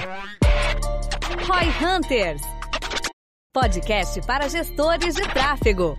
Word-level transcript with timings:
Roy 0.00 1.68
Hunters. 1.80 2.42
Podcast 3.52 4.24
para 4.26 4.48
gestores 4.48 5.14
de 5.14 5.24
tráfego. 5.24 5.96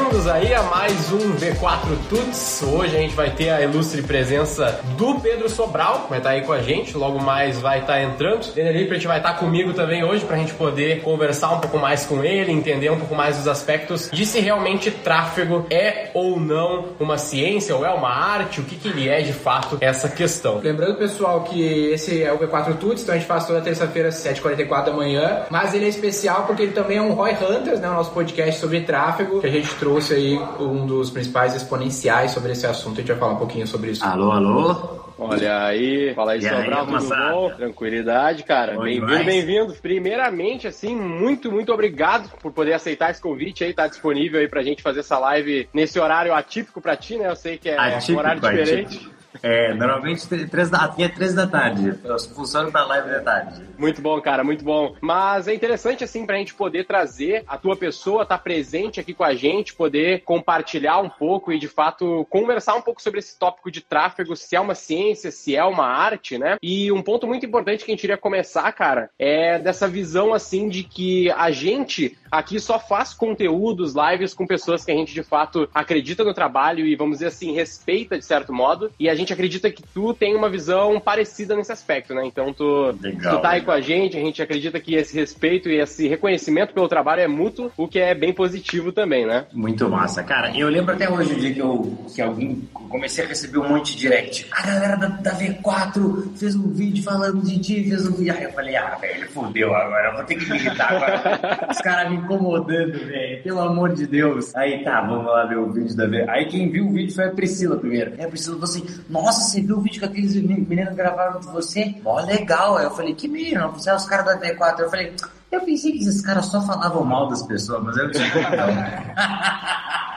Bem-vindos 0.00 0.26
aí 0.26 0.54
a 0.54 0.62
mais 0.62 1.12
um 1.12 1.34
V4 1.36 1.80
Tuts. 2.08 2.62
Hoje 2.62 2.96
a 2.96 3.00
gente 3.00 3.14
vai 3.14 3.30
ter 3.30 3.50
a 3.50 3.60
ilustre 3.60 4.00
presença 4.00 4.80
do 4.96 5.20
Pedro 5.20 5.48
Sobral, 5.48 6.04
que 6.04 6.10
vai 6.10 6.18
estar 6.18 6.30
aí 6.30 6.40
com 6.40 6.52
a 6.52 6.62
gente, 6.62 6.96
logo 6.96 7.20
mais 7.20 7.60
vai 7.60 7.80
estar 7.80 8.00
entrando. 8.00 8.46
O 8.46 8.72
Lippert 8.72 9.04
vai 9.06 9.18
estar 9.18 9.34
comigo 9.34 9.74
também 9.74 10.02
hoje 10.02 10.24
para 10.24 10.36
a 10.36 10.38
gente 10.38 10.54
poder 10.54 11.02
conversar 11.02 11.50
um 11.50 11.60
pouco 11.60 11.78
mais 11.78 12.06
com 12.06 12.24
ele, 12.24 12.50
entender 12.50 12.90
um 12.90 12.98
pouco 12.98 13.14
mais 13.14 13.36
dos 13.36 13.46
aspectos 13.46 14.10
de 14.10 14.24
se 14.24 14.40
realmente 14.40 14.90
tráfego 14.90 15.66
é 15.68 16.10
ou 16.14 16.40
não 16.40 16.86
uma 16.98 17.18
ciência 17.18 17.76
ou 17.76 17.84
é 17.84 17.90
uma 17.90 18.10
arte, 18.10 18.60
o 18.60 18.64
que, 18.64 18.76
que 18.76 18.88
ele 18.88 19.06
é 19.06 19.20
de 19.20 19.34
fato 19.34 19.76
essa 19.82 20.08
questão. 20.08 20.60
Lembrando, 20.62 20.96
pessoal, 20.96 21.42
que 21.42 21.90
esse 21.92 22.22
é 22.22 22.32
o 22.32 22.38
V4 22.38 22.78
Tuts, 22.78 23.02
então 23.02 23.14
a 23.14 23.18
gente 23.18 23.28
faz 23.28 23.46
toda 23.46 23.60
terça-feira 23.60 24.08
às 24.08 24.14
7h44 24.14 24.86
da 24.86 24.92
manhã, 24.92 25.42
mas 25.50 25.74
ele 25.74 25.84
é 25.84 25.88
especial 25.88 26.44
porque 26.44 26.62
ele 26.62 26.72
também 26.72 26.96
é 26.96 27.02
um 27.02 27.12
Roy 27.12 27.32
Hunters, 27.32 27.80
né, 27.80 27.90
o 27.90 27.94
nosso 27.94 28.12
podcast 28.12 28.58
sobre 28.58 28.80
tráfego, 28.80 29.40
que 29.40 29.46
a 29.46 29.50
gente 29.50 29.74
trouxe 29.74 29.89
aí 29.98 30.38
um 30.58 30.86
dos 30.86 31.10
principais 31.10 31.54
exponenciais 31.54 32.30
sobre 32.30 32.52
esse 32.52 32.66
assunto. 32.66 32.94
A 32.94 33.00
gente 33.00 33.08
vai 33.08 33.18
falar 33.18 33.32
um 33.32 33.38
pouquinho 33.38 33.66
sobre 33.66 33.90
isso. 33.90 34.04
Alô, 34.04 34.30
alô? 34.30 35.00
Olha 35.22 35.64
aí, 35.66 36.14
fala 36.14 36.32
aí, 36.32 36.40
Sobral, 36.40 36.86
tudo 36.86 36.92
moçada? 36.92 37.32
bom? 37.32 37.50
Tranquilidade, 37.50 38.42
cara. 38.42 38.78
Bem-vindo, 38.80 39.24
bem-vindo. 39.24 39.74
Primeiramente, 39.74 40.66
assim, 40.66 40.96
muito, 40.96 41.52
muito 41.52 41.70
obrigado 41.74 42.30
por 42.40 42.50
poder 42.52 42.72
aceitar 42.72 43.10
esse 43.10 43.20
convite 43.20 43.62
aí, 43.62 43.74
tá 43.74 43.86
disponível 43.86 44.40
aí 44.40 44.48
pra 44.48 44.62
gente 44.62 44.82
fazer 44.82 45.00
essa 45.00 45.18
live 45.18 45.68
nesse 45.74 46.00
horário 46.00 46.32
atípico 46.32 46.80
pra 46.80 46.96
ti, 46.96 47.18
né? 47.18 47.28
Eu 47.28 47.36
sei 47.36 47.58
que 47.58 47.68
é 47.68 47.76
um 47.76 47.80
Atípico, 47.80 48.18
horário 48.18 48.40
diferente. 48.40 48.96
atípico. 48.96 49.19
É, 49.42 49.74
normalmente 49.74 50.26
três 50.46 50.70
da, 50.70 50.78
aqui 50.78 51.02
é 51.02 51.08
três 51.08 51.34
da 51.34 51.46
tarde. 51.46 51.94
Eu 52.04 52.18
funciono 52.18 52.70
pra 52.70 52.84
live 52.84 53.10
da 53.10 53.20
tarde. 53.20 53.62
Muito 53.78 54.02
bom, 54.02 54.20
cara, 54.20 54.42
muito 54.42 54.64
bom. 54.64 54.94
Mas 55.00 55.48
é 55.48 55.54
interessante, 55.54 56.04
assim, 56.04 56.26
pra 56.26 56.36
gente 56.36 56.54
poder 56.54 56.84
trazer 56.84 57.44
a 57.46 57.56
tua 57.56 57.76
pessoa, 57.76 58.22
estar 58.22 58.38
presente 58.38 59.00
aqui 59.00 59.14
com 59.14 59.24
a 59.24 59.34
gente, 59.34 59.74
poder 59.74 60.22
compartilhar 60.24 60.98
um 60.98 61.08
pouco 61.08 61.52
e, 61.52 61.58
de 61.58 61.68
fato, 61.68 62.26
conversar 62.28 62.74
um 62.74 62.82
pouco 62.82 63.00
sobre 63.00 63.20
esse 63.20 63.38
tópico 63.38 63.70
de 63.70 63.80
tráfego, 63.80 64.36
se 64.36 64.56
é 64.56 64.60
uma 64.60 64.74
ciência, 64.74 65.30
se 65.30 65.56
é 65.56 65.64
uma 65.64 65.86
arte, 65.86 66.38
né? 66.38 66.56
E 66.62 66.90
um 66.92 67.02
ponto 67.02 67.26
muito 67.26 67.46
importante 67.46 67.84
que 67.84 67.90
a 67.90 67.94
gente 67.94 68.04
iria 68.04 68.18
começar, 68.18 68.70
cara, 68.72 69.10
é 69.18 69.58
dessa 69.58 69.88
visão, 69.88 70.34
assim, 70.34 70.68
de 70.68 70.82
que 70.82 71.30
a 71.30 71.50
gente 71.50 72.18
aqui 72.30 72.60
só 72.60 72.78
faz 72.78 73.12
conteúdos, 73.12 73.94
lives 73.94 74.34
com 74.34 74.46
pessoas 74.46 74.84
que 74.84 74.92
a 74.92 74.94
gente, 74.94 75.12
de 75.12 75.22
fato, 75.22 75.68
acredita 75.74 76.24
no 76.24 76.34
trabalho 76.34 76.86
e, 76.86 76.94
vamos 76.94 77.18
dizer 77.18 77.26
assim, 77.26 77.52
respeita, 77.52 78.18
de 78.18 78.24
certo 78.24 78.52
modo. 78.52 78.90
E 78.98 79.08
a 79.08 79.14
gente 79.14 79.32
acredita 79.32 79.70
que 79.70 79.82
tu 79.82 80.14
tem 80.14 80.36
uma 80.36 80.48
visão 80.48 81.00
parecida 81.00 81.56
nesse 81.56 81.72
aspecto, 81.72 82.14
né? 82.14 82.24
Então, 82.24 82.52
tu, 82.52 82.94
Legal, 83.00 83.36
tu 83.36 83.42
tá 83.42 83.50
aí 83.50 83.60
legal. 83.60 83.66
com 83.66 83.72
a 83.72 83.80
gente, 83.80 84.16
a 84.16 84.20
gente 84.20 84.42
acredita 84.42 84.78
que 84.80 84.94
esse 84.94 85.14
respeito 85.14 85.68
e 85.68 85.80
esse 85.80 86.06
reconhecimento 86.08 86.72
pelo 86.72 86.88
trabalho 86.88 87.22
é 87.22 87.28
mútuo, 87.28 87.70
o 87.76 87.88
que 87.88 87.98
é 87.98 88.14
bem 88.14 88.32
positivo 88.32 88.92
também, 88.92 89.26
né? 89.26 89.46
Muito 89.52 89.88
massa. 89.88 90.22
Cara, 90.22 90.56
eu 90.56 90.68
lembro 90.68 90.94
até 90.94 91.10
hoje 91.10 91.34
o 91.34 91.40
dia 91.40 91.52
que, 91.52 91.60
eu, 91.60 91.98
que 92.14 92.22
alguém 92.22 92.68
comecei 92.88 93.24
a 93.24 93.28
receber 93.28 93.58
um 93.58 93.68
monte 93.68 93.92
de 93.92 93.98
direct. 93.98 94.46
A 94.52 94.66
galera 94.66 94.96
da, 94.96 95.08
da 95.08 95.38
V4 95.38 96.36
fez 96.36 96.54
um 96.54 96.70
vídeo 96.70 97.02
falando 97.02 97.42
de 97.42 97.58
ti, 97.58 97.88
fez 97.88 98.06
um 98.06 98.12
vídeo. 98.12 98.34
Aí 98.34 98.44
eu 98.44 98.52
falei, 98.52 98.76
ah, 98.76 98.96
velho, 99.00 99.28
fodeu 99.30 99.74
agora, 99.74 100.10
eu 100.10 100.16
vou 100.16 100.24
ter 100.24 100.36
que 100.36 100.50
me 100.50 100.56
irritar 100.56 100.92
agora. 100.92 101.68
Os 101.70 101.78
caras 101.78 102.10
me 102.10 102.19
incomodando, 102.24 102.92
velho, 102.92 103.42
pelo 103.42 103.60
amor 103.60 103.92
de 103.94 104.06
Deus. 104.06 104.54
Aí 104.54 104.84
tá, 104.84 105.00
vamos 105.02 105.26
lá 105.26 105.44
ver 105.46 105.58
o 105.58 105.70
vídeo 105.72 105.96
da 105.96 106.06
V. 106.06 106.24
Aí 106.28 106.46
quem 106.46 106.70
viu 106.70 106.88
o 106.88 106.92
vídeo 106.92 107.14
foi 107.14 107.26
a 107.26 107.30
Priscila 107.30 107.76
primeiro. 107.76 108.12
Aí 108.12 108.24
a 108.24 108.28
Priscila 108.28 108.56
falou 108.56 108.70
assim: 108.70 109.02
Nossa, 109.08 109.40
você 109.40 109.60
viu 109.60 109.78
o 109.78 109.80
vídeo 109.80 110.00
que 110.00 110.06
aqueles 110.06 110.34
meninos 110.34 110.94
gravaram 110.94 111.40
de 111.40 111.46
você? 111.46 111.94
Mó 112.02 112.20
legal. 112.20 112.76
Aí 112.76 112.84
eu 112.84 112.90
falei: 112.90 113.14
Que 113.14 113.28
menino? 113.28 113.70
Você 113.72 113.90
é 113.90 113.94
os 113.94 114.04
caras 114.04 114.26
da 114.26 114.38
V4. 114.38 114.80
Eu 114.80 114.90
falei: 114.90 115.12
Eu 115.50 115.60
pensei 115.60 115.92
que 115.92 115.98
esses 115.98 116.20
caras 116.20 116.46
só 116.46 116.60
falavam 116.62 117.04
mal 117.04 117.28
das 117.28 117.42
pessoas, 117.42 117.82
mas 117.82 117.96
eu 117.96 118.04
não 118.04 118.12
tinha 118.12 118.50
não. 118.50 120.00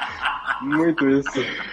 Muito 0.63 1.07
isso. 1.09 1.29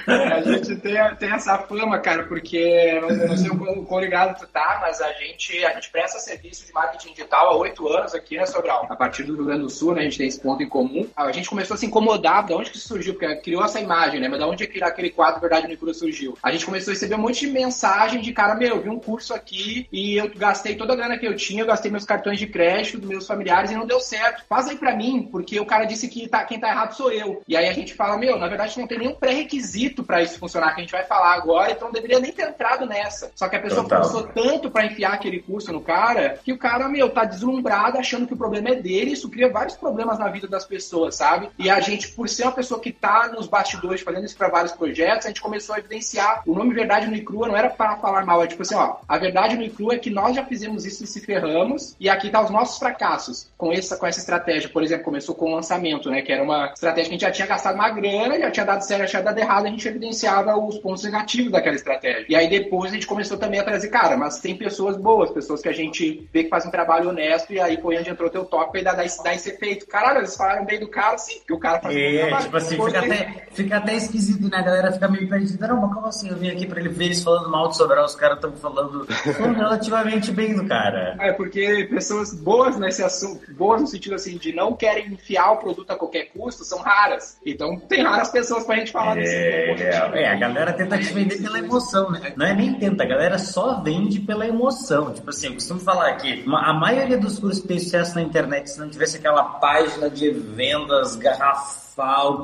A 0.06 0.40
gente 0.42 0.76
tem, 0.76 0.94
tem 1.18 1.30
essa 1.32 1.58
fama, 1.58 1.98
cara, 1.98 2.24
porque 2.24 2.56
eu 2.56 3.28
não 3.28 3.36
sei 3.36 3.50
o 3.50 3.84
quão- 3.86 4.00
ligado 4.00 4.38
tu 4.38 4.46
tá, 4.46 4.78
mas 4.80 5.00
a 5.00 5.12
gente, 5.12 5.64
a 5.64 5.74
gente 5.74 5.90
presta 5.90 6.18
serviço 6.18 6.66
de 6.66 6.72
marketing 6.72 7.12
digital 7.12 7.48
há 7.50 7.56
oito 7.56 7.86
anos 7.88 8.14
aqui, 8.14 8.36
né, 8.36 8.46
Sobral? 8.46 8.86
A 8.88 8.96
partir 8.96 9.22
do 9.24 9.34
Rio 9.36 9.44
Grande 9.44 9.62
do 9.62 9.70
Sul, 9.70 9.94
né, 9.94 10.00
a 10.00 10.04
gente 10.04 10.18
tem 10.18 10.26
esse 10.26 10.40
ponto 10.40 10.62
em 10.62 10.68
comum. 10.68 11.06
A 11.14 11.30
gente 11.30 11.48
começou 11.48 11.74
a 11.74 11.76
se 11.78 11.86
incomodar, 11.86 12.46
de 12.46 12.54
onde 12.54 12.70
que 12.70 12.78
surgiu? 12.78 13.14
Porque 13.14 13.36
criou 13.36 13.64
essa 13.64 13.78
imagem, 13.78 14.20
né, 14.20 14.28
mas 14.28 14.38
de 14.38 14.44
onde 14.44 14.66
que 14.66 14.82
aquele 14.82 15.10
quadro 15.10 15.40
Verdade 15.40 15.68
no 15.68 15.76
Cura 15.76 15.92
surgiu? 15.94 16.36
A 16.42 16.50
gente 16.50 16.64
começou 16.64 16.90
a 16.90 16.94
receber 16.94 17.14
um 17.14 17.18
monte 17.18 17.40
de 17.46 17.52
mensagem 17.52 18.20
de 18.20 18.32
cara, 18.32 18.54
meu, 18.54 18.76
eu 18.76 18.82
vi 18.82 18.88
um 18.88 18.98
curso 18.98 19.34
aqui 19.34 19.86
e 19.92 20.16
eu 20.16 20.30
gastei 20.34 20.74
toda 20.74 20.94
a 20.94 20.96
grana 20.96 21.18
que 21.18 21.26
eu 21.26 21.36
tinha, 21.36 21.62
eu 21.62 21.66
gastei 21.66 21.90
meus 21.90 22.04
cartões 22.04 22.38
de 22.38 22.46
crédito 22.46 22.98
dos 22.98 23.08
meus 23.08 23.26
familiares 23.26 23.70
e 23.70 23.74
não 23.74 23.86
deu 23.86 24.00
certo. 24.00 24.44
Faz 24.48 24.66
aí 24.66 24.76
pra 24.76 24.96
mim, 24.96 25.28
porque 25.30 25.60
o 25.60 25.66
cara 25.66 25.84
disse 25.84 26.08
que 26.08 26.28
tá, 26.28 26.42
quem 26.44 26.58
tá 26.58 26.68
errado 26.68 26.94
sou 26.94 27.12
eu. 27.12 27.42
E 27.46 27.56
aí 27.56 27.68
a 27.68 27.72
gente 27.72 27.94
fala, 27.94 28.16
meu, 28.16 28.38
na 28.38 28.48
verdade 28.48 28.72
não 28.80 28.88
tem 28.88 28.98
nenhum 28.98 29.14
pré-requisito 29.14 30.02
pra 30.02 30.22
isso 30.22 30.38
funcionar, 30.38 30.74
que 30.74 30.80
a 30.80 30.84
gente 30.84 30.92
vai 30.92 31.04
falar 31.04 31.34
agora, 31.34 31.72
então 31.72 31.88
não 31.88 31.92
deveria 31.92 32.18
nem 32.18 32.32
ter 32.32 32.48
entrado 32.48 32.86
nessa. 32.86 33.30
Só 33.34 33.48
que 33.48 33.56
a 33.56 33.60
pessoa 33.60 33.82
Total. 33.82 34.02
forçou 34.02 34.28
tanto 34.28 34.70
pra 34.70 34.86
enfiar 34.86 35.14
aquele 35.14 35.40
curso 35.40 35.72
no 35.72 35.80
cara, 35.80 36.38
que 36.44 36.52
o 36.52 36.58
cara, 36.58 36.88
meu, 36.88 37.10
tá 37.10 37.24
deslumbrado 37.24 37.98
achando 37.98 38.26
que 38.26 38.34
o 38.34 38.36
problema 38.36 38.70
é 38.70 38.74
dele, 38.74 39.12
isso 39.12 39.30
cria 39.30 39.50
vários 39.50 39.76
problemas 39.76 40.18
na 40.18 40.28
vida 40.28 40.48
das 40.48 40.64
pessoas, 40.64 41.14
sabe? 41.14 41.50
E 41.58 41.68
a 41.70 41.80
gente, 41.80 42.08
por 42.08 42.28
ser 42.28 42.44
uma 42.44 42.52
pessoa 42.52 42.80
que 42.80 42.92
tá 42.92 43.28
nos 43.28 43.46
bastidores 43.46 44.00
fazendo 44.00 44.24
isso 44.24 44.36
pra 44.36 44.48
vários 44.48 44.72
projetos, 44.72 45.26
a 45.26 45.28
gente 45.28 45.40
começou 45.40 45.74
a 45.74 45.78
evidenciar. 45.78 46.42
O 46.46 46.54
nome 46.54 46.74
Verdade 46.74 47.06
no 47.06 47.24
Crua 47.24 47.48
não 47.48 47.56
era 47.56 47.68
para 47.68 47.96
falar 47.96 48.24
mal, 48.24 48.42
é 48.42 48.46
tipo 48.46 48.62
assim, 48.62 48.74
ó, 48.74 48.96
a 49.06 49.18
verdade 49.18 49.56
no 49.56 49.70
Crua 49.70 49.94
é 49.94 49.98
que 49.98 50.10
nós 50.10 50.34
já 50.34 50.44
fizemos 50.44 50.84
isso 50.84 51.04
e 51.04 51.06
se 51.06 51.20
ferramos, 51.20 51.94
e 52.00 52.08
aqui 52.08 52.30
tá 52.30 52.42
os 52.42 52.50
nossos 52.50 52.78
fracassos 52.78 53.48
com 53.56 53.72
essa, 53.72 53.96
com 53.96 54.06
essa 54.06 54.20
estratégia. 54.20 54.68
Por 54.68 54.82
exemplo, 54.82 55.04
começou 55.04 55.34
com 55.34 55.50
o 55.50 55.54
lançamento, 55.54 56.10
né? 56.10 56.22
Que 56.22 56.32
era 56.32 56.42
uma 56.42 56.72
estratégia 56.72 57.04
que 57.04 57.10
a 57.10 57.18
gente 57.18 57.20
já 57.22 57.30
tinha 57.30 57.46
gastado 57.46 57.74
uma 57.74 57.90
grana, 57.90 58.38
já 58.38 58.50
tinha 58.50 58.59
dado 58.64 58.82
certo, 58.82 59.10
tinha 59.10 59.22
dado 59.22 59.38
errado, 59.38 59.66
a 59.66 59.68
gente 59.70 59.86
evidenciava 59.86 60.56
os 60.56 60.78
pontos 60.78 61.04
negativos 61.04 61.52
daquela 61.52 61.74
estratégia. 61.76 62.26
E 62.28 62.34
aí 62.34 62.48
depois 62.48 62.90
a 62.90 62.94
gente 62.94 63.06
começou 63.06 63.36
também 63.38 63.60
a 63.60 63.64
trazer, 63.64 63.88
cara, 63.88 64.16
mas 64.16 64.38
tem 64.38 64.56
pessoas 64.56 64.96
boas, 64.96 65.30
pessoas 65.30 65.60
que 65.60 65.68
a 65.68 65.72
gente 65.72 66.28
vê 66.32 66.44
que 66.44 66.50
fazem 66.50 66.68
um 66.68 66.72
trabalho 66.72 67.08
honesto, 67.08 67.52
e 67.52 67.60
aí 67.60 67.80
foi 67.80 67.98
onde 67.98 68.10
entrou 68.10 68.30
teu 68.30 68.44
tópico 68.44 68.78
e 68.78 68.82
dá, 68.84 68.92
dá, 68.92 69.04
dá 69.24 69.34
esse 69.34 69.50
efeito. 69.50 69.86
Caralho, 69.86 70.18
eles 70.18 70.36
falaram 70.36 70.64
bem 70.64 70.78
do 70.80 70.88
cara, 70.88 71.16
sim, 71.18 71.38
porque 71.38 71.52
o 71.54 71.58
cara 71.58 71.80
faz 71.80 71.94
um 71.94 71.98
É, 71.98 72.18
trabalho. 72.20 72.44
tipo 72.44 72.56
assim, 72.56 72.76
fica 72.84 72.98
até, 72.98 73.46
fica 73.52 73.76
até 73.76 73.94
esquisito, 73.94 74.48
né? 74.50 74.58
A 74.58 74.62
galera 74.62 74.92
fica 74.92 75.08
meio 75.08 75.28
perdida. 75.28 75.66
Não, 75.68 75.80
mas 75.80 75.94
como 75.94 76.06
assim? 76.06 76.28
Eu 76.28 76.36
vim 76.36 76.50
aqui 76.50 76.66
pra 76.66 76.80
ele 76.80 76.88
ver 76.88 77.06
eles 77.06 77.22
falando 77.22 77.50
mal 77.50 77.68
de 77.68 77.76
Sobral, 77.76 78.04
os 78.04 78.14
caras 78.14 78.36
estão 78.36 78.52
falando 78.52 79.04
falando 79.06 79.56
relativamente 79.56 80.32
bem 80.32 80.54
do 80.54 80.66
cara. 80.66 81.16
É, 81.18 81.32
porque 81.32 81.86
pessoas 81.90 82.34
boas 82.34 82.78
nesse 82.78 83.02
assunto, 83.02 83.40
boas 83.54 83.80
no 83.80 83.86
sentido 83.86 84.14
assim, 84.14 84.36
de 84.36 84.52
não 84.52 84.74
querem 84.74 85.08
enfiar 85.12 85.52
o 85.52 85.56
produto 85.56 85.90
a 85.90 85.96
qualquer 85.96 86.26
custo, 86.26 86.64
são 86.64 86.78
raras. 86.78 87.38
Então 87.44 87.76
tem 87.78 88.02
raras 88.02 88.28
pessoas 88.30 88.49
pra 88.64 88.76
gente 88.76 88.92
falar 88.92 89.14
desse 89.14 89.34
É, 89.34 90.22
é, 90.22 90.28
a 90.28 90.36
galera 90.36 90.72
tenta 90.72 90.98
te 90.98 91.12
vender 91.12 91.40
pela 91.40 91.58
emoção, 91.58 92.10
né? 92.10 92.32
Não 92.36 92.46
é 92.46 92.54
nem 92.54 92.74
tenta, 92.74 93.04
a 93.04 93.06
galera 93.06 93.38
só 93.38 93.80
vende 93.80 94.20
pela 94.20 94.46
emoção. 94.46 95.12
Tipo 95.12 95.30
assim, 95.30 95.48
eu 95.48 95.54
costumo 95.54 95.80
falar 95.80 96.14
que 96.14 96.44
a 96.46 96.72
maioria 96.72 97.18
dos 97.18 97.38
cursos 97.38 97.62
que 97.62 97.68
tem 97.68 97.78
sucesso 97.78 98.14
na 98.14 98.22
internet, 98.22 98.70
se 98.70 98.78
não 98.78 98.88
tivesse 98.88 99.16
aquela 99.16 99.44
página 99.44 100.10
de 100.10 100.30
vendas 100.30 101.16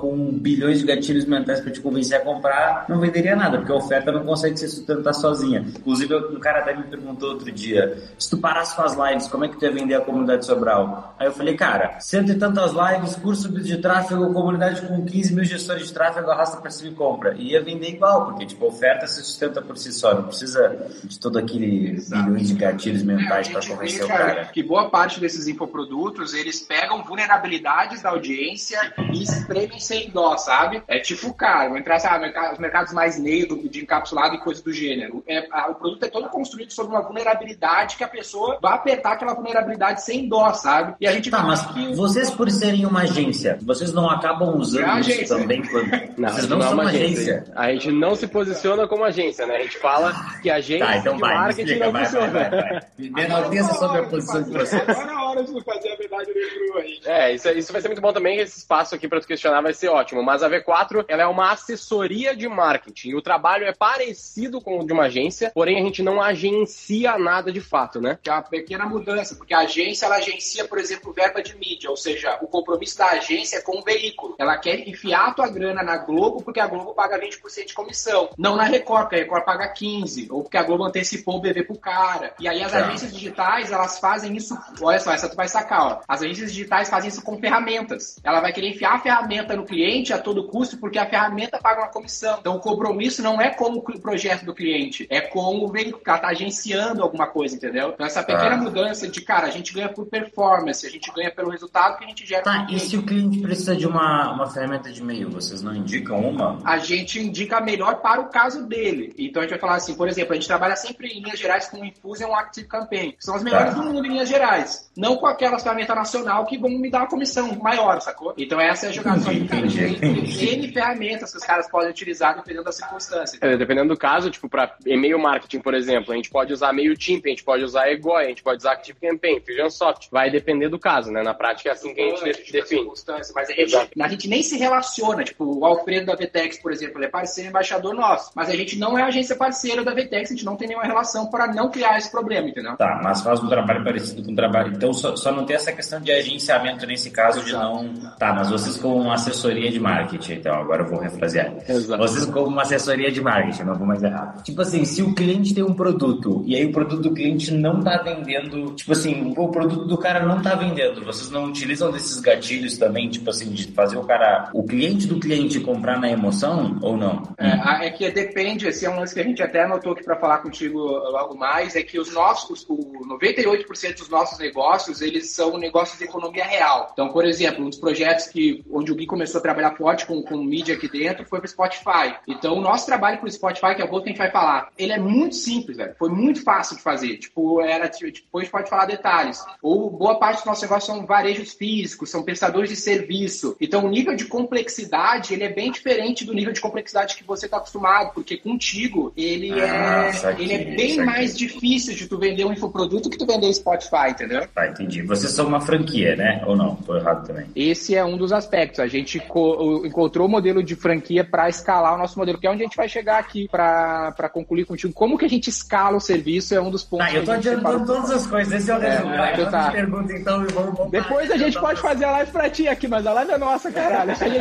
com 0.01 0.33
bilhões 0.33 0.81
de 0.81 0.87
gatilhos 0.87 1.25
mentais 1.25 1.61
pra 1.61 1.71
te 1.73 1.81
convencer 1.81 2.19
a 2.19 2.25
comprar, 2.25 2.85
não 2.89 2.99
venderia 3.01 3.35
nada, 3.37 3.59
porque 3.59 3.73
a 3.73 3.75
oferta 3.77 4.13
não 4.13 4.25
consegue 4.25 4.57
se 4.59 4.69
sustentar 4.69 5.13
sozinha. 5.13 5.65
Inclusive, 5.77 6.15
um 6.15 6.39
cara 6.41 6.61
até 6.61 6.75
me 6.77 6.85
perguntou 6.85 7.31
outro 7.31 7.51
dia, 7.51 8.03
se 8.19 8.31
tu 8.31 8.39
parasse 8.39 8.75
com 8.77 8.83
as 8.83 8.95
lives, 8.97 9.29
como 9.29 9.45
é 9.45 9.49
que 9.49 9.57
tu 9.57 9.65
ia 9.65 9.73
vender 9.73 9.95
a 9.95 10.01
comunidade 10.01 10.45
Sobral? 10.47 11.15
Aí 11.19 11.27
eu 11.27 11.33
falei, 11.33 11.57
cara, 11.57 11.99
cento 12.01 12.31
e 12.33 12.35
tantas 12.35 12.73
lives, 12.73 13.17
curso 13.17 13.49
de 13.49 13.79
tráfego, 13.79 14.33
comunidade 14.33 14.83
com 14.83 15.05
15 15.05 15.35
mil 15.35 15.45
gestores 15.45 15.87
de 15.89 15.93
tráfego, 15.93 16.31
arrasta 16.31 16.59
pra 16.61 16.71
cima 16.71 16.91
e 16.91 16.95
compra. 16.95 17.35
E 17.37 17.53
ia 17.53 17.63
vender 17.63 17.91
igual, 17.91 18.27
porque 18.27 18.47
tipo, 18.47 18.65
a 18.65 18.69
oferta 18.69 19.07
se 19.07 19.23
sustenta 19.23 19.61
por 19.63 19.77
si 19.79 19.93
só, 19.93 20.15
não 20.15 20.25
precisa 20.25 20.77
de 21.05 21.19
todo 21.19 21.39
aquele 21.39 21.97
bilhões 22.09 22.49
de 22.49 22.55
gatilhos 22.55 23.03
mentais 23.03 23.47
É, 23.47 23.51
a 23.51 23.53
pra 23.53 23.61
gente 23.61 23.73
convencer 23.75 24.05
o 24.05 24.09
cara, 24.09 24.25
cara. 24.27 24.45
que 24.47 24.63
boa 24.63 24.91
parte 24.91 25.21
desses 25.21 25.47
infoprodutos, 25.49 26.35
eles 26.35 26.61
pegam 26.61 27.03
vulnerabilidades 27.05 28.03
da 28.03 28.11
audiência 28.11 28.79
e 29.13 29.25
espremem 29.47 29.81
sem 29.81 30.11
dó, 30.11 30.37
sabe? 30.37 30.83
É 30.89 30.99
tipo, 30.99 31.33
cara, 31.35 31.69
vou 31.69 31.79
entrar, 31.79 31.99
sabe, 31.99 32.33
os 32.53 32.59
mercados 32.59 32.93
mais 32.93 33.19
negros, 33.19 33.69
de 33.71 33.83
encapsulado 33.83 34.35
e 34.35 34.39
coisas 34.39 34.63
do 34.63 34.73
gênero. 34.73 35.23
É, 35.27 35.47
a- 35.51 35.69
o 35.71 35.75
produto 35.75 36.05
é 36.05 36.09
todo 36.09 36.29
construído 36.29 36.73
sobre 36.73 36.93
uma 36.95 37.03
vulnerabilidade 37.03 37.97
que 37.97 38.05
a 38.05 38.09
pessoa 38.09 38.59
vai 38.61 38.75
apertar 38.75 39.13
aquela 39.13 39.35
vulnerabilidade 39.35 40.03
sem 40.03 40.29
dó, 40.29 40.53
sabe? 40.53 40.95
E 41.01 41.07
a 41.07 41.13
gente 41.13 41.31
Tá, 41.31 41.43
mas 41.43 41.65
que... 41.67 41.95
vocês 41.95 42.31
por 42.31 42.51
serem 42.51 42.87
uma 42.87 43.03
agência, 43.03 43.59
vocês 43.63 43.93
não 43.93 44.09
acabam 44.09 44.57
usando 44.57 44.87
É 44.87 45.01
isso 45.01 45.37
também 45.37 45.63
quando... 45.63 45.87
Não, 46.17 46.29
vocês 46.31 46.39
a 46.39 46.41
gente 46.41 46.51
não 46.51 46.59
é 46.59 46.63
são 46.63 46.73
uma 46.73 46.83
agência. 46.85 47.35
agência. 47.35 47.53
A 47.55 47.73
gente 47.73 47.93
não 47.93 48.15
se 48.15 48.27
posiciona 48.27 48.89
como 48.89 49.05
agência, 49.05 49.47
né? 49.47 49.57
A 49.57 49.63
gente 49.63 49.79
fala 49.79 50.15
que 50.41 50.49
agência 50.49 50.87
Tá, 50.87 50.97
então 50.97 51.15
de 51.15 51.21
vai, 51.21 51.35
marketing 51.35 51.61
explica, 51.63 51.85
não 51.87 51.93
vai, 51.93 52.03
vai, 52.05 52.11
funciona. 52.11 52.33
vai, 52.33 52.51
vai. 52.51 52.81
Me 52.99 53.23
enalteça 53.23 53.75
sobre 53.75 53.99
a 53.99 54.03
posição 54.05 54.43
de 54.43 54.51
vocês. 54.51 54.89
Agora 54.89 55.11
é 55.11 55.15
a 55.15 55.25
hora 55.25 55.45
de 55.45 55.53
não 55.53 55.61
fazer 55.61 55.93
a 55.93 55.97
verdade 55.97 56.33
cru 56.33 56.79
aí. 56.79 57.01
É, 57.05 57.35
isso, 57.35 57.49
isso 57.51 57.73
vai 57.73 57.83
ser 57.83 57.89
muito 57.89 58.01
bom 58.01 58.13
também. 58.13 58.39
Esse 58.39 58.59
espaço 58.59 58.95
aqui 58.95 59.07
para 59.09 59.21
questionar 59.27 59.61
vai 59.61 59.75
ser 59.75 59.89
ótimo. 59.89 60.23
Mas 60.23 60.43
a 60.43 60.49
V4 60.51 61.05
ela 61.09 61.23
é 61.23 61.27
uma 61.27 61.53
assessoria 61.53 62.35
de 62.37 62.49
marketing. 62.49 63.15
O 63.15 63.23
trabalho 63.23 63.65
é 63.67 63.73
parecido 63.73 64.61
com 64.61 64.79
o 64.79 64.87
de 64.87 64.93
uma 64.93 65.05
agência, 65.05 65.51
porém 65.55 65.79
a 65.79 65.83
gente 65.83 66.03
não 66.03 66.21
agencia 66.23 67.19
nada 67.19 67.53
de 67.53 67.61
fato, 67.61 68.01
né? 68.01 68.19
Que 68.23 68.31
é 68.31 68.33
uma 68.33 68.43
pequena 68.43 68.87
mudança, 68.87 69.35
porque 69.35 69.55
a 69.55 69.61
agência 69.61 70.07
ela 70.07 70.17
agencia, 70.17 70.67
por 70.67 70.79
exemplo, 70.79 71.13
verba 71.13 71.43
de 71.43 71.57
mídia, 71.57 71.91
ou 71.91 71.97
seja, 71.97 72.39
o 72.41 72.47
compromisso 72.47 72.97
da 72.99 73.07
agência 73.11 73.59
é 73.59 73.61
com 73.61 73.79
o 73.79 73.83
veículo. 73.83 74.37
Ela 74.39 74.57
quer 74.59 74.89
enfiar 74.89 75.29
a 75.29 75.33
tua 75.33 75.49
grana 75.49 75.83
na 75.83 75.97
Globo 75.99 76.43
porque 76.43 76.61
a 76.61 76.67
Globo 76.67 76.95
paga 76.95 77.19
20% 77.19 77.67
de 77.67 77.75
comissão. 77.75 78.31
Não 78.39 78.57
na 78.57 78.65
Record, 78.65 79.03
porque 79.03 79.17
a 79.17 79.19
Record 79.19 79.45
paga 79.45 79.73
15%, 79.73 80.29
ou 80.31 80.43
porque 80.43 80.57
a 80.57 80.63
Globo 80.63 80.85
antecipou 80.85 81.37
o 81.37 81.41
BV 81.41 81.65
pro 81.65 81.79
cara. 81.79 82.35
E 82.39 82.49
aí 82.49 82.63
as 82.63 82.73
Tá. 82.73 82.79
agências 82.79 83.13
digitais, 83.13 83.73
elas 83.73 83.99
fazem 83.99 84.37
isso, 84.37 84.57
olha 84.81 85.01
só, 85.01 85.13
essa 85.13 85.29
tu 85.29 85.37
vai 85.37 85.49
sacar, 85.49 85.83
ó. 85.83 86.01
As 86.07 86.23
agências 86.23 86.53
digitais 86.53 86.89
fazem 86.89 87.09
isso 87.09 87.23
com 87.23 87.39
ferramentas. 87.39 88.17
Ela 88.23 88.41
vai 88.41 88.53
querer 88.53 88.69
enfiar 88.71 88.95
a 88.95 88.99
ferramenta 88.99 89.16
no 89.57 89.65
cliente 89.65 90.13
a 90.13 90.19
todo 90.19 90.45
custo 90.49 90.77
porque 90.79 90.99
a 90.99 91.07
ferramenta 91.09 91.59
paga 91.59 91.83
uma 91.83 91.89
comissão. 91.89 92.37
Então 92.41 92.57
o 92.57 92.61
compromisso 92.61 93.23
não 93.23 93.41
é 93.41 93.51
com 93.51 93.73
o 93.73 93.83
projeto 94.01 94.45
do 94.45 94.55
cliente, 94.55 95.07
é 95.11 95.21
com 95.21 95.65
o 95.65 95.69
veículo, 95.69 96.03
que 96.03 96.09
ela 96.11 96.19
tá 96.19 96.29
agenciando 96.29 97.03
alguma 97.03 97.27
coisa, 97.27 97.55
entendeu? 97.57 97.91
Então 97.95 98.07
essa 98.07 98.23
pequena 98.23 98.55
Ah. 98.55 98.57
mudança 98.57 99.09
de, 99.09 99.21
cara, 99.21 99.47
a 99.47 99.51
gente 99.51 99.73
ganha 99.73 99.89
por 99.89 100.07
performance, 100.07 100.87
a 100.87 100.91
gente 100.91 101.11
ganha 101.13 101.31
pelo 101.31 101.51
resultado 101.51 101.99
que 101.99 102.05
a 102.05 102.09
gente 102.09 102.27
gera 102.27 102.43
Tá, 102.43 102.57
e 102.63 102.67
cliente. 102.67 102.85
se 102.87 102.97
o 102.97 103.03
cliente 103.03 103.39
precisa 103.41 103.75
de 103.77 103.87
uma, 103.87 104.33
uma 104.33 104.47
ferramenta 104.49 104.91
de 104.93 105.01
e-mail, 105.01 105.31
vocês 105.31 105.63
não 105.63 105.75
indicam 105.75 106.19
uma? 106.21 106.59
a 106.65 106.79
gente 106.79 107.19
indica 107.21 107.61
melhor 107.61 107.97
para 108.01 108.21
o 108.21 108.29
caso 108.29 108.67
dele. 108.67 109.15
Então 109.19 109.41
a 109.41 109.45
gente 109.45 109.51
vai 109.53 109.61
falar 109.61 109.77
assim, 109.77 109.95
por 109.95 110.09
exemplo, 110.09 110.33
a 110.33 110.35
gente 110.37 110.47
trabalha 110.47 110.77
sempre 110.77 111.09
em 111.09 111.21
linhas 111.23 111.39
gerais 111.39 111.69
com 111.69 111.81
o 111.81 111.85
Infusion 111.85 112.35
Active 112.35 112.67
Campaign, 112.67 113.13
que 113.13 113.25
são 113.25 113.35
as 113.35 113.43
melhores 113.43 113.75
Tá. 113.75 113.81
do 113.81 113.87
mundo 113.93 114.07
em 114.07 114.11
linhas 114.11 114.29
gerais. 114.29 114.91
Não 114.97 115.17
com 115.17 115.27
aquelas 115.27 115.63
ferramentas 115.63 115.95
nacional 115.97 116.45
que 116.47 116.59
vão 116.59 116.71
me 116.71 116.91
dar 116.91 117.01
uma 117.01 117.09
comissão 117.09 117.55
maior, 117.57 118.01
sacou? 118.01 118.35
Então 118.37 118.61
essa 118.61 118.87
é 118.87 118.89
a 118.89 118.93
Entendi, 119.15 119.95
tem 119.99 120.11
entendi. 120.13 120.47
N 120.57 120.73
ferramentas 120.73 121.31
que 121.31 121.39
os 121.39 121.45
caras 121.45 121.71
podem 121.71 121.91
utilizar 121.91 122.37
dependendo 122.37 122.65
da 122.65 122.73
circunstância. 122.73 123.39
É, 123.41 123.57
dependendo 123.57 123.89
do 123.95 123.97
caso, 123.99 124.31
tipo, 124.31 124.49
para 124.49 124.75
e-mail 124.85 125.19
marketing, 125.19 125.61
por 125.61 125.75
exemplo, 125.75 126.13
a 126.13 126.17
gente 126.17 126.31
pode 126.31 126.53
usar 126.53 126.73
MailChimp, 126.73 127.25
a 127.27 127.29
gente 127.31 127.45
pode 127.45 127.63
usar 127.65 127.89
Egoi, 127.91 128.25
a 128.25 128.29
gente 128.29 128.43
pode 128.43 128.59
usar 128.59 128.73
Active 128.73 128.99
Campaign, 129.01 129.41
Fusionsoft. 129.41 130.09
Vai 130.11 130.31
depender 130.31 130.69
do 130.69 130.79
caso, 130.79 131.11
né? 131.11 131.23
Na 131.23 131.35
prática 131.35 131.69
é 131.71 131.73
assim 131.73 131.95
que 131.95 132.01
a 132.01 132.09
gente 132.17 132.45
de- 132.45 132.53
define. 132.53 132.87
Mas 133.35 133.51
a 133.51 133.53
gente, 133.53 133.77
a 134.01 134.09
gente 134.09 134.29
nem 134.29 134.43
se 134.43 134.57
relaciona. 134.57 135.25
Tipo, 135.25 135.59
o 135.59 135.65
Alfredo 135.65 136.07
da 136.07 136.15
Vtex, 136.15 136.59
por 136.59 136.73
exemplo, 136.73 136.99
ele 136.99 137.07
é 137.07 137.09
parceiro 137.09 137.51
embaixador 137.51 137.95
nosso. 137.95 138.31
Mas 138.35 138.49
a 138.49 138.57
gente 138.57 138.79
não 138.79 138.99
é 138.99 139.03
agência 139.03 139.37
parceira 139.37 139.85
da 139.85 139.93
Vtex, 139.93 140.31
a 140.31 140.35
gente 140.35 140.45
não 140.45 140.57
tem 140.57 140.69
nenhuma 140.69 140.87
relação 140.87 141.27
para 141.27 141.47
não 141.53 141.71
criar 141.71 141.99
esse 141.99 142.11
problema, 142.11 142.49
entendeu? 142.49 142.77
Tá, 142.77 143.01
mas 143.03 143.23
faz 143.23 143.43
um 143.43 143.49
trabalho 143.49 143.85
parecido 143.85 144.23
com 144.25 144.33
o 144.33 144.37
trabalho. 144.37 144.73
Então 144.75 144.93
só, 144.93 145.15
só 145.17 145.31
não 145.33 145.45
tem 145.45 145.57
essa 145.57 145.73
questão 145.73 146.01
de 146.01 146.11
agenciamento 146.13 146.87
nesse 146.87 147.11
caso 147.11 147.43
de 147.45 147.53
não. 147.53 147.93
Tá, 148.19 148.33
mas 148.33 148.51
vocês 148.51 148.77
como 148.77 148.96
uma 149.01 149.15
assessoria 149.15 149.71
de 149.71 149.81
marketing, 149.81 150.35
então 150.35 150.55
agora 150.55 150.83
eu 150.83 150.89
vou 150.89 150.99
refrasear. 150.99 151.55
Exato. 151.69 152.03
Vocês 152.03 152.27
como 152.27 152.49
uma 152.49 152.63
assessoria 152.63 153.11
de 153.11 153.21
marketing, 153.21 153.63
não 153.63 153.75
vou 153.75 153.87
mais 153.87 154.03
errar. 154.03 154.37
Tipo 154.43 154.63
assim, 154.63 154.85
se 154.85 155.03
o 155.03 155.15
cliente 155.15 155.55
tem 155.55 155.65
um 155.65 155.75
produto 155.75 156.43
e 156.47 156.55
aí 156.57 156.65
o 156.65 156.73
produto 156.73 157.03
do 157.03 157.15
cliente 157.15 157.53
não 157.53 157.83
tá 157.83 158.03
vendendo, 158.03 158.75
tipo 158.75 158.93
assim, 158.93 159.35
o 159.37 159.49
produto 159.49 159.85
do 159.87 159.99
cara 159.99 160.25
não 160.25 160.41
tá 160.41 160.55
vendendo, 160.55 161.05
vocês 161.05 161.31
não 161.31 161.47
utilizam 161.47 161.91
desses 161.91 162.21
gatilhos 162.21 162.77
também, 162.79 163.09
tipo 163.09 163.31
assim, 163.31 163.51
de 163.51 163.69
fazer 163.73 163.97
o 163.97 164.05
cara, 164.05 164.51
o 164.53 164.65
cliente 164.65 165.07
do 165.07 165.19
cliente 165.19 165.61
comprar 165.61 165.99
na 165.99 166.11
emoção 166.11 166.79
ou 166.83 166.97
não? 166.97 167.23
É, 167.39 167.87
é 167.87 167.91
que 167.91 168.11
depende, 168.11 168.67
esse 168.67 168.87
é 168.87 168.91
um 168.91 168.97
lance 168.97 169.15
que 169.15 169.21
a 169.21 169.25
gente 169.25 169.43
até 169.43 169.65
anotou 169.65 169.93
aqui 169.93 170.05
para 170.05 170.17
falar 170.17 170.39
contigo 170.39 170.79
logo 170.79 171.37
mais, 171.37 171.77
é 171.77 171.83
que 171.83 171.99
os 171.99 172.13
nossos, 172.13 172.65
o 172.69 172.77
98% 173.19 173.99
dos 173.99 174.09
nossos 174.09 174.39
negócios, 174.39 175.01
eles 175.01 175.31
são 175.31 175.59
negócios 175.59 175.99
de 175.99 176.05
economia 176.05 176.45
real. 176.45 176.91
Então, 176.93 177.09
por 177.09 177.25
exemplo, 177.25 177.65
um 177.65 177.69
dos 177.69 177.79
projetos 177.79 178.27
que, 178.27 178.65
onde 178.71 178.86
o 178.93 178.95
Gui 178.95 179.07
começou 179.07 179.39
a 179.39 179.43
trabalhar 179.43 179.73
forte 179.77 180.07
com, 180.07 180.23
com 180.23 180.37
mídia 180.39 180.75
aqui 180.75 180.89
dentro 180.89 181.25
foi 181.27 181.41
para 181.41 181.47
o 181.47 181.51
Spotify. 181.51 182.17
Então, 182.27 182.55
o 182.57 182.61
nosso 182.61 182.87
trabalho 182.87 183.19
para 183.19 183.29
o 183.29 183.31
Spotify, 183.31 183.75
que 183.75 183.83
é 183.83 183.85
o 183.85 183.91
outro 183.91 184.05
que 184.05 184.11
a 184.11 184.13
gente 184.13 184.19
vai 184.19 184.31
falar, 184.31 184.69
ele 184.79 184.93
é 184.93 184.99
muito 184.99 185.35
simples, 185.35 185.77
velho. 185.77 185.95
Foi 185.99 186.09
muito 186.09 186.43
fácil 186.43 186.77
de 186.77 186.83
fazer. 186.83 187.17
Tipo, 187.19 187.61
era, 187.61 187.89
tipo, 187.89 188.11
depois 188.11 188.43
a 188.43 188.45
gente 188.45 188.53
pode 188.53 188.71
falar 188.71 188.87
detalhes. 188.87 189.45
Ou 189.63 189.91
boa 189.91 190.19
parte 190.19 190.43
do 190.43 190.47
nosso 190.47 190.63
negócio 190.63 190.95
são 190.95 191.07
varejos 191.07 191.53
físicos, 191.53 192.11
são 192.11 192.23
prestadores 192.23 192.71
de 192.71 192.77
serviço. 192.77 193.57
Então, 193.61 193.85
o 193.85 193.89
nível 193.89 194.15
de 194.15 194.25
complexidade, 194.27 195.35
ele 195.35 195.45
é 195.45 195.53
bem 195.53 195.71
diferente 195.71 196.25
do 196.25 196.33
nível 196.35 196.53
de 196.53 196.61
complexidade 196.61 197.17
que 197.17 197.25
você 197.25 197.47
está 197.47 197.59
acostumado, 197.59 198.13
porque 198.15 198.37
contigo, 198.37 199.13
ele, 199.17 199.53
Ah, 199.61 200.07
é, 200.09 200.13
saquei, 200.13 200.45
ele 200.45 200.55
é 200.55 200.77
bem 200.77 201.05
mais 201.05 201.37
difícil 201.37 201.95
de 201.95 202.07
tu 202.07 202.19
vender 202.19 202.45
um 202.45 202.53
infoproduto 202.53 203.11
que 203.11 203.19
tu 203.19 203.27
vender 203.27 203.53
Spotify, 203.53 204.11
entendeu? 204.11 204.47
Tá, 204.55 204.69
entendi. 204.69 205.03
Vocês 205.03 205.33
são 205.33 205.47
uma 205.47 205.61
franquia, 205.61 206.17
né? 206.17 206.43
Ou 206.47 206.57
não? 206.57 206.77
Tô 206.77 206.97
errado 206.97 207.27
também. 207.27 207.47
Esse 207.55 207.95
é 207.95 208.05
um 208.05 208.17
dos 208.17 208.33
aspectos. 208.33 208.76
A 208.81 208.87
gente 208.87 209.19
co- 209.21 209.83
encontrou 209.85 210.27
o 210.27 210.31
modelo 210.31 210.63
de 210.63 210.75
franquia 210.77 211.25
para 211.25 211.49
escalar 211.49 211.95
o 211.95 211.99
nosso 211.99 212.19
modelo, 212.19 212.39
que 212.39 212.47
é 212.47 212.51
onde 212.51 212.63
a 212.63 212.65
gente 212.65 212.77
vai 212.77 212.89
chegar 212.89 213.19
aqui 213.19 213.49
para 213.51 214.31
concluir 214.33 214.65
contigo. 214.65 214.93
Como 214.93 215.17
que 215.19 215.25
a 215.25 215.29
gente 215.29 215.49
escala 215.49 215.97
o 215.97 216.01
serviço 216.01 216.55
é 216.55 216.61
um 216.61 216.71
dos 216.71 216.83
pontos 216.85 217.07
Tá, 217.07 217.15
eu 217.15 217.25
tô 217.25 217.33
adiantando 217.33 217.85
todas 217.87 218.11
as 218.11 218.27
coisas, 218.27 218.53
esse 218.55 218.71
é 218.71 218.77
o 218.77 218.81
resumo. 218.81 219.15
É, 219.15 219.33
então 219.33 219.51
tá. 219.51 219.71
pergunta 219.71 220.13
então 220.13 220.43
e 220.45 220.53
vamos, 220.53 220.75
vamos 220.77 220.91
Depois 220.93 221.31
a 221.31 221.37
gente 221.37 221.59
pode 221.59 221.81
fazer 221.81 222.05
a 222.05 222.11
live 222.13 222.31
pra 222.31 222.51
ti 222.51 222.69
aqui, 222.69 222.89
mas 222.89 223.07
a 223.07 223.13
live 223.13 223.33
é 223.33 223.39
nossa, 223.39 223.71
caralho. 223.71 224.13
A 224.13 224.15
gente 224.15 224.41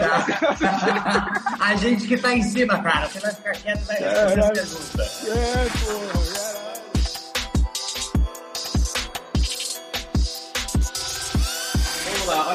a 1.60 1.76
gente 1.76 2.08
que 2.08 2.18
tá 2.18 2.34
em 2.34 2.44
cima, 2.44 2.78
cara. 2.82 3.08
Você 3.08 3.20
vai 3.20 3.32
ficar 3.34 3.52
quieto 3.54 3.86
vai 3.86 3.98
É, 3.98 4.26
responder 4.36 4.40
as 4.42 4.48
é. 4.48 4.52
perguntas. 4.52 5.28
É, 5.28 5.66
porra, 5.86 6.45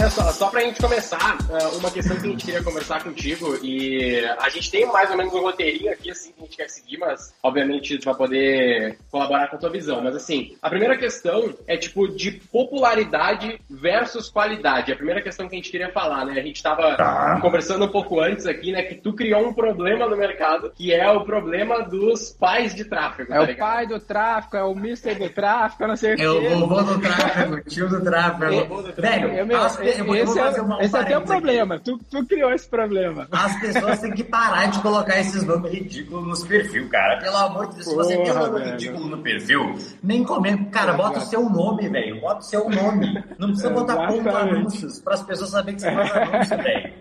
olha 0.00 0.10
só, 0.10 0.32
só 0.32 0.50
pra 0.50 0.60
gente 0.62 0.80
começar, 0.80 1.36
ah, 1.52 1.68
uma 1.76 1.90
questão 1.90 2.16
que 2.16 2.26
a 2.26 2.30
gente 2.30 2.44
queria 2.44 2.62
conversar 2.62 3.02
contigo, 3.04 3.56
e 3.62 4.24
a 4.38 4.48
gente 4.48 4.70
tem 4.70 4.86
mais 4.86 5.10
ou 5.10 5.16
menos 5.16 5.32
um 5.34 5.40
roteirinho 5.40 5.92
aqui, 5.92 6.10
assim, 6.10 6.32
que 6.32 6.40
a 6.40 6.44
gente 6.44 6.56
quer 6.56 6.68
seguir, 6.70 6.98
mas 6.98 7.34
obviamente 7.42 7.98
tu 7.98 8.04
vai 8.06 8.14
poder 8.14 8.98
colaborar 9.10 9.48
com 9.48 9.56
a 9.56 9.58
tua 9.58 9.70
visão. 9.70 10.00
Mas 10.02 10.16
assim, 10.16 10.56
a 10.62 10.70
primeira 10.70 10.96
questão 10.96 11.54
é 11.66 11.76
tipo 11.76 12.08
de 12.08 12.32
popularidade 12.32 13.60
versus 13.68 14.28
qualidade. 14.30 14.92
A 14.92 14.96
primeira 14.96 15.20
questão 15.20 15.48
que 15.48 15.54
a 15.54 15.58
gente 15.58 15.70
queria 15.70 15.90
falar, 15.92 16.24
né? 16.24 16.40
A 16.40 16.42
gente 16.42 16.62
tava 16.62 16.96
Tá. 16.96 17.38
conversando 17.40 17.84
um 17.84 17.88
pouco 17.88 18.20
antes 18.20 18.46
aqui, 18.46 18.72
né? 18.72 18.82
Que 18.82 18.94
tu 18.94 19.12
criou 19.12 19.46
um 19.48 19.52
problema 19.52 20.08
no 20.08 20.16
mercado, 20.16 20.72
que 20.74 20.92
é 20.92 21.10
o 21.10 21.24
problema 21.24 21.82
dos 21.82 22.30
pais 22.30 22.74
de 22.74 22.84
tráfego, 22.84 23.32
É 23.32 23.36
tá 23.36 23.42
o 23.42 23.46
ligado? 23.46 23.58
pai 23.70 23.86
do 23.86 24.00
tráfico, 24.00 24.56
é 24.56 24.62
o 24.64 24.74
mister 24.74 25.18
do 25.18 25.28
tráfico, 25.28 25.82
eu 25.82 25.88
não 25.88 25.96
sei 25.96 26.14
o 26.14 26.20
É 26.20 26.28
o 26.28 26.60
vovô 26.66 26.82
do 26.82 27.00
tráfego, 27.00 27.54
o 27.54 27.60
tio 27.64 27.88
do 27.88 28.02
tráfego. 28.02 28.82
Velho, 28.96 29.28
É, 29.30 29.44
meu, 29.44 29.60
as 29.60 29.76
pe- 29.76 29.89
eu 29.98 30.04
vou- 30.04 30.16
eu 30.16 30.26
vou 30.26 30.34
esse 30.34 30.44
fazer 30.44 30.58
é, 30.58 30.62
um 30.62 30.66
esse 30.66 30.74
é 30.74 30.78
teu 30.80 30.90
parênteses 30.90 31.16
aqui. 31.16 31.26
problema. 31.26 31.78
Tu, 31.80 31.98
tu 32.10 32.26
criou 32.26 32.52
esse 32.52 32.68
problema. 32.68 33.28
As 33.32 33.60
pessoas 33.60 33.98
têm 34.00 34.12
que 34.12 34.24
parar 34.24 34.66
de 34.66 34.80
colocar 34.80 35.18
esses 35.20 35.42
nomes 35.44 35.72
ridículos 35.72 36.26
nos 36.26 36.44
perfil, 36.44 36.88
cara. 36.88 37.18
Pelo 37.18 37.36
amor 37.36 37.66
de 37.68 37.74
Deus, 37.76 37.86
se 37.88 37.94
você 37.94 38.16
tem 38.16 38.30
um 38.30 38.34
nome 38.34 38.58
velho. 38.60 38.70
ridículo 38.72 39.06
no 39.08 39.18
perfil, 39.18 39.74
nem 40.02 40.24
comenta. 40.24 40.70
Cara, 40.70 40.92
bota 40.92 41.18
o 41.18 41.22
seu 41.22 41.48
nome, 41.48 41.88
velho. 41.88 42.20
Bota 42.20 42.40
o 42.40 42.44
seu 42.44 42.68
nome. 42.68 43.24
Não 43.38 43.48
precisa 43.48 43.70
botar 43.70 44.06
ponto 44.06 44.28
anúncios 44.28 45.00
para 45.00 45.14
as 45.14 45.22
pessoas 45.22 45.50
saberem 45.50 45.76
que 45.76 45.82
você 45.82 45.92
faz 45.92 46.12
anúncio, 46.12 46.56
velho. 46.56 46.92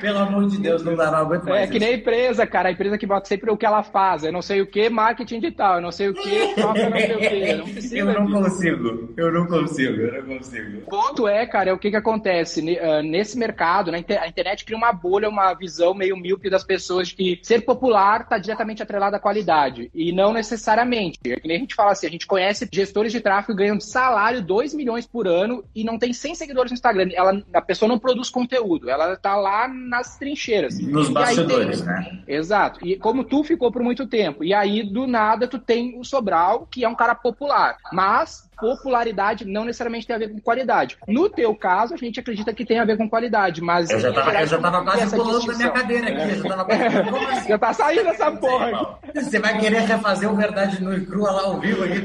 Pelo 0.00 0.18
amor 0.18 0.46
de 0.48 0.58
Deus, 0.58 0.82
não 0.84 0.94
dá 0.94 1.10
não 1.10 1.18
aguento 1.18 1.44
mais. 1.44 1.68
É 1.68 1.72
que 1.72 1.78
nem 1.78 1.90
a 1.90 1.94
empresa, 1.94 2.46
cara. 2.46 2.68
A 2.68 2.72
empresa 2.72 2.98
que 2.98 3.06
bota 3.06 3.28
sempre 3.28 3.50
o 3.50 3.56
que 3.56 3.66
ela 3.66 3.82
faz. 3.82 4.24
Eu 4.24 4.32
não 4.32 4.42
sei 4.42 4.60
o 4.60 4.66
que, 4.66 4.88
marketing 4.88 5.40
digital. 5.40 5.76
Eu 5.76 5.82
não 5.82 5.92
sei 5.92 6.08
o 6.08 6.14
que, 6.14 6.54
troca 6.54 6.88
não 6.90 6.98
sei 6.98 7.14
o 7.14 7.18
que. 7.18 7.54
Não 7.54 7.64
precisa 7.64 7.96
Eu 7.98 8.06
não 8.06 8.26
disso. 8.26 8.42
consigo, 8.42 9.12
eu 9.16 9.32
não 9.32 9.46
consigo, 9.46 10.00
eu 10.00 10.26
não 10.26 10.38
consigo. 10.38 10.78
O 10.78 10.90
ponto 10.90 11.28
é, 11.28 11.46
cara, 11.46 11.70
é 11.70 11.72
o 11.72 11.78
que 11.78 11.90
que 11.90 11.96
acontece 11.96 12.78
ah, 12.78 13.02
nesse 13.02 13.38
mercado, 13.38 13.90
né? 13.90 14.04
A 14.20 14.28
internet 14.28 14.64
cria 14.64 14.76
uma 14.76 14.92
bolha, 14.92 15.28
uma 15.28 15.52
visão 15.54 15.94
meio 15.94 16.16
míope 16.16 16.50
das 16.50 16.64
pessoas 16.64 17.08
de 17.08 17.14
que 17.14 17.40
ser 17.42 17.62
popular 17.62 18.22
está 18.22 18.38
diretamente 18.38 18.82
atrelado 18.82 19.16
à 19.16 19.20
qualidade. 19.20 19.90
E 19.94 20.12
não 20.12 20.32
necessariamente. 20.32 21.18
É 21.26 21.36
que 21.36 21.48
nem 21.48 21.56
a 21.56 21.60
gente 21.60 21.74
fala 21.74 21.92
assim, 21.92 22.06
a 22.06 22.10
gente 22.10 22.26
conhece 22.26 22.68
gestores 22.72 23.12
de 23.12 23.20
tráfego 23.20 23.56
que 23.56 23.64
ganham 23.64 23.80
salário 23.80 24.42
2 24.42 24.74
milhões 24.74 25.06
por 25.06 25.26
ano 25.26 25.64
e 25.74 25.84
não 25.84 25.98
tem 25.98 26.12
100 26.12 26.34
seguidores 26.34 26.70
no 26.70 26.74
Instagram. 26.74 27.10
Ela, 27.14 27.42
a 27.52 27.62
pessoa 27.62 27.88
não 27.88 27.98
produz 27.98 28.30
conteúdo, 28.30 28.90
ela 28.90 29.16
tá 29.16 29.36
lá 29.36 29.68
nas 29.88 30.16
trincheiras. 30.18 30.78
Nos 30.78 31.06
E 31.06 31.08
aí 31.08 31.14
tem- 31.14 31.14
bastidores, 31.14 31.84
né? 31.84 32.20
Exato. 32.26 32.86
E 32.86 32.96
como 32.96 33.24
tu 33.24 33.42
ficou 33.42 33.72
por 33.72 33.82
muito 33.82 34.06
tempo. 34.06 34.44
E 34.44 34.52
aí, 34.54 34.82
do 34.82 35.06
nada, 35.06 35.48
tu 35.48 35.58
tem 35.58 35.98
o 35.98 36.04
Sobral, 36.04 36.66
que 36.70 36.84
é 36.84 36.88
um 36.88 36.94
cara 36.94 37.14
popular. 37.14 37.76
Mas 37.92 38.47
popularidade 38.60 39.44
não 39.44 39.64
necessariamente 39.64 40.06
tem 40.06 40.16
a 40.16 40.18
ver 40.18 40.30
com 40.30 40.40
qualidade. 40.40 40.96
No 41.06 41.28
teu 41.28 41.54
caso, 41.54 41.94
a 41.94 41.96
gente 41.96 42.20
acredita 42.20 42.52
que 42.52 42.64
tem 42.64 42.78
a 42.78 42.84
ver 42.84 42.96
com 42.96 43.08
qualidade, 43.08 43.60
mas... 43.60 43.90
Eu 43.90 44.00
já 44.00 44.12
tava, 44.12 44.26
geral, 44.30 44.42
eu 44.42 44.48
já 44.48 44.58
tava 44.58 44.84
quase 44.84 45.16
pulando 45.16 45.46
da 45.46 45.54
minha 45.54 45.70
cadeira 45.70 46.08
aqui. 46.08 46.20
Eu 46.20 46.42
já 46.42 46.48
tava 46.48 46.64
quase... 46.64 47.10
Como 47.10 47.28
assim? 47.28 47.48
Já 47.48 47.58
tá 47.58 47.72
saindo 47.72 48.08
essa 48.08 48.30
porra 48.32 48.98
Você 49.14 49.38
vai 49.38 49.58
querer 49.58 49.80
refazer 49.80 50.30
o 50.30 50.36
Verdade 50.36 50.82
no 50.82 50.94
e 50.96 51.04
Crua 51.06 51.30
lá 51.30 51.42
ao 51.42 51.60
vivo 51.60 51.84
aqui? 51.84 52.00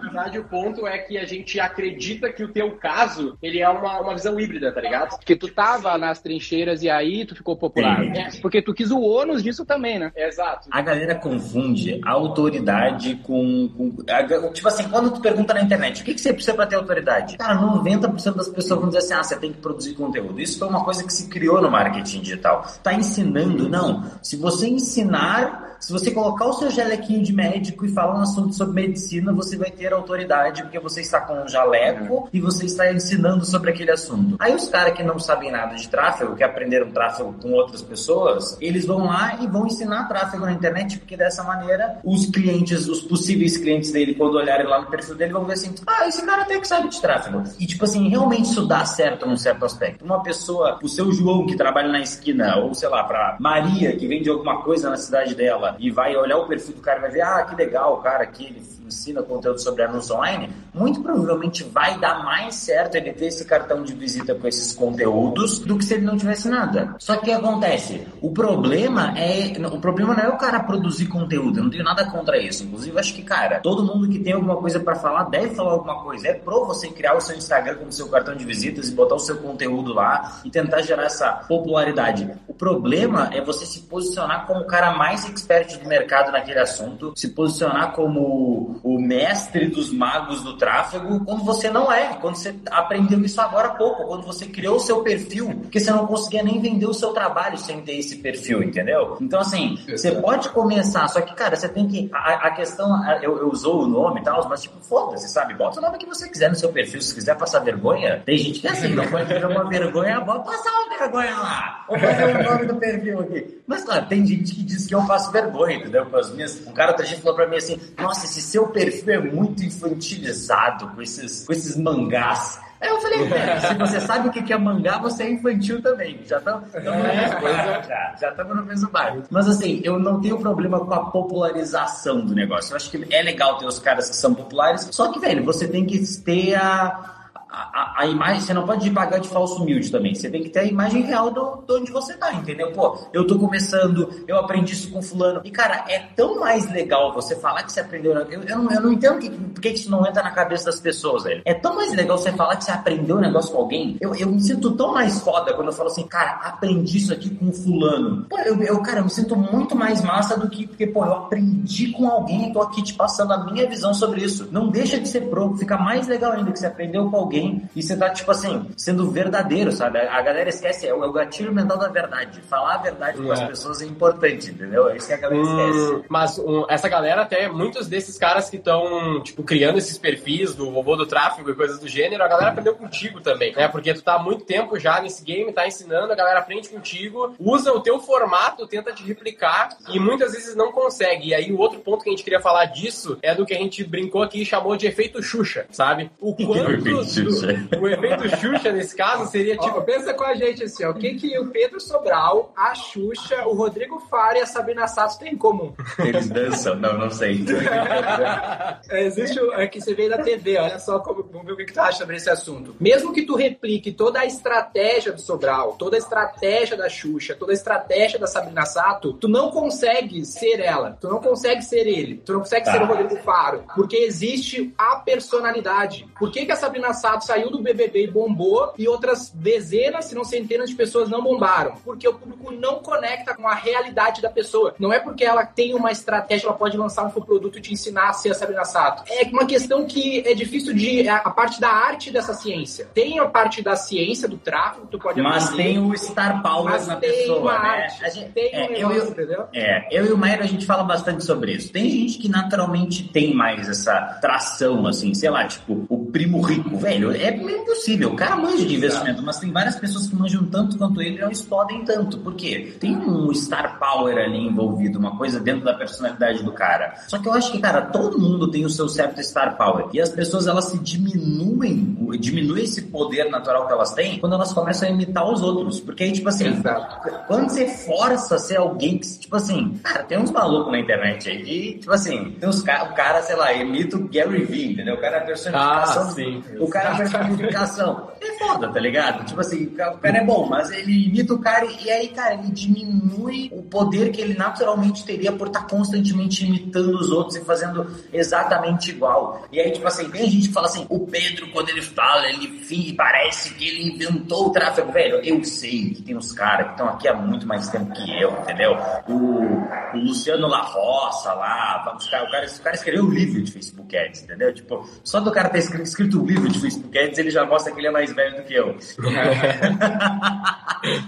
Na 0.00 0.06
verdade, 0.06 0.38
o 0.38 0.44
ponto 0.44 0.86
é 0.86 0.98
que 0.98 1.18
a 1.18 1.24
gente 1.24 1.60
acredita 1.60 2.32
que 2.32 2.42
o 2.42 2.48
teu 2.48 2.72
caso, 2.76 3.36
ele 3.42 3.60
é 3.60 3.68
uma, 3.68 4.00
uma 4.00 4.14
visão 4.14 4.38
híbrida, 4.40 4.72
tá 4.72 4.80
ligado? 4.80 5.10
Porque 5.10 5.36
tu 5.36 5.48
tava 5.48 5.96
nas 5.98 6.20
trincheiras 6.20 6.82
e 6.82 6.90
aí 6.90 7.24
tu 7.24 7.34
ficou 7.36 7.56
popular. 7.56 8.02
É, 8.04 8.30
Porque 8.40 8.62
tu 8.62 8.72
quis 8.74 8.90
o 8.90 9.00
ônus 9.00 9.42
disso 9.42 9.64
também, 9.64 9.98
né? 9.98 10.10
Exato. 10.16 10.68
A 10.70 10.80
galera 10.80 11.14
confunde 11.14 12.00
a 12.04 12.10
autoridade 12.12 13.16
com. 13.22 13.68
com- 13.76 13.96
a- 14.10 14.52
tipo 14.52 14.68
assim, 14.68 14.88
quando 14.88 15.10
tu 15.12 15.20
pergunta 15.20 15.39
pergunta 15.40 15.54
na 15.54 15.62
internet: 15.62 16.02
o 16.02 16.04
que, 16.04 16.14
que 16.14 16.20
você 16.20 16.32
precisa 16.32 16.54
para 16.54 16.66
ter 16.66 16.76
autoridade? 16.76 17.36
Cara, 17.36 17.56
90% 17.56 18.34
das 18.34 18.48
pessoas 18.48 18.80
vão 18.80 18.88
dizer 18.88 18.98
assim: 18.98 19.14
ah, 19.14 19.22
você 19.22 19.36
tem 19.36 19.52
que 19.52 19.58
produzir 19.58 19.94
conteúdo. 19.94 20.40
Isso 20.40 20.58
foi 20.58 20.68
uma 20.68 20.84
coisa 20.84 21.04
que 21.04 21.12
se 21.12 21.28
criou 21.28 21.60
no 21.60 21.70
marketing 21.70 22.20
digital. 22.20 22.66
Tá 22.82 22.92
ensinando? 22.92 23.68
Não. 23.68 24.04
Se 24.22 24.36
você 24.36 24.68
ensinar 24.68 25.69
se 25.80 25.92
você 25.92 26.10
colocar 26.10 26.46
o 26.46 26.52
seu 26.52 26.70
jalequinho 26.70 27.22
de 27.22 27.32
médico 27.32 27.84
e 27.86 27.88
falar 27.88 28.18
um 28.18 28.22
assunto 28.22 28.54
sobre 28.54 28.86
medicina, 28.86 29.32
você 29.32 29.56
vai 29.56 29.70
ter 29.70 29.92
autoridade, 29.92 30.62
porque 30.62 30.78
você 30.78 31.00
está 31.00 31.20
com 31.20 31.42
um 31.42 31.48
jaleco 31.48 32.14
uhum. 32.14 32.28
e 32.32 32.40
você 32.40 32.66
está 32.66 32.92
ensinando 32.92 33.44
sobre 33.44 33.70
aquele 33.70 33.90
assunto. 33.90 34.36
Aí 34.38 34.54
os 34.54 34.68
caras 34.68 34.94
que 34.94 35.02
não 35.02 35.18
sabem 35.18 35.50
nada 35.50 35.74
de 35.74 35.88
tráfego, 35.88 36.36
que 36.36 36.44
aprenderam 36.44 36.90
tráfego 36.90 37.34
com 37.40 37.52
outras 37.52 37.82
pessoas, 37.82 38.56
eles 38.60 38.84
vão 38.84 39.06
lá 39.06 39.38
e 39.40 39.46
vão 39.46 39.66
ensinar 39.66 40.06
tráfego 40.06 40.44
na 40.44 40.52
internet, 40.52 40.98
porque 40.98 41.16
dessa 41.16 41.42
maneira 41.42 41.98
os 42.04 42.26
clientes, 42.26 42.86
os 42.86 43.00
possíveis 43.00 43.56
clientes 43.56 43.90
dele, 43.90 44.14
quando 44.14 44.34
olharem 44.34 44.66
lá 44.66 44.80
no 44.80 44.86
perfil 44.86 45.14
dele, 45.14 45.32
vão 45.32 45.44
ver 45.44 45.54
assim: 45.54 45.74
ah, 45.86 46.06
esse 46.06 46.24
cara 46.24 46.42
até 46.42 46.58
que 46.58 46.68
sabe 46.68 46.88
de 46.88 47.00
tráfego. 47.00 47.42
E 47.58 47.66
tipo 47.66 47.84
assim, 47.84 48.08
realmente 48.08 48.50
isso 48.50 48.66
dá 48.66 48.84
certo 48.84 49.26
num 49.26 49.36
certo 49.36 49.64
aspecto. 49.64 50.04
Uma 50.04 50.22
pessoa, 50.22 50.78
o 50.82 50.88
seu 50.88 51.10
João 51.12 51.46
que 51.46 51.56
trabalha 51.56 51.88
na 51.88 52.00
esquina, 52.00 52.56
ou 52.58 52.74
sei 52.74 52.88
lá, 52.88 53.02
pra 53.04 53.36
Maria 53.40 53.96
que 53.96 54.06
vende 54.06 54.28
alguma 54.28 54.62
coisa 54.62 54.90
na 54.90 54.96
cidade 54.96 55.34
dela, 55.34 55.69
e 55.78 55.90
vai 55.90 56.16
olhar 56.16 56.38
o 56.38 56.46
perfil 56.46 56.74
do 56.74 56.82
cara 56.82 56.98
e 56.98 57.02
vai 57.02 57.10
ver, 57.10 57.22
ah, 57.22 57.42
que 57.44 57.54
legal, 57.54 57.94
o 57.94 58.02
cara 58.02 58.22
aqui, 58.22 58.46
ele 58.46 58.60
ensina 58.90 59.22
conteúdo 59.22 59.60
sobre 59.60 59.82
anúncio 59.82 60.16
online, 60.16 60.50
muito 60.74 61.00
provavelmente 61.02 61.64
vai 61.64 61.98
dar 61.98 62.22
mais 62.24 62.54
certo 62.54 62.96
ele 62.96 63.12
ter 63.12 63.26
esse 63.26 63.44
cartão 63.44 63.82
de 63.82 63.94
visita 63.94 64.34
com 64.34 64.46
esses 64.46 64.74
conteúdos 64.74 65.58
do 65.60 65.78
que 65.78 65.84
se 65.84 65.94
ele 65.94 66.04
não 66.04 66.16
tivesse 66.16 66.48
nada. 66.48 66.94
Só 66.98 67.14
que 67.16 67.20
o 67.20 67.24
que 67.24 67.32
acontece? 67.32 68.06
O 68.20 68.32
problema 68.32 69.16
é. 69.16 69.52
O 69.72 69.80
problema 69.80 70.14
não 70.14 70.24
é 70.24 70.28
o 70.28 70.36
cara 70.36 70.60
produzir 70.60 71.06
conteúdo, 71.06 71.58
eu 71.58 71.64
não 71.64 71.70
tenho 71.70 71.84
nada 71.84 72.04
contra 72.10 72.38
isso. 72.38 72.64
Inclusive, 72.64 72.98
acho 72.98 73.14
que, 73.14 73.22
cara, 73.22 73.60
todo 73.60 73.84
mundo 73.84 74.08
que 74.08 74.18
tem 74.18 74.32
alguma 74.32 74.56
coisa 74.56 74.80
para 74.80 74.96
falar 74.96 75.24
deve 75.24 75.54
falar 75.54 75.72
alguma 75.72 76.02
coisa. 76.02 76.28
É 76.28 76.34
pro 76.34 76.66
você 76.66 76.88
criar 76.88 77.16
o 77.16 77.20
seu 77.20 77.36
Instagram 77.36 77.76
como 77.76 77.92
seu 77.92 78.08
cartão 78.08 78.34
de 78.34 78.44
visitas 78.44 78.88
e 78.88 78.94
botar 78.94 79.14
o 79.14 79.18
seu 79.18 79.36
conteúdo 79.38 79.92
lá 79.92 80.40
e 80.44 80.50
tentar 80.50 80.82
gerar 80.82 81.04
essa 81.04 81.32
popularidade. 81.48 82.30
O 82.48 82.54
problema 82.54 83.30
é 83.32 83.40
você 83.40 83.64
se 83.64 83.80
posicionar 83.80 84.46
como 84.46 84.60
o 84.60 84.66
cara 84.66 84.92
mais 84.96 85.24
expert 85.28 85.78
do 85.78 85.88
mercado 85.88 86.32
naquele 86.32 86.58
assunto, 86.58 87.12
se 87.16 87.28
posicionar 87.28 87.92
como 87.92 88.79
o 88.82 88.98
mestre 88.98 89.66
dos 89.66 89.92
magos 89.92 90.42
do 90.42 90.56
tráfego 90.56 91.24
quando 91.24 91.44
você 91.44 91.70
não 91.70 91.92
é, 91.92 92.14
quando 92.14 92.36
você 92.36 92.54
aprendeu 92.70 93.20
isso 93.20 93.40
agora 93.40 93.68
há 93.68 93.74
pouco, 93.74 94.06
quando 94.06 94.24
você 94.24 94.46
criou 94.46 94.76
o 94.76 94.80
seu 94.80 95.02
perfil, 95.02 95.60
porque 95.62 95.80
você 95.80 95.90
não 95.90 96.06
conseguia 96.06 96.42
nem 96.42 96.60
vender 96.60 96.86
o 96.86 96.94
seu 96.94 97.12
trabalho 97.12 97.58
sem 97.58 97.80
ter 97.82 97.98
esse 97.98 98.16
perfil, 98.16 98.62
entendeu? 98.62 99.16
Então, 99.20 99.40
assim, 99.40 99.78
você 99.88 100.12
pode 100.12 100.48
começar, 100.50 101.06
só 101.08 101.20
que, 101.20 101.34
cara, 101.34 101.56
você 101.56 101.68
tem 101.68 101.86
que. 101.86 102.08
A, 102.12 102.48
a 102.48 102.50
questão, 102.52 102.88
eu, 103.22 103.38
eu 103.38 103.50
usou 103.50 103.82
o 103.82 103.86
nome 103.86 104.20
e 104.20 104.24
tal, 104.24 104.48
mas, 104.48 104.62
tipo, 104.62 104.78
foda-se, 104.80 105.28
sabe? 105.28 105.54
Bota 105.54 105.78
o 105.78 105.82
nome 105.82 105.98
que 105.98 106.06
você 106.06 106.28
quiser 106.28 106.48
no 106.48 106.56
seu 106.56 106.70
perfil, 106.70 107.00
se 107.00 107.14
quiser 107.14 107.36
passar 107.36 107.60
vergonha. 107.60 108.22
Tem 108.24 108.38
gente 108.38 108.60
que 108.60 108.68
é 108.68 108.70
assim, 108.70 108.88
não 108.88 109.06
pode 109.08 109.26
ter 109.26 109.44
uma 109.44 109.68
vergonha, 109.68 110.20
bota 110.20 110.40
passar 110.40 110.70
uma 110.70 110.98
vergonha 110.98 111.36
lá. 111.36 111.84
Vou 111.88 111.98
fazer 111.98 112.36
o 112.36 112.42
nome 112.42 112.66
do 112.66 112.74
perfil 112.76 113.20
aqui. 113.20 113.60
Mas, 113.66 113.84
claro, 113.84 114.06
tem 114.06 114.26
gente 114.26 114.54
que 114.54 114.62
diz 114.62 114.86
que 114.86 114.94
eu 114.94 115.02
faço 115.02 115.30
vergonha, 115.30 115.76
entendeu? 115.76 116.06
Com 116.06 116.16
as 116.16 116.30
minhas. 116.32 116.66
Um 116.66 116.72
cara 116.72 116.90
outra 116.90 117.06
gente 117.06 117.20
falou 117.20 117.36
pra 117.36 117.46
mim 117.46 117.56
assim: 117.56 117.78
nossa, 117.98 118.24
esse 118.24 118.40
seu 118.40 118.68
perfil 118.70 119.14
é 119.14 119.18
muito 119.18 119.64
infantilizado 119.64 120.88
com 120.88 121.02
esses, 121.02 121.44
com 121.46 121.52
esses 121.52 121.76
mangás. 121.76 122.60
Aí 122.80 122.88
eu 122.88 122.98
falei, 123.00 123.30
é, 123.32 123.60
se 123.60 123.74
você 123.74 124.00
sabe 124.00 124.28
o 124.28 124.32
que 124.32 124.50
é 124.50 124.56
mangá, 124.56 124.98
você 124.98 125.24
é 125.24 125.30
infantil 125.32 125.82
também. 125.82 126.20
Já 126.24 126.38
estamos 126.38 126.74
é, 126.74 126.80
mesmo 126.80 127.40
barco, 127.42 127.88
já. 127.88 128.16
Já 128.18 128.30
estamos 128.30 128.56
no 128.56 128.62
mesmo 128.64 128.90
barco. 128.90 129.22
Mas 129.30 129.48
assim, 129.48 129.82
eu 129.84 129.98
não 129.98 130.18
tenho 130.20 130.38
problema 130.38 130.80
com 130.80 130.94
a 130.94 131.10
popularização 131.10 132.24
do 132.24 132.34
negócio. 132.34 132.72
Eu 132.72 132.76
acho 132.76 132.90
que 132.90 133.06
é 133.14 133.22
legal 133.22 133.58
ter 133.58 133.66
os 133.66 133.78
caras 133.78 134.08
que 134.08 134.16
são 134.16 134.34
populares. 134.34 134.88
Só 134.92 135.12
que, 135.12 135.20
velho, 135.20 135.44
você 135.44 135.68
tem 135.68 135.84
que 135.84 135.98
ter 136.22 136.54
a 136.54 137.19
a, 137.50 138.02
a, 138.02 138.06
imagem, 138.06 138.40
você 138.40 138.54
não 138.54 138.64
pode 138.64 138.88
pagar 138.90 139.18
de 139.18 139.28
falso 139.28 139.60
humilde 139.60 139.90
também. 139.90 140.14
Você 140.14 140.30
tem 140.30 140.42
que 140.42 140.48
ter 140.48 140.60
a 140.60 140.64
imagem 140.64 141.02
real 141.02 141.30
de 141.30 141.72
onde 141.72 141.90
você 141.90 142.14
tá, 142.14 142.32
entendeu? 142.32 142.70
Pô, 142.72 142.96
eu 143.12 143.26
tô 143.26 143.38
começando, 143.38 144.08
eu 144.26 144.38
aprendi 144.38 144.72
isso 144.72 144.90
com 144.90 145.02
fulano. 145.02 145.40
E, 145.44 145.50
cara, 145.50 145.84
é 145.88 145.98
tão 146.14 146.38
mais 146.38 146.70
legal 146.70 147.12
você 147.12 147.34
falar 147.34 147.64
que 147.64 147.72
você 147.72 147.80
aprendeu. 147.80 148.12
Eu, 148.12 148.42
eu, 148.42 148.58
não, 148.58 148.70
eu 148.70 148.80
não 148.80 148.92
entendo 148.92 149.18
que, 149.18 149.30
que 149.60 149.68
isso 149.70 149.90
não 149.90 150.06
entra 150.06 150.22
na 150.22 150.30
cabeça 150.30 150.66
das 150.66 150.80
pessoas, 150.80 151.24
velho. 151.24 151.42
É 151.44 151.52
tão 151.52 151.74
mais 151.74 151.92
legal 151.92 152.16
você 152.16 152.32
falar 152.32 152.56
que 152.56 152.64
você 152.64 152.70
aprendeu 152.70 153.16
um 153.16 153.20
negócio 153.20 153.52
com 153.52 153.58
alguém. 153.58 153.96
Eu, 154.00 154.14
eu 154.14 154.28
me 154.28 154.40
sinto 154.40 154.70
tão 154.76 154.92
mais 154.92 155.20
foda 155.20 155.52
quando 155.54 155.68
eu 155.68 155.74
falo 155.74 155.88
assim, 155.88 156.06
cara, 156.06 156.40
aprendi 156.44 156.98
isso 156.98 157.12
aqui 157.12 157.30
com 157.30 157.52
fulano. 157.52 158.26
Pô, 158.28 158.38
eu, 158.38 158.62
eu, 158.62 158.80
cara, 158.80 159.00
eu 159.00 159.04
me 159.04 159.10
sinto 159.10 159.34
muito 159.34 159.74
mais 159.74 160.02
massa 160.02 160.38
do 160.38 160.48
que, 160.48 160.68
porque, 160.68 160.86
pô, 160.86 161.04
eu 161.04 161.12
aprendi 161.12 161.90
com 161.90 162.08
alguém 162.08 162.48
e 162.48 162.52
tô 162.52 162.62
aqui 162.62 162.82
te 162.82 162.94
passando 162.94 163.32
a 163.32 163.44
minha 163.44 163.68
visão 163.68 163.92
sobre 163.92 164.22
isso. 164.22 164.48
Não 164.52 164.68
deixa 164.68 165.00
de 165.00 165.08
ser 165.08 165.22
pro, 165.22 165.56
fica 165.56 165.76
mais 165.76 166.06
legal 166.06 166.32
ainda 166.32 166.52
que 166.52 166.58
você 166.58 166.66
aprendeu 166.66 167.10
com 167.10 167.16
alguém 167.16 167.39
alguém 167.40 167.68
e 167.74 167.82
você 167.82 167.96
tá, 167.96 168.10
tipo 168.10 168.30
assim, 168.30 168.70
sendo 168.76 169.10
verdadeiro, 169.10 169.72
sabe? 169.72 169.98
A 169.98 170.20
galera 170.22 170.48
esquece, 170.48 170.86
é 170.86 170.94
o, 170.94 171.02
é 171.02 171.08
o 171.08 171.12
gatilho 171.12 171.52
mental 171.52 171.78
da 171.78 171.88
verdade. 171.88 172.40
Falar 172.42 172.74
a 172.74 172.78
verdade 172.78 173.20
com 173.20 173.32
as 173.32 173.40
é. 173.40 173.46
pessoas 173.46 173.80
é 173.80 173.86
importante, 173.86 174.50
entendeu? 174.50 174.88
É 174.88 174.96
isso 174.96 175.06
que 175.06 175.14
a 175.14 175.16
galera 175.16 175.40
hum, 175.40 175.70
esquece. 175.70 176.04
Mas 176.08 176.38
um, 176.38 176.64
essa 176.68 176.88
galera, 176.88 177.22
até 177.22 177.48
muitos 177.48 177.88
desses 177.88 178.18
caras 178.18 178.50
que 178.50 178.56
estão, 178.56 179.22
tipo, 179.22 179.42
criando 179.42 179.78
esses 179.78 179.96
perfis 179.96 180.54
do 180.54 180.68
robô 180.68 180.96
do 180.96 181.06
tráfego 181.06 181.50
e 181.50 181.54
coisas 181.54 181.78
do 181.78 181.88
gênero, 181.88 182.22
a 182.22 182.28
galera 182.28 182.50
aprendeu 182.50 182.74
contigo 182.74 183.20
também, 183.20 183.54
né? 183.54 183.68
Porque 183.68 183.94
tu 183.94 184.02
tá 184.02 184.14
há 184.14 184.18
muito 184.18 184.44
tempo 184.44 184.78
já 184.78 185.00
nesse 185.00 185.24
game, 185.24 185.52
tá 185.52 185.66
ensinando, 185.66 186.12
a 186.12 186.16
galera 186.16 186.40
aprende 186.40 186.68
contigo, 186.68 187.34
usa 187.38 187.72
o 187.72 187.80
teu 187.80 187.98
formato, 188.00 188.66
tenta 188.66 188.92
te 188.92 189.04
replicar 189.04 189.76
e 189.88 189.98
muitas 189.98 190.32
vezes 190.32 190.54
não 190.54 190.72
consegue. 190.72 191.28
E 191.28 191.34
aí 191.34 191.52
o 191.52 191.58
outro 191.58 191.80
ponto 191.80 192.02
que 192.02 192.10
a 192.10 192.12
gente 192.12 192.24
queria 192.24 192.40
falar 192.40 192.66
disso 192.66 193.18
é 193.22 193.34
do 193.34 193.46
que 193.46 193.54
a 193.54 193.58
gente 193.58 193.84
brincou 193.84 194.22
aqui 194.22 194.42
e 194.42 194.46
chamou 194.46 194.76
de 194.76 194.86
efeito 194.86 195.22
Xuxa, 195.22 195.66
sabe? 195.70 196.10
O 196.20 196.34
quanto 196.34 196.82
o 197.80 197.88
evento 197.88 198.28
Xuxa, 198.36 198.72
nesse 198.72 198.94
caso, 198.96 199.30
seria 199.30 199.56
tipo. 199.56 199.78
Ó, 199.78 199.80
pensa 199.82 200.12
com 200.14 200.24
a 200.24 200.34
gente 200.34 200.64
assim, 200.64 200.84
ó. 200.84 200.90
O 200.90 200.94
que, 200.94 201.14
que 201.14 201.38
o 201.38 201.48
Pedro 201.48 201.80
Sobral, 201.80 202.52
a 202.56 202.74
Xuxa, 202.74 203.46
o 203.46 203.54
Rodrigo 203.54 204.00
Fara 204.10 204.38
e 204.38 204.42
a 204.42 204.46
Sabrina 204.46 204.86
Sasso 204.86 205.18
têm 205.18 205.34
em 205.34 205.36
comum? 205.36 205.72
Eles 205.98 206.28
dançam? 206.28 206.74
Não, 206.76 206.98
não 206.98 207.10
sei. 207.10 207.44
é, 208.90 209.04
existe 209.04 209.38
o 209.40 209.52
é 209.54 209.66
que 209.66 209.80
você 209.80 209.94
vê 209.94 210.08
na 210.08 210.18
TV, 210.18 210.58
olha 210.58 210.78
só 210.78 210.98
como, 210.98 211.22
vamos 211.22 211.46
ver 211.46 211.52
o 211.52 211.56
que, 211.56 211.64
que 211.64 211.72
tu 211.72 211.80
acha 211.80 211.98
sobre 211.98 212.16
esse 212.16 212.30
assunto. 212.30 212.74
Mesmo 212.80 213.12
que 213.12 213.22
tu 213.22 213.36
replique 213.36 213.92
toda 213.92 214.20
a 214.20 214.26
estratégia 214.26 215.12
do 215.12 215.20
Sobral, 215.20 215.74
toda 215.78 215.96
a 215.96 215.98
estratégia 215.98 216.76
da 216.76 216.88
Xuxa, 216.88 217.34
toda 217.34 217.52
a 217.52 217.54
estratégia 217.54 218.18
da 218.18 218.26
Sabrina 218.26 218.64
Sato, 218.66 219.12
tu 219.12 219.28
não 219.28 219.50
consegue 219.50 220.24
ser 220.24 220.60
ela. 220.60 220.96
Tu 221.00 221.08
não 221.08 221.20
consegue 221.20 221.62
ser 221.62 221.86
ele. 221.86 222.16
Tu 222.24 222.32
não 222.32 222.40
consegue 222.40 222.64
tá. 222.64 222.72
ser 222.72 222.82
o 222.82 222.86
Rodrigo 222.86 223.16
Faro. 223.18 223.64
Porque 223.74 223.96
existe 223.96 224.74
a 224.76 224.96
personalidade. 224.96 226.08
Por 226.18 226.30
que, 226.30 226.46
que 226.46 226.52
a 226.52 226.56
Sabrina 226.56 226.92
Sato 226.92 227.19
saiu 227.24 227.50
do 227.50 227.62
BBB 227.62 228.04
e 228.04 228.10
bombou 228.10 228.72
e 228.78 228.88
outras 228.88 229.30
dezenas, 229.30 230.06
se 230.06 230.14
não 230.14 230.24
centenas 230.24 230.70
de 230.70 230.76
pessoas 230.76 231.08
não 231.08 231.22
bombaram. 231.22 231.74
Porque 231.84 232.08
o 232.08 232.14
público 232.14 232.52
não 232.52 232.76
conecta 232.76 233.34
com 233.34 233.46
a 233.46 233.54
realidade 233.54 234.22
da 234.22 234.30
pessoa. 234.30 234.74
Não 234.78 234.92
é 234.92 234.98
porque 234.98 235.24
ela 235.24 235.44
tem 235.44 235.74
uma 235.74 235.90
estratégia, 235.90 236.46
ela 236.46 236.56
pode 236.56 236.76
lançar 236.76 237.04
um 237.04 237.10
produto 237.10 237.58
e 237.58 237.60
te 237.60 237.72
ensinar 237.72 238.08
a 238.08 238.12
ser 238.12 238.30
a 238.30 238.34
Sabrina 238.34 238.64
Sato. 238.64 239.04
É 239.08 239.24
uma 239.28 239.46
questão 239.46 239.86
que 239.86 240.22
é 240.26 240.34
difícil 240.34 240.74
de. 240.74 241.06
É 241.06 241.10
a 241.10 241.30
parte 241.30 241.60
da 241.60 241.68
arte 241.68 242.10
dessa 242.10 242.34
ciência. 242.34 242.88
Tem 242.94 243.18
a 243.18 243.26
parte 243.26 243.62
da 243.62 243.76
ciência, 243.76 244.28
do 244.28 244.36
tráfego, 244.36 244.86
tu 244.86 244.98
pode 244.98 245.20
Mas 245.20 245.48
aprender, 245.48 245.62
tem 245.62 245.78
o 245.78 245.96
star 245.96 246.42
power 246.42 246.86
na 246.86 246.96
pessoa, 246.96 247.52
né? 247.52 247.68
Arte, 247.68 248.04
a 248.04 248.08
gente, 248.08 248.32
tem 248.32 248.54
é, 248.54 248.66
um 248.66 248.72
negócio, 248.72 248.98
eu, 248.98 249.08
entendeu? 249.08 249.44
É, 249.54 249.88
eu 249.90 250.06
e 250.06 250.12
o 250.12 250.18
Maíra, 250.18 250.44
a 250.44 250.46
gente 250.46 250.66
fala 250.66 250.82
bastante 250.82 251.24
sobre 251.24 251.52
isso. 251.52 251.72
Tem 251.72 251.88
gente 251.88 252.18
que 252.18 252.28
naturalmente 252.28 253.08
tem 253.08 253.34
mais 253.34 253.68
essa 253.68 254.18
tração, 254.20 254.86
assim, 254.86 255.14
sei 255.14 255.30
lá, 255.30 255.46
tipo, 255.46 255.84
o 255.88 256.06
primo 256.06 256.40
rico, 256.40 256.76
velho 256.76 257.09
é 257.12 257.30
meio 257.30 257.62
impossível. 257.62 258.12
O 258.12 258.16
cara 258.16 258.36
manja 258.36 258.64
de 258.64 258.74
investimento, 258.74 259.22
mas 259.22 259.38
tem 259.38 259.50
várias 259.50 259.76
pessoas 259.76 260.06
que 260.08 260.16
manjam 260.16 260.44
tanto 260.46 260.78
quanto 260.78 261.00
ele 261.02 261.16
e 261.16 261.20
não 261.20 261.30
explodem 261.30 261.84
tanto. 261.84 262.18
Por 262.18 262.34
quê? 262.34 262.74
Tem 262.78 262.96
um 262.96 263.32
star 263.34 263.78
power 263.78 264.16
ali 264.16 264.38
envolvido, 264.38 264.98
uma 264.98 265.16
coisa 265.16 265.40
dentro 265.40 265.64
da 265.64 265.74
personalidade 265.74 266.42
do 266.42 266.52
cara. 266.52 266.94
Só 267.08 267.18
que 267.18 267.28
eu 267.28 267.32
acho 267.32 267.52
que, 267.52 267.58
cara, 267.58 267.82
todo 267.82 268.18
mundo 268.18 268.50
tem 268.50 268.64
o 268.64 268.70
seu 268.70 268.88
certo 268.88 269.22
star 269.22 269.56
power. 269.56 269.88
E 269.92 270.00
as 270.00 270.10
pessoas, 270.10 270.46
elas 270.46 270.66
se 270.66 270.78
diminuem, 270.78 271.96
diminuem 272.18 272.64
esse 272.64 272.82
poder 272.82 273.30
natural 273.30 273.66
que 273.66 273.72
elas 273.72 273.92
têm 273.92 274.18
quando 274.18 274.34
elas 274.34 274.52
começam 274.52 274.88
a 274.88 274.92
imitar 274.92 275.28
os 275.30 275.42
outros. 275.42 275.80
Porque 275.80 276.04
aí, 276.04 276.12
tipo 276.12 276.28
assim, 276.28 276.48
Exato. 276.48 277.10
quando 277.26 277.50
você 277.50 277.66
força 277.66 278.36
a 278.36 278.38
ser 278.38 278.56
alguém 278.56 278.98
que, 278.98 279.18
tipo 279.18 279.36
assim, 279.36 279.78
cara, 279.82 280.04
tem 280.04 280.18
uns 280.18 280.30
malucos 280.30 280.72
na 280.72 280.78
internet 280.78 281.28
aí 281.28 281.42
que, 281.42 281.78
tipo 281.78 281.92
assim, 281.92 282.36
tem 282.38 282.48
uns 282.48 282.62
caras, 282.62 282.90
o 282.90 282.94
cara, 282.94 283.22
sei 283.22 283.36
lá, 283.36 283.52
imita 283.52 283.96
o 283.96 284.08
Gary 284.08 284.44
Vee, 284.44 284.72
entendeu? 284.72 284.94
O 284.94 285.00
cara 285.00 285.18
é 285.18 285.20
a 285.20 285.24
personificação. 285.24 286.02
Ah, 286.02 286.10
sim. 286.10 286.42
O 286.58 286.68
cara 286.68 286.94
personificação. 287.00 288.10
É 288.20 288.38
foda, 288.38 288.68
tá 288.68 288.78
ligado? 288.78 289.24
Tipo 289.24 289.40
assim, 289.40 289.66
o 289.66 289.98
cara 289.98 290.18
é 290.18 290.24
bom, 290.24 290.46
mas 290.46 290.70
ele 290.70 291.06
imita 291.06 291.34
o 291.34 291.38
cara 291.38 291.64
e 291.64 291.90
aí, 291.90 292.08
cara, 292.08 292.34
ele 292.34 292.50
diminui 292.52 293.48
o 293.52 293.62
poder 293.62 294.10
que 294.10 294.20
ele 294.20 294.34
naturalmente 294.34 295.04
teria 295.04 295.32
por 295.32 295.46
estar 295.46 295.60
tá 295.60 295.66
constantemente 295.66 296.44
imitando 296.44 296.98
os 296.98 297.10
outros 297.10 297.36
e 297.36 297.44
fazendo 297.44 297.86
exatamente 298.12 298.90
igual. 298.90 299.46
E 299.50 299.60
aí, 299.60 299.70
tipo 299.70 299.86
assim, 299.86 300.10
tem 300.10 300.28
gente 300.30 300.48
que 300.48 300.54
fala 300.54 300.66
assim, 300.66 300.86
o 300.88 301.06
Pedro, 301.06 301.50
quando 301.50 301.70
ele 301.70 301.82
fala, 301.82 302.26
ele 302.26 302.60
parece 302.96 303.54
que 303.54 303.68
ele 303.68 303.94
inventou 303.94 304.48
o 304.48 304.50
tráfego. 304.50 304.92
Velho, 304.92 305.16
eu 305.24 305.42
sei 305.44 305.90
que 305.90 306.02
tem 306.02 306.16
uns 306.16 306.32
caras 306.32 306.66
que 306.66 306.72
estão 306.72 306.88
aqui 306.88 307.08
há 307.08 307.14
muito 307.14 307.46
mais 307.46 307.68
tempo 307.68 307.92
que 307.92 308.20
eu, 308.20 308.30
entendeu? 308.42 308.76
O, 309.08 309.96
o 309.96 309.98
Luciano 309.98 310.46
La 310.46 310.62
Roça 310.62 311.32
lá, 311.32 311.96
os 311.96 312.08
cara, 312.08 312.24
o, 312.24 312.30
cara, 312.30 312.46
o 312.46 312.62
cara 312.62 312.76
escreveu 312.76 313.04
um 313.04 313.10
livro 313.10 313.42
de 313.42 313.52
Facebook 313.52 313.96
Ads, 313.96 314.22
entendeu? 314.22 314.54
Tipo, 314.54 314.88
só 315.02 315.20
do 315.20 315.32
cara 315.32 315.48
ter 315.48 315.58
escrito, 315.58 315.84
escrito 315.84 316.22
um 316.22 316.26
livro 316.26 316.48
de 316.48 316.60
Facebook 316.60 316.89
Ads, 316.98 317.18
ele 317.18 317.30
já 317.30 317.44
mostra 317.44 317.72
que 317.72 317.80
ele 317.80 317.88
é 317.88 317.90
mais 317.90 318.12
velho 318.12 318.36
do 318.36 318.42
que 318.42 318.54
eu. 318.54 318.76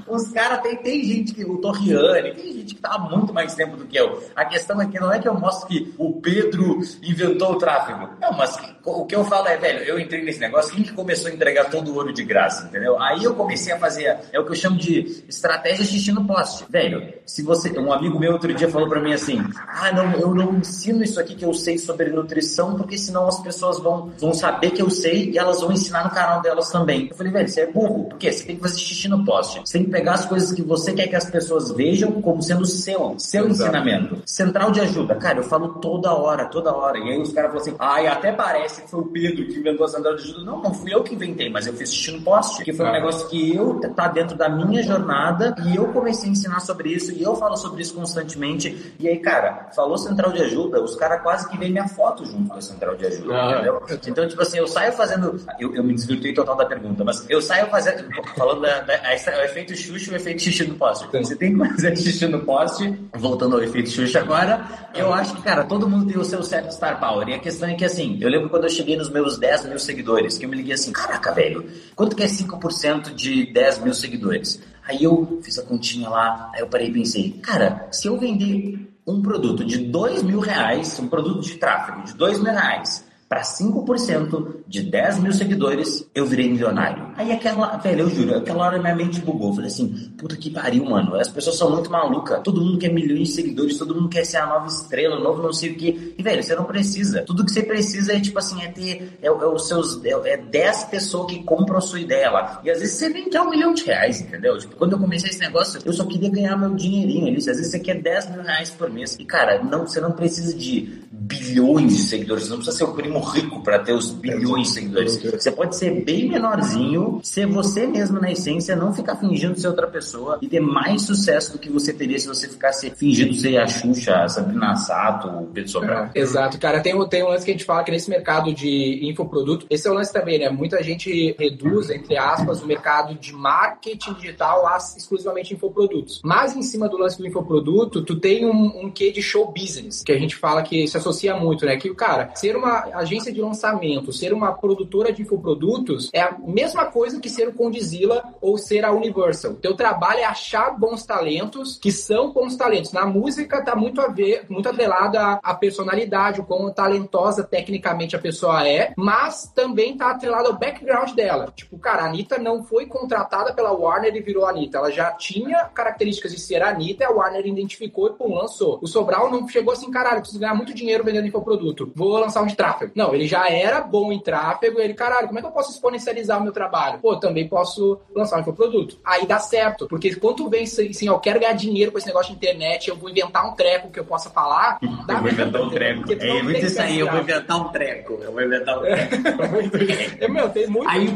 os 0.09 0.29
caras, 0.33 0.61
tem, 0.61 0.77
tem 0.77 1.05
gente 1.05 1.35
que, 1.35 1.45
o 1.45 1.59
Torriani, 1.59 2.35
tem 2.35 2.53
gente 2.53 2.75
que 2.75 2.81
tá 2.81 2.91
há 2.95 2.99
muito 2.99 3.33
mais 3.33 3.55
tempo 3.55 3.77
do 3.77 3.87
que 3.87 3.97
eu. 3.97 4.23
A 4.35 4.45
questão 4.45 4.81
é 4.81 4.87
que 4.87 4.99
não 4.99 5.12
é 5.12 5.19
que 5.19 5.29
eu 5.29 5.35
mostro 5.35 5.69
que 5.69 5.95
o 5.99 6.21
Pedro 6.21 6.81
inventou 7.03 7.53
o 7.53 7.59
tráfego. 7.59 8.09
Não, 8.21 8.33
mas 8.33 8.57
o 8.85 9.07
que 9.07 9.15
eu 9.15 9.25
falo 9.25 9.49
é, 9.49 9.57
velho, 9.57 9.81
eu 9.85 9.99
entrei 9.99 10.23
nesse 10.23 10.41
negócio, 10.41 10.75
quem 10.75 10.83
que 10.83 10.93
começou 10.93 11.31
a 11.31 11.35
entregar 11.35 11.71
todo 11.71 11.93
o 11.93 11.95
ouro 11.97 12.12
de 12.12 12.25
graça, 12.25 12.67
entendeu? 12.67 13.01
Aí 13.01 13.25
eu 13.25 13.35
comecei 13.35 13.73
a 13.73 13.79
fazer, 13.79 14.19
é 14.33 14.39
o 14.39 14.45
que 14.45 14.51
eu 14.51 14.57
chamo 14.57 14.77
de 14.77 15.25
estratégia 15.29 15.85
xixi 15.85 16.12
no 16.12 16.27
poste. 16.27 16.65
Velho, 16.69 17.15
se 17.25 17.43
você, 17.43 17.71
um 17.79 17.93
amigo 17.93 18.19
meu 18.19 18.33
outro 18.33 18.53
dia 18.53 18.69
falou 18.69 18.89
para 18.89 19.01
mim 19.01 19.12
assim, 19.12 19.43
ah, 19.69 19.93
não, 19.93 20.12
eu 20.12 20.35
não 20.35 20.57
ensino 20.57 21.03
isso 21.03 21.21
aqui 21.21 21.35
que 21.35 21.45
eu 21.45 21.55
sei 21.55 21.79
sobre 21.79 22.11
nutrição, 22.11 22.77
porque 22.77 22.99
senão 22.99 23.27
as 23.27 23.41
pessoas 23.41 23.79
vão, 23.79 24.12
vão 24.19 24.35
saber 24.35 24.73
que 24.73 24.83
eu 24.83 24.91
sei 24.91 25.31
e 25.31 25.39
elas 25.39 25.62
vão 25.62 25.73
ensinar 25.73 26.04
no 26.04 26.11
canal 26.11 26.40
delas 26.42 26.71
também. 26.71 27.09
Eu 27.09 27.16
falei, 27.16 27.33
velho, 27.33 27.49
você 27.49 27.62
é 27.62 27.66
burro, 27.66 28.04
por 28.04 28.19
quê? 28.19 28.33
Você 28.33 28.45
tem 28.45 28.57
que 28.57 28.62
fazer 28.62 28.78
xixi 28.78 29.09
no 29.09 29.25
poste. 29.25 29.61
Você 29.61 29.78
tem 29.78 29.85
que 29.85 29.90
pegar 29.90 30.14
as 30.14 30.26
coisas 30.26 30.52
que 30.52 30.62
você 30.62 30.92
quer 30.92 31.09
que 31.09 31.16
as 31.16 31.28
pessoas 31.31 31.71
vejam 31.71 32.21
como 32.21 32.42
sendo 32.42 32.66
seu, 32.66 33.14
seu 33.19 33.49
Exato. 33.49 33.62
ensinamento. 33.62 34.23
Central 34.26 34.71
de 34.71 34.81
ajuda, 34.81 35.14
cara, 35.14 35.38
eu 35.38 35.45
falo 35.45 35.75
toda 35.75 36.12
hora, 36.12 36.47
toda 36.47 36.75
hora. 36.75 36.99
E 36.99 37.11
aí 37.11 37.21
os 37.21 37.33
caras 37.33 37.50
falam 37.50 37.62
assim, 37.62 37.76
ah, 37.78 38.02
e 38.02 38.07
até 38.07 38.33
parece 38.33 38.83
que 38.83 38.90
foi 38.90 39.00
o 39.00 39.07
Pedro 39.07 39.47
que 39.47 39.59
inventou 39.59 39.87
a 39.87 39.88
central 39.88 40.16
de 40.16 40.23
ajuda. 40.23 40.45
Não, 40.45 40.61
não 40.61 40.75
fui 40.75 40.95
eu 40.95 41.02
que 41.02 41.14
inventei, 41.14 41.49
mas 41.49 41.66
eu 41.66 41.73
fiz 41.75 41.92
xixi 41.92 42.12
no 42.12 42.23
poste, 42.23 42.64
que 42.64 42.73
foi 42.73 42.87
um 42.87 42.92
negócio 42.92 43.28
que 43.28 43.54
eu 43.54 43.81
tá 43.95 44.09
dentro 44.09 44.37
da 44.37 44.49
minha 44.49 44.83
jornada 44.83 45.54
e 45.66 45.76
eu 45.76 45.88
comecei 45.88 46.28
a 46.28 46.33
ensinar 46.33 46.61
sobre 46.61 46.90
isso 46.90 47.12
e 47.12 47.23
eu 47.23 47.35
falo 47.37 47.57
sobre 47.57 47.83
isso 47.83 47.95
constantemente. 47.95 48.95
E 48.99 49.09
aí, 49.09 49.19
cara, 49.19 49.71
falou 49.75 49.97
central 49.99 50.33
de 50.33 50.42
ajuda, 50.42 50.83
os 50.83 50.97
caras 50.97 51.23
quase 51.23 51.49
que 51.49 51.59
veem 51.59 51.73
minha 51.73 51.88
foto 51.88 52.25
junto 52.25 52.49
com 52.49 52.59
a 52.59 52.61
central 52.61 52.97
de 52.97 53.07
ajuda, 53.07 53.35
ah. 53.35 53.52
entendeu? 53.52 53.83
Então, 54.07 54.28
tipo 54.28 54.42
assim, 54.42 54.59
eu 54.59 54.66
saio 54.66 54.92
fazendo. 54.92 55.40
Eu, 55.61 55.75
eu 55.75 55.85
me 55.85 55.92
desvirtuei 55.92 56.32
total 56.32 56.56
da 56.56 56.64
pergunta, 56.64 57.04
mas 57.04 57.28
eu 57.28 57.42
saio 57.42 57.66
fazendo. 57.66 58.09
Falando 58.37 58.62
da, 58.62 58.80
da, 58.80 58.94
o 58.94 59.44
efeito 59.44 59.76
Xuxa 59.76 60.11
e 60.11 60.14
o 60.14 60.16
efeito 60.16 60.42
xixi 60.42 60.64
no 60.64 60.75
poste. 60.76 61.06
Você 61.12 61.37
tem 61.37 61.59
que 61.59 61.68
fazer 61.68 61.97
xixi 61.97 62.26
no 62.26 62.40
poste, 62.40 62.99
voltando 63.14 63.56
ao 63.56 63.62
efeito 63.62 63.90
Xuxa 63.90 64.21
agora. 64.21 64.64
Eu 64.94 65.12
acho 65.12 65.37
que, 65.37 65.42
cara, 65.42 65.64
todo 65.64 65.88
mundo 65.88 66.06
tem 66.06 66.18
o 66.18 66.25
seu 66.25 66.42
certo 66.42 66.73
Star 66.73 66.99
Power. 66.99 67.28
E 67.28 67.35
a 67.35 67.38
questão 67.38 67.68
é 67.68 67.75
que, 67.75 67.85
assim, 67.85 68.16
eu 68.21 68.30
lembro 68.30 68.49
quando 68.49 68.62
quando 68.62 68.71
eu 68.71 68.76
cheguei 68.76 68.97
nos 68.97 69.11
meus 69.11 69.38
10 69.38 69.66
mil 69.66 69.78
seguidores, 69.78 70.38
que 70.38 70.44
eu 70.44 70.49
me 70.49 70.56
liguei 70.56 70.75
assim, 70.75 70.92
caraca, 70.92 71.32
velho, 71.32 71.68
quanto 71.97 72.14
que 72.14 72.23
é 72.23 72.26
5% 72.26 73.12
de 73.12 73.52
10 73.52 73.80
mil 73.80 73.92
seguidores? 73.92 74.62
Aí 74.87 75.02
eu 75.02 75.40
fiz 75.42 75.59
a 75.59 75.64
continha 75.64 76.09
lá, 76.09 76.49
aí 76.54 76.61
eu 76.61 76.68
parei 76.68 76.87
e 76.87 76.92
pensei, 76.92 77.32
cara, 77.42 77.88
se 77.90 78.06
eu 78.06 78.16
vender 78.16 78.88
um 79.04 79.21
produto 79.21 79.64
de 79.64 79.78
2 79.78 80.23
mil 80.23 80.38
reais, 80.38 80.97
um 81.00 81.09
produto 81.09 81.40
de 81.40 81.56
tráfego 81.56 82.04
de 82.04 82.14
2 82.14 82.38
mil 82.38 82.52
reais, 82.52 83.04
para 83.33 83.41
5% 83.41 84.57
de 84.69 84.83
10 84.83 85.21
mil 85.21 85.33
seguidores, 85.33 86.07
eu 86.15 86.27
virei 86.27 86.51
milionário. 86.51 87.15
Aí 87.17 87.33
aquela, 87.33 87.79
velho, 87.79 88.01
eu 88.01 88.11
juro, 88.11 88.37
aquela 88.37 88.67
hora 88.67 88.79
minha 88.79 88.95
mente 88.95 89.23
bugou. 89.23 89.55
Falei 89.55 89.71
assim, 89.71 90.12
puta 90.19 90.37
que 90.37 90.51
pariu, 90.51 90.85
mano. 90.85 91.15
As 91.15 91.29
pessoas 91.29 91.57
são 91.57 91.71
muito 91.71 91.91
malucas. 91.91 92.43
Todo 92.45 92.61
mundo 92.61 92.77
quer 92.77 92.93
milhões 92.93 93.29
de 93.29 93.35
seguidores, 93.35 93.79
todo 93.79 93.95
mundo 93.95 94.11
quer 94.11 94.27
ser 94.27 94.37
a 94.37 94.45
nova 94.45 94.67
estrela, 94.67 95.17
o 95.17 95.23
novo 95.23 95.43
não 95.43 95.51
sei 95.51 95.71
o 95.71 95.77
quê. 95.77 96.12
E, 96.19 96.23
velho, 96.23 96.43
você 96.43 96.55
não 96.55 96.65
precisa. 96.65 97.23
Tudo 97.23 97.43
que 97.43 97.51
você 97.51 97.62
precisa 97.62 98.12
é, 98.12 98.21
tipo 98.21 98.39
assim, 98.39 98.61
é 98.61 98.69
ter, 98.69 99.17
é, 99.23 99.29
é 99.29 99.31
os 99.31 99.67
seus, 99.67 100.05
é, 100.05 100.11
é 100.11 100.37
10 100.37 100.85
pessoas 100.85 101.33
que 101.33 101.43
compram 101.43 101.79
a 101.79 101.81
sua 101.81 102.01
ideia 102.01 102.31
lá. 102.31 102.61
E 102.62 102.71
às 102.71 102.81
vezes 102.81 102.97
você 102.97 103.09
nem 103.09 103.31
quer 103.31 103.41
um 103.41 103.49
milhão 103.49 103.73
de 103.73 103.83
reais, 103.85 104.21
entendeu? 104.21 104.59
Tipo, 104.59 104.77
quando 104.77 104.93
eu 104.93 104.99
comecei 104.99 105.31
esse 105.31 105.41
negócio, 105.41 105.81
eu 105.87 105.93
só 105.95 106.05
queria 106.05 106.29
ganhar 106.29 106.55
meu 106.59 106.75
dinheirinho 106.75 107.29
ali. 107.29 107.39
Às 107.39 107.47
vezes 107.47 107.71
você 107.71 107.79
quer 107.79 107.99
10 108.03 108.33
mil 108.33 108.43
reais 108.43 108.69
por 108.69 108.91
mês. 108.91 109.17
E, 109.19 109.25
cara, 109.25 109.65
não, 109.65 109.87
você 109.87 110.03
não 110.03 110.12
precisa 110.12 110.53
de 110.55 111.01
bilhões 111.11 111.97
de 111.97 112.03
seguidores. 112.03 112.45
Você 112.45 112.51
não 112.51 112.57
precisa 112.59 112.77
ser 112.77 112.85
o 112.85 112.93
primo 112.93 113.22
rico 113.23 113.62
para 113.62 113.79
ter 113.79 113.93
os 113.93 114.11
bilhões 114.11 114.69
de 114.69 114.75
seguidores. 114.75 115.17
Você 115.17 115.50
pode 115.50 115.76
ser 115.76 116.05
bem 116.05 116.29
menorzinho, 116.29 117.21
ser 117.23 117.47
você 117.47 117.87
mesmo 117.87 118.21
na 118.21 118.31
essência, 118.31 118.76
não 118.76 118.93
ficar 118.93 119.17
fingindo 119.17 119.59
ser 119.59 119.69
outra 119.69 119.87
pessoa 119.87 120.38
e 120.41 120.49
ter 120.49 120.61
mais 120.61 121.02
sucesso 121.02 121.52
do 121.52 121.58
que 121.58 121.71
você 121.71 121.93
teria 121.93 122.19
se 122.19 122.26
você 122.26 122.49
ficasse 122.49 122.91
fingindo 122.91 123.35
ser 123.35 123.58
a 123.58 123.67
Xuxa, 123.67 124.23
a 124.23 124.28
Sabrina 124.28 124.75
Sato, 124.76 125.28
o 125.28 125.47
Pedro 125.47 125.71
Sobral. 125.71 126.11
É, 126.15 126.21
exato, 126.21 126.58
cara. 126.58 126.80
Tem, 126.80 126.93
tem 127.08 127.23
um 127.23 127.28
lance 127.28 127.45
que 127.45 127.50
a 127.50 127.54
gente 127.54 127.65
fala 127.65 127.85
que 127.85 127.91
nesse 127.91 128.11
mercado 128.11 128.52
de 128.52 129.00
infoproduto, 129.02 129.67
esse 129.71 129.87
é 129.87 129.91
o 129.91 129.95
lance 129.95 130.13
também, 130.13 130.39
né? 130.39 130.50
Muita 130.50 130.82
gente 130.82 131.35
reduz, 131.39 131.91
entre 131.91 132.17
aspas, 132.17 132.63
o 132.63 132.67
mercado 132.67 133.15
de 133.15 133.32
marketing 133.32 134.15
digital 134.15 134.67
a 134.67 134.76
exclusivamente 134.76 135.54
infoprodutos. 135.54 136.21
Mas 136.25 136.56
em 136.56 136.63
cima 136.63 136.89
do 136.89 136.97
lance 136.97 137.19
do 137.19 137.26
infoproduto, 137.26 138.02
tu 138.02 138.17
tem 138.17 138.47
um, 138.47 138.85
um 138.85 138.91
quê 138.91 139.11
de 139.11 139.23
show 139.23 139.52
business, 139.52 140.02
que 140.02 140.13
a 140.13 140.19
gente 140.19 140.37
fala 140.37 140.63
que 140.63 140.87
se 140.87 140.97
associa 140.97 141.37
muito, 141.37 141.65
né? 141.65 141.76
Que, 141.76 141.93
cara, 141.95 142.30
ser 142.35 142.56
uma 142.56 142.85
agência 142.95 143.12
de 143.21 143.41
lançamento, 143.41 144.13
ser 144.13 144.33
uma 144.33 144.53
produtora 144.53 145.13
de 145.13 145.23
infoprodutos 145.23 146.11
é 146.13 146.21
a 146.21 146.37
mesma 146.39 146.87
coisa 146.87 147.21
que 147.21 147.29
ser 147.29 147.49
o 147.49 147.53
Condizila 147.53 148.23
ou 148.41 148.57
ser 148.57 148.85
a 148.85 148.93
Universal. 148.93 149.55
Teu 149.55 149.75
trabalho 149.75 150.21
é 150.21 150.25
achar 150.25 150.79
bons 150.79 151.05
talentos 151.05 151.79
que 151.79 151.93
são 151.93 152.33
bons 152.33 152.57
talentos. 152.57 152.93
Na 152.93 153.05
música 153.05 153.63
tá 153.63 153.77
muito 153.77 154.01
a 154.01 154.09
ver, 154.09 154.47
muito 154.49 154.69
atrelado 154.69 155.19
à 155.19 155.55
personalidade, 155.55 156.41
o 156.41 156.45
quão 156.45 156.73
talentosa 156.73 157.45
tecnicamente 157.45 158.17
a 158.17 158.19
pessoa 158.19 158.67
é, 158.67 158.93
mas 158.97 159.53
também 159.55 159.97
tá 159.97 160.11
atrelado 160.11 160.49
ao 160.49 160.59
background 160.59 161.13
dela. 161.13 161.53
Tipo, 161.55 161.79
cara, 161.79 162.03
a 162.03 162.07
Anitta 162.07 162.39
não 162.39 162.63
foi 162.63 162.87
contratada 162.87 163.53
pela 163.53 163.73
Warner 163.73 164.15
e 164.15 164.21
virou 164.21 164.47
a 164.47 164.51
Anitta. 164.51 164.79
Ela 164.79 164.91
já 164.91 165.11
tinha 165.13 165.65
características 165.65 166.33
de 166.33 166.41
ser 166.41 166.63
a 166.63 166.71
Anitta, 166.71 167.07
a 167.07 167.11
Warner 167.11 167.47
identificou 167.47 168.09
e 168.09 168.13
pum, 168.13 168.35
lançou. 168.35 168.79
O 168.81 168.87
Sobral 168.87 169.31
não 169.31 169.47
chegou 169.49 169.73
assim, 169.73 169.91
caralho, 169.91 170.21
preciso 170.21 170.41
ganhar 170.41 170.55
muito 170.55 170.75
dinheiro 170.75 171.05
vendendo 171.05 171.27
infoproduto. 171.27 171.93
Vou 171.95 172.19
lançar 172.19 172.43
um 172.43 172.47
de 172.47 172.57
tráfego. 172.57 172.92
Não, 172.95 173.15
ele 173.15 173.26
já 173.26 173.49
era 173.49 173.81
bom 173.81 174.13
em 174.13 174.21
tráfego, 174.21 174.81
ele, 174.81 174.95
caralho, 174.95 175.26
como 175.26 175.39
é 175.39 175.43
que 175.43 175.49
eu 175.49 175.52
posso 175.52 175.73
exponencializar 175.73 176.39
o 176.39 176.43
meu 176.43 176.52
trabalho? 176.52 176.99
Pô, 176.99 177.17
também 177.17 177.49
posso 177.49 177.99
lançar 178.15 178.39
um 178.39 178.41
infoproduto. 178.41 178.99
Aí 179.05 179.26
dá 179.26 179.39
certo, 179.39 179.87
porque 179.87 180.15
quando 180.17 180.49
vem 180.49 180.65
assim, 180.65 181.07
eu 181.07 181.19
quero 181.19 181.41
ganhar 181.41 181.55
dinheiro 181.55 181.93
com 181.93 181.99
esse 181.99 182.07
negócio 182.07 182.33
de 182.33 182.37
internet, 182.37 182.89
eu 182.89 182.97
vou 182.97 183.11
inventar 183.11 183.47
um 183.47 183.55
treco 183.55 183.91
que 183.91 184.00
eu 184.00 184.05
possa 184.05 184.31
falar. 184.31 184.78
eu 184.83 185.19
vou 185.19 185.28
inventar 185.28 185.63
um 185.63 185.71
treco. 185.71 186.13
É 186.13 186.43
muito 186.43 186.67
isso 186.67 186.81
aí, 186.81 186.99
eu 186.99 187.11
vou 187.11 187.21
inventar 187.21 187.57
um 187.57 187.69
treco. 187.69 188.19
Eu 188.23 188.33
vou 188.33 188.43
inventar 188.43 188.78
um 188.78 188.83
treco. 188.83 189.15
é, 190.21 190.28
meu, 190.28 190.49
tem 190.50 190.67
muito. 190.67 190.89
Aí, 190.89 191.09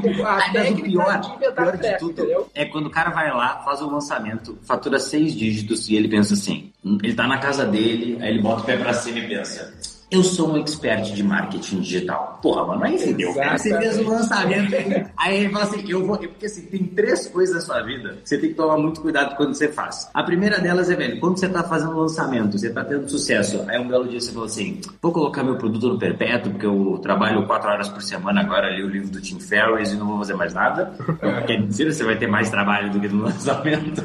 aí 0.57 0.73
o 0.73 0.83
pior, 0.83 1.21
de 1.21 1.39
pior 1.39 1.73
de 1.73 1.79
treco, 1.79 1.99
tudo 1.99 2.23
entendeu? 2.23 2.51
é 2.55 2.65
quando 2.65 2.87
o 2.87 2.91
cara 2.91 3.11
vai 3.11 3.31
lá, 3.31 3.63
faz 3.65 3.81
o 3.81 3.91
lançamento, 3.91 4.59
fatura 4.63 4.99
seis 4.99 5.35
dígitos 5.35 5.89
e 5.89 5.97
ele 5.97 6.09
pensa 6.09 6.35
assim, 6.35 6.73
hum, 6.85 6.99
ele 7.03 7.15
tá 7.15 7.27
na 7.27 7.39
casa 7.39 7.65
dele, 7.65 8.19
aí 8.21 8.31
ele 8.31 8.43
bota 8.43 8.63
o 8.63 8.65
pé 8.65 8.77
pra 8.77 8.93
cima 8.93 9.19
e 9.19 9.29
pensa 9.29 9.96
eu 10.09 10.23
sou 10.23 10.53
um 10.53 10.57
expert 10.57 11.13
de 11.13 11.23
marketing 11.23 11.81
digital. 11.81 12.39
Porra, 12.41 12.67
mano, 12.67 12.85
aí 12.85 12.95
entendeu? 12.95 13.33
Você 13.33 13.77
fez 13.77 13.99
o 13.99 14.09
lançamento. 14.09 14.75
aí 15.17 15.39
ele 15.39 15.53
fala 15.53 15.65
assim, 15.65 15.85
eu 15.89 16.07
vou. 16.07 16.17
Porque 16.17 16.47
assim, 16.47 16.63
tem 16.63 16.85
três 16.85 17.27
coisas 17.27 17.57
na 17.57 17.61
sua 17.61 17.83
vida 17.83 18.19
que 18.23 18.29
você 18.29 18.39
tem 18.39 18.51
que 18.51 18.55
tomar 18.55 18.79
muito 18.79 19.01
cuidado 19.01 19.37
quando 19.37 19.55
você 19.55 19.69
faz. 19.69 20.09
A 20.15 20.23
primeira 20.23 20.61
delas 20.61 20.91
é, 20.91 20.95
velho, 20.95 21.19
quando 21.19 21.39
você 21.39 21.49
tá 21.49 21.63
fazendo 21.65 21.93
um 21.93 22.01
lançamento, 22.01 22.57
você 22.57 22.71
tá 22.71 22.85
tendo 22.85 23.09
sucesso, 23.09 23.65
aí 23.67 23.79
um 23.81 23.89
belo 23.89 24.09
dia 24.09 24.21
você 24.21 24.31
falou 24.31 24.47
assim, 24.47 24.81
vou 25.03 25.11
colocar 25.11 25.43
meu 25.43 25.57
produto 25.57 25.89
no 25.89 25.99
perpétuo, 25.99 26.53
porque 26.53 26.67
eu 26.67 26.99
trabalho 27.03 27.47
quatro 27.47 27.69
horas 27.69 27.89
por 27.89 28.03
semana 28.03 28.43
agora, 28.43 28.71
li 28.71 28.85
o 28.85 28.89
livro 28.89 29.09
do 29.09 29.21
Tim 29.21 29.41
Ferriss 29.41 29.93
e 29.93 29.97
não 29.97 30.07
vou 30.07 30.19
fazer 30.19 30.35
mais 30.35 30.55
nada. 30.55 30.87
Porque 30.97 31.53
é 31.53 31.59
mentira, 31.59 31.93
você 31.93 32.05
vai 32.05 32.17
ter 32.17 32.29
mais 32.29 32.49
trabalho 32.49 32.91
do 32.91 33.01
que 33.01 33.09
no 33.09 33.25
lançamento. 33.25 34.03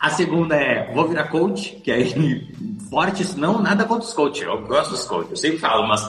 A 0.00 0.10
segunda 0.10 0.56
é, 0.56 0.92
vou 0.92 1.08
virar 1.08 1.24
coach, 1.24 1.80
que 1.84 1.92
aí 1.92 2.48
fortes, 2.90 3.34
não, 3.34 3.60
nada 3.60 3.84
contra 3.84 4.06
os 4.06 4.12
coaches, 4.12 4.42
eu 4.42 4.62
gosto 4.62 4.90
dos 4.90 5.04
coaches, 5.04 5.43
sempre 5.44 5.58
falo, 5.58 5.86
mas 5.86 6.02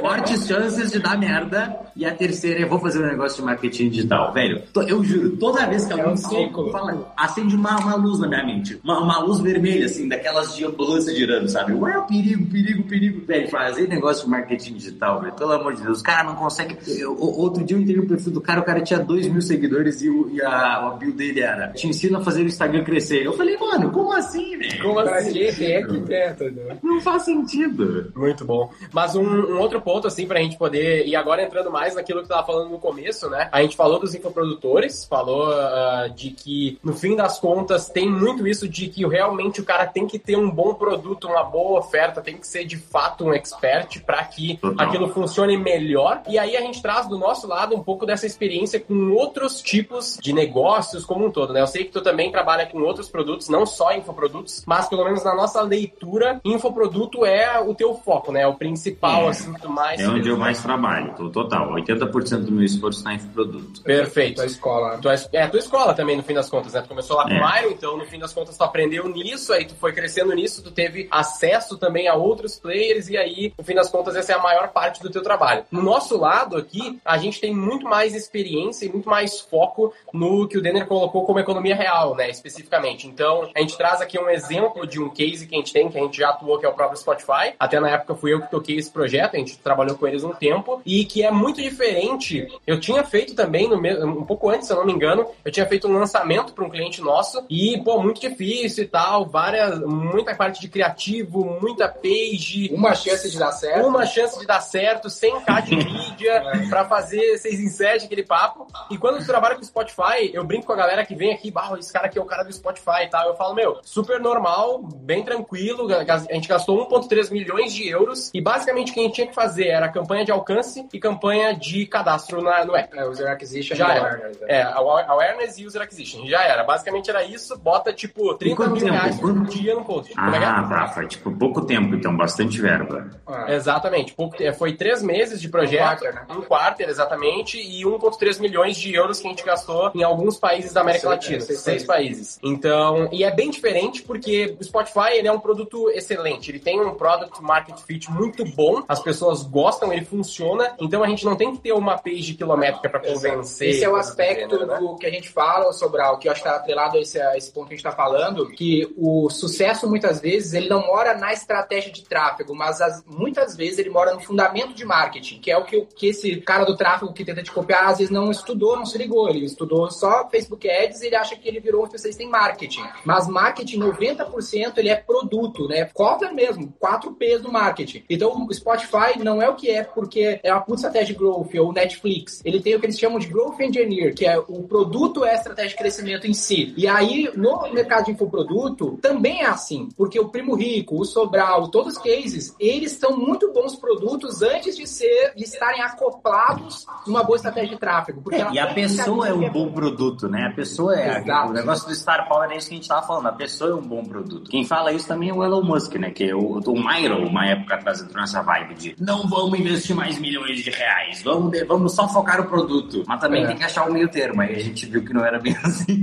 fortes 0.00 0.46
chances 0.46 0.92
de 0.92 0.98
dar 0.98 1.18
merda. 1.18 1.76
E 1.94 2.04
a 2.04 2.14
terceira 2.14 2.60
é, 2.60 2.64
vou 2.64 2.78
fazer 2.78 3.02
um 3.02 3.06
negócio 3.06 3.38
de 3.38 3.44
marketing 3.44 3.88
digital. 3.90 4.32
Velho, 4.32 4.62
eu 4.86 5.02
juro, 5.02 5.36
toda 5.36 5.66
vez 5.66 5.84
que 5.84 5.92
alguém 5.92 6.10
é 6.10 6.56
um 6.56 6.70
fala, 6.70 7.12
acende 7.16 7.56
uma, 7.56 7.76
uma 7.78 7.96
luz 7.96 8.20
na 8.20 8.28
minha 8.28 8.46
mente, 8.46 8.80
uma, 8.84 9.00
uma 9.00 9.18
luz 9.18 9.40
vermelha, 9.40 9.86
assim, 9.86 10.08
daquelas 10.08 10.54
de 10.54 10.64
ambulância 10.64 11.14
girando, 11.14 11.48
sabe? 11.48 11.72
Ué, 11.74 12.00
perigo, 12.08 12.46
perigo, 12.46 12.82
perigo. 12.84 13.26
Velho, 13.26 13.48
fazer 13.50 13.88
negócio 13.88 14.24
de 14.24 14.30
marketing 14.30 14.74
digital, 14.74 15.20
velho, 15.20 15.32
pelo 15.32 15.52
amor 15.52 15.74
de 15.74 15.82
Deus, 15.82 15.98
os 15.98 16.02
caras 16.02 16.26
não 16.26 16.36
conseguem. 16.36 16.76
outro 17.06 17.64
dia 17.64 17.76
eu 17.76 17.80
entrei 17.80 17.96
no 17.96 18.06
perfil 18.06 18.32
do 18.32 18.40
cara, 18.40 18.60
o 18.60 18.64
cara 18.64 18.80
tinha 18.80 19.00
2 19.00 19.28
mil 19.28 19.42
seguidores 19.42 20.00
e, 20.00 20.08
o, 20.08 20.30
e 20.30 20.40
a, 20.40 20.86
a 20.86 20.90
bio 20.90 21.12
dele 21.12 21.40
era: 21.40 21.68
te 21.68 21.88
ensino 21.88 22.18
a 22.18 22.20
fazer 22.20 22.42
o 22.42 22.46
Instagram 22.46 22.84
crescer. 22.84 23.24
Eu 23.24 23.32
falei, 23.32 23.56
mano, 23.56 23.90
como 23.90 24.12
assim, 24.12 24.56
velho? 24.56 24.82
Como 24.82 25.00
assim? 25.00 25.48
aqui 25.48 26.00
perto. 26.00 26.44
Né? 26.44 26.78
Não 26.82 27.00
faz 27.00 27.24
sentido. 27.24 28.12
Muito 28.14 28.37
bom. 28.44 28.70
Mas 28.92 29.14
um, 29.14 29.22
um, 29.22 29.60
outro 29.60 29.80
ponto, 29.80 30.06
assim, 30.06 30.26
pra 30.26 30.40
gente 30.40 30.56
poder. 30.56 31.06
E 31.06 31.14
agora 31.14 31.42
entrando 31.42 31.70
mais 31.70 31.94
naquilo 31.94 32.20
que 32.22 32.26
tu 32.26 32.30
tava 32.30 32.46
falando 32.46 32.70
no 32.70 32.78
começo, 32.78 33.28
né? 33.28 33.48
A 33.52 33.62
gente 33.62 33.76
falou 33.76 33.98
dos 33.98 34.14
infoprodutores, 34.14 35.04
falou 35.04 35.48
uh, 35.48 36.10
de 36.14 36.30
que, 36.30 36.78
no 36.82 36.92
fim 36.92 37.16
das 37.16 37.38
contas, 37.38 37.88
tem 37.88 38.08
muito 38.08 38.46
isso 38.46 38.68
de 38.68 38.88
que 38.88 39.06
realmente 39.06 39.60
o 39.60 39.64
cara 39.64 39.86
tem 39.86 40.06
que 40.06 40.18
ter 40.18 40.36
um 40.36 40.50
bom 40.50 40.74
produto, 40.74 41.28
uma 41.28 41.44
boa 41.44 41.80
oferta, 41.80 42.20
tem 42.20 42.36
que 42.36 42.46
ser 42.46 42.64
de 42.64 42.76
fato 42.76 43.24
um 43.24 43.32
expert 43.32 44.02
para 44.04 44.24
que 44.24 44.56
Total. 44.56 44.86
aquilo 44.86 45.08
funcione 45.08 45.56
melhor. 45.56 46.22
E 46.28 46.38
aí 46.38 46.56
a 46.56 46.60
gente 46.60 46.82
traz 46.82 47.06
do 47.06 47.18
nosso 47.18 47.46
lado 47.46 47.74
um 47.74 47.82
pouco 47.82 48.06
dessa 48.06 48.26
experiência 48.26 48.80
com 48.80 49.12
outros 49.12 49.60
tipos 49.60 50.18
de 50.20 50.32
negócios 50.32 51.04
como 51.04 51.26
um 51.26 51.30
todo, 51.30 51.52
né? 51.52 51.60
Eu 51.60 51.66
sei 51.66 51.84
que 51.84 51.92
tu 51.92 52.00
também 52.00 52.30
trabalha 52.30 52.66
com 52.66 52.80
outros 52.80 53.08
produtos, 53.08 53.48
não 53.48 53.66
só 53.66 53.92
infoprodutos, 53.92 54.62
mas 54.66 54.88
pelo 54.88 55.04
menos 55.04 55.24
na 55.24 55.34
nossa 55.34 55.60
leitura, 55.62 56.40
infoproduto 56.44 57.24
é 57.24 57.60
o 57.60 57.74
teu 57.74 57.94
foco, 57.94 58.27
né? 58.32 58.42
É 58.42 58.46
o 58.46 58.54
principal, 58.54 59.26
é, 59.26 59.28
assim, 59.28 59.52
tu 59.54 59.68
mais. 59.68 60.00
É 60.00 60.08
onde 60.08 60.28
eu 60.28 60.36
mais 60.36 60.62
trabalho, 60.62 61.14
total. 61.30 61.72
80% 61.72 62.44
do 62.44 62.52
meu 62.52 62.64
esforço 62.64 62.98
está 62.98 63.12
em 63.12 63.16
infoproduto. 63.16 63.82
Perfeito. 63.82 64.36
Tua 64.36 64.46
escola. 64.46 64.98
Tua, 64.98 65.14
é, 65.32 65.42
a 65.42 65.48
tua 65.48 65.58
escola 65.58 65.94
também, 65.94 66.16
no 66.16 66.22
fim 66.22 66.34
das 66.34 66.48
contas, 66.48 66.72
né? 66.72 66.82
Tu 66.82 66.88
começou 66.88 67.16
lá 67.16 67.24
com 67.24 67.34
é. 67.34 67.40
o 67.40 67.58
Iron, 67.58 67.70
então 67.70 67.96
no 67.96 68.04
fim 68.06 68.18
das 68.18 68.32
contas 68.32 68.56
tu 68.56 68.64
aprendeu 68.64 69.08
nisso, 69.08 69.52
aí 69.52 69.64
tu 69.64 69.74
foi 69.74 69.92
crescendo 69.92 70.34
nisso, 70.34 70.62
tu 70.62 70.70
teve 70.70 71.08
acesso 71.10 71.76
também 71.78 72.08
a 72.08 72.14
outros 72.14 72.58
players, 72.58 73.08
e 73.08 73.16
aí, 73.16 73.52
no 73.56 73.64
fim 73.64 73.74
das 73.74 73.90
contas, 73.90 74.16
essa 74.16 74.32
é 74.32 74.34
a 74.34 74.42
maior 74.42 74.68
parte 74.68 75.02
do 75.02 75.10
teu 75.10 75.22
trabalho. 75.22 75.64
No 75.70 75.82
nosso 75.82 76.18
lado 76.18 76.56
aqui, 76.56 76.98
a 77.04 77.18
gente 77.18 77.40
tem 77.40 77.54
muito 77.54 77.86
mais 77.86 78.14
experiência 78.14 78.86
e 78.86 78.88
muito 78.88 79.08
mais 79.08 79.40
foco 79.40 79.92
no 80.12 80.46
que 80.48 80.58
o 80.58 80.62
Denner 80.62 80.86
colocou 80.86 81.24
como 81.24 81.38
economia 81.38 81.74
real, 81.74 82.14
né? 82.14 82.30
Especificamente. 82.30 83.06
Então, 83.06 83.50
a 83.54 83.60
gente 83.60 83.76
traz 83.76 84.00
aqui 84.00 84.18
um 84.18 84.28
exemplo 84.28 84.86
de 84.86 85.00
um 85.00 85.08
case 85.10 85.46
que 85.46 85.54
a 85.54 85.58
gente 85.58 85.72
tem, 85.72 85.88
que 85.88 85.98
a 85.98 86.02
gente 86.02 86.18
já 86.18 86.30
atuou, 86.30 86.58
que 86.58 86.66
é 86.66 86.68
o 86.68 86.74
próprio 86.74 86.98
Spotify. 86.98 87.54
Até 87.58 87.80
na 87.80 87.90
época 87.90 88.14
fui 88.18 88.32
eu 88.32 88.40
que 88.40 88.50
toquei 88.50 88.76
esse 88.76 88.90
projeto, 88.90 89.34
a 89.34 89.38
gente 89.38 89.58
trabalhou 89.58 89.96
com 89.96 90.06
eles 90.06 90.24
um 90.24 90.32
tempo, 90.32 90.82
e 90.84 91.04
que 91.04 91.22
é 91.22 91.30
muito 91.30 91.62
diferente. 91.62 92.48
Eu 92.66 92.78
tinha 92.80 93.02
feito 93.04 93.34
também, 93.34 93.68
no, 93.68 93.76
um 94.06 94.24
pouco 94.24 94.50
antes, 94.50 94.66
se 94.66 94.72
eu 94.72 94.76
não 94.76 94.86
me 94.86 94.92
engano, 94.92 95.26
eu 95.44 95.52
tinha 95.52 95.66
feito 95.66 95.88
um 95.88 95.92
lançamento 95.92 96.52
para 96.52 96.64
um 96.64 96.70
cliente 96.70 97.00
nosso, 97.00 97.44
e, 97.48 97.80
pô, 97.82 98.02
muito 98.02 98.20
difícil 98.20 98.84
e 98.84 98.86
tal, 98.86 99.26
várias, 99.26 99.80
muita 99.80 100.34
parte 100.34 100.60
de 100.60 100.68
criativo, 100.68 101.44
muita 101.60 101.88
page. 101.88 102.70
Uma 102.72 102.94
chance 102.94 103.30
de 103.30 103.38
dar 103.38 103.52
certo. 103.52 103.86
Uma 103.86 104.06
chance 104.06 104.38
de 104.38 104.46
dar 104.46 104.60
certo, 104.60 105.08
100k 105.08 105.62
de 105.62 105.76
mídia, 105.84 106.32
é. 106.32 106.68
para 106.68 106.84
fazer 106.84 107.38
6 107.38 107.60
em 107.60 107.68
7, 107.68 108.04
aquele 108.06 108.24
papo. 108.24 108.66
E 108.90 108.98
quando 108.98 109.18
tu 109.18 109.26
trabalha 109.26 109.56
com 109.56 109.62
Spotify, 109.62 110.30
eu 110.32 110.44
brinco 110.44 110.66
com 110.66 110.72
a 110.72 110.76
galera 110.76 111.04
que 111.04 111.14
vem 111.14 111.32
aqui, 111.32 111.50
bah, 111.50 111.74
esse 111.78 111.92
cara 111.92 112.06
aqui 112.06 112.18
é 112.18 112.22
o 112.22 112.26
cara 112.26 112.42
do 112.42 112.52
Spotify 112.52 113.04
e 113.04 113.08
tal. 113.08 113.28
Eu 113.28 113.36
falo, 113.36 113.54
meu, 113.54 113.78
super 113.82 114.20
normal, 114.20 114.82
bem 114.82 115.24
tranquilo. 115.24 115.88
A 115.92 116.34
gente 116.34 116.48
gastou 116.48 116.88
1,3 116.88 117.30
milhões 117.30 117.72
de 117.72 117.88
euros 117.88 118.07
e 118.32 118.40
basicamente 118.40 118.90
o 118.90 118.94
que 118.94 119.00
a 119.00 119.02
gente 119.04 119.14
tinha 119.14 119.26
que 119.26 119.34
fazer 119.34 119.68
era 119.68 119.88
campanha 119.88 120.24
de 120.24 120.32
alcance 120.32 120.86
e 120.92 120.98
campanha 120.98 121.54
de 121.54 121.86
cadastro 121.86 122.42
na, 122.42 122.64
no 122.64 122.76
app. 122.76 122.96
É, 122.96 123.06
user 123.06 123.30
acquisition 123.30 123.74
já 123.74 123.94
era. 123.94 124.00
Awareness, 124.00 124.42
é. 124.42 124.56
é, 124.56 124.62
awareness 124.62 125.58
e 125.58 125.66
user 125.66 125.82
acquisition. 125.82 126.26
Já 126.26 126.42
era. 126.42 126.64
Basicamente 126.64 127.10
era 127.10 127.24
isso, 127.24 127.56
bota 127.58 127.92
tipo 127.92 128.34
30 128.34 128.68
mil 128.68 128.76
tempo? 128.76 128.92
reais 128.92 129.20
por 129.20 129.46
dia 129.46 129.74
no 129.74 129.84
post. 129.84 130.12
Ah, 130.16 130.32
é 130.34 130.36
é? 130.36 130.40
tá, 130.40 130.88
foi 130.94 131.06
tipo 131.06 131.30
pouco 131.32 131.64
tempo, 131.64 131.94
então, 131.94 132.16
bastante 132.16 132.60
verba. 132.60 133.10
Ah. 133.26 133.52
Exatamente. 133.52 134.12
Pouco, 134.14 134.36
foi 134.54 134.74
três 134.74 135.02
meses 135.02 135.40
de 135.40 135.48
projeto, 135.48 136.04
um 136.04 136.10
quarter, 136.10 136.14
né? 136.14 136.26
um 136.30 136.42
quarter 136.42 136.88
exatamente, 136.88 137.58
e 137.58 137.82
1,3 137.84 138.40
milhões 138.40 138.76
de 138.76 138.94
euros 138.94 139.20
que 139.20 139.26
a 139.26 139.30
gente 139.30 139.44
gastou 139.44 139.90
em 139.94 140.02
alguns 140.02 140.36
países 140.36 140.72
da 140.72 140.80
América 140.80 141.08
Latina. 141.08 141.40
Seis, 141.40 141.60
seis 141.60 141.84
países. 141.84 142.38
Então, 142.42 143.08
e 143.12 143.24
é 143.24 143.30
bem 143.30 143.50
diferente 143.50 144.02
porque 144.02 144.56
o 144.60 144.64
Spotify 144.64 145.12
ele 145.14 145.28
é 145.28 145.32
um 145.32 145.40
produto 145.40 145.90
excelente. 145.90 146.50
Ele 146.50 146.58
tem 146.58 146.80
um 146.80 146.94
product 146.94 147.42
market 147.42 147.78
fit 147.80 147.97
muito 148.06 148.44
bom, 148.44 148.82
as 148.86 149.00
pessoas 149.00 149.42
gostam, 149.42 149.92
ele 149.92 150.04
funciona. 150.04 150.74
Então 150.78 151.02
a 151.02 151.08
gente 151.08 151.24
não 151.24 151.36
tem 151.36 151.52
que 151.54 151.60
ter 151.60 151.72
uma 151.72 151.98
page 151.98 152.34
quilométrica 152.34 152.88
para 152.88 153.00
convencer. 153.00 153.70
Esse 153.70 153.84
é 153.84 153.88
o 153.88 153.96
aspecto 153.96 154.50
gênero, 154.50 154.66
né? 154.66 154.78
do 154.78 154.96
que 154.96 155.06
a 155.06 155.10
gente 155.10 155.28
fala, 155.28 155.72
Sobral, 155.72 156.18
que 156.18 156.28
eu 156.28 156.32
acho 156.32 156.42
que 156.42 156.48
está 156.48 156.58
atrelado 156.58 156.96
a 156.96 157.00
esse, 157.00 157.20
a 157.20 157.36
esse 157.36 157.52
ponto 157.52 157.68
que 157.68 157.74
a 157.74 157.76
gente 157.76 157.86
está 157.86 157.96
falando, 157.96 158.48
que 158.50 158.92
o 158.96 159.30
sucesso 159.30 159.88
muitas 159.88 160.20
vezes 160.20 160.52
ele 160.54 160.68
não 160.68 160.86
mora 160.86 161.16
na 161.16 161.32
estratégia 161.32 161.92
de 161.92 162.02
tráfego, 162.02 162.54
mas 162.54 162.80
as, 162.80 163.04
muitas 163.06 163.56
vezes 163.56 163.78
ele 163.78 163.90
mora 163.90 164.14
no 164.14 164.20
fundamento 164.20 164.74
de 164.74 164.84
marketing, 164.84 165.40
que 165.40 165.50
é 165.50 165.56
o 165.56 165.64
que, 165.64 165.80
que 165.96 166.08
esse 166.08 166.40
cara 166.40 166.64
do 166.64 166.76
tráfego 166.76 167.12
que 167.12 167.24
tenta 167.24 167.42
te 167.42 167.50
copiar 167.50 167.88
às 167.88 167.98
vezes 167.98 168.10
não 168.10 168.30
estudou, 168.30 168.76
não 168.76 168.86
se 168.86 168.98
ligou. 168.98 169.28
Ele 169.28 169.44
estudou 169.44 169.90
só 169.90 170.28
Facebook 170.28 170.68
Ads 170.68 171.02
e 171.02 171.06
ele 171.06 171.16
acha 171.16 171.36
que 171.36 171.48
ele 171.48 171.60
virou 171.60 171.82
um 171.82 171.84
especialista 171.84 172.22
em 172.22 172.28
marketing. 172.28 172.84
Mas 173.04 173.26
marketing, 173.26 173.78
90% 173.80 174.78
ele 174.78 174.88
é 174.88 174.96
produto, 174.96 175.66
né? 175.68 175.84
Cota 175.86 176.32
mesmo, 176.32 176.72
4 176.78 177.12
P's 177.12 177.40
do 177.40 177.50
marketing. 177.50 177.87
Então 178.08 178.46
o 178.46 178.54
Spotify 178.54 179.18
não 179.22 179.40
é 179.40 179.48
o 179.48 179.54
que 179.54 179.70
é 179.70 179.82
porque 179.84 180.40
é 180.42 180.52
uma 180.52 180.60
puta 180.60 180.76
estratégia 180.76 181.14
de 181.14 181.18
growth, 181.18 181.54
ou 181.58 181.72
Netflix. 181.72 182.40
Ele 182.44 182.60
tem 182.60 182.74
o 182.74 182.80
que 182.80 182.86
eles 182.86 182.98
chamam 182.98 183.18
de 183.18 183.26
growth 183.26 183.60
engineer, 183.60 184.14
que 184.14 184.26
é 184.26 184.38
o 184.38 184.62
produto 184.62 185.24
é 185.24 185.32
a 185.32 185.34
estratégia 185.34 185.70
de 185.70 185.76
crescimento 185.76 186.26
em 186.26 186.34
si. 186.34 186.74
E 186.76 186.86
aí, 186.86 187.30
no 187.34 187.62
mercado 187.72 188.06
de 188.06 188.12
infoproduto, 188.12 188.98
também 189.00 189.42
é 189.42 189.46
assim, 189.46 189.88
porque 189.96 190.18
o 190.18 190.28
Primo 190.28 190.54
Rico, 190.54 191.00
o 191.00 191.04
Sobral, 191.04 191.68
todos 191.68 191.96
os 191.96 192.02
cases, 192.02 192.54
eles 192.58 192.92
são 192.92 193.16
muito 193.16 193.52
bons 193.52 193.76
produtos 193.76 194.42
antes 194.42 194.76
de 194.76 194.86
ser, 194.86 195.32
de 195.34 195.44
estarem 195.44 195.82
acoplados 195.82 196.86
numa 197.06 197.22
boa 197.22 197.36
estratégia 197.36 197.70
de 197.70 197.76
tráfego. 197.76 198.22
É, 198.32 198.52
e 198.52 198.58
a 198.58 198.72
pessoa 198.72 199.28
é 199.28 199.32
um 199.32 199.50
bom 199.50 199.70
produto, 199.72 200.28
né? 200.28 200.48
A 200.52 200.54
pessoa 200.54 200.98
é. 200.98 201.22
O 201.46 201.52
negócio 201.52 201.88
do 201.88 201.94
Star 201.94 202.28
Power 202.28 202.50
é 202.50 202.56
isso 202.56 202.68
que 202.68 202.74
a 202.74 202.76
gente 202.76 202.88
tava 202.88 203.06
falando. 203.06 203.26
A 203.26 203.32
pessoa 203.32 203.70
é 203.70 203.74
um 203.74 203.82
bom 203.82 204.02
produto. 204.02 204.50
Quem 204.50 204.64
fala 204.64 204.92
isso 204.92 205.06
também 205.06 205.30
é 205.30 205.34
o 205.34 205.44
Elon 205.44 205.62
Musk, 205.62 205.94
né? 205.94 206.10
Que 206.10 206.24
é 206.24 206.34
o, 206.34 206.58
o 206.58 206.72
Myro, 206.72 207.26
uma 207.26 207.46
época 207.46 207.77
atrás, 207.78 208.00
entrou 208.00 208.20
nessa 208.20 208.42
vibe 208.42 208.74
de 208.74 208.96
não 208.98 209.28
vamos 209.28 209.58
investir 209.58 209.94
mais 209.94 210.18
milhões 210.18 210.58
de 210.58 210.70
reais, 210.70 211.22
vamos, 211.22 211.58
vamos 211.66 211.94
só 211.94 212.08
focar 212.08 212.38
no 212.38 212.48
produto. 212.48 213.04
Mas 213.06 213.20
também 213.20 213.44
é. 213.44 213.46
tem 213.46 213.56
que 213.56 213.64
achar 213.64 213.88
o 213.88 213.92
meio 213.92 214.08
termo. 214.08 214.40
Aí 214.40 214.54
a 214.54 214.58
gente 214.58 214.86
viu 214.86 215.04
que 215.04 215.12
não 215.12 215.24
era 215.24 215.38
bem 215.38 215.56
assim. 215.62 215.96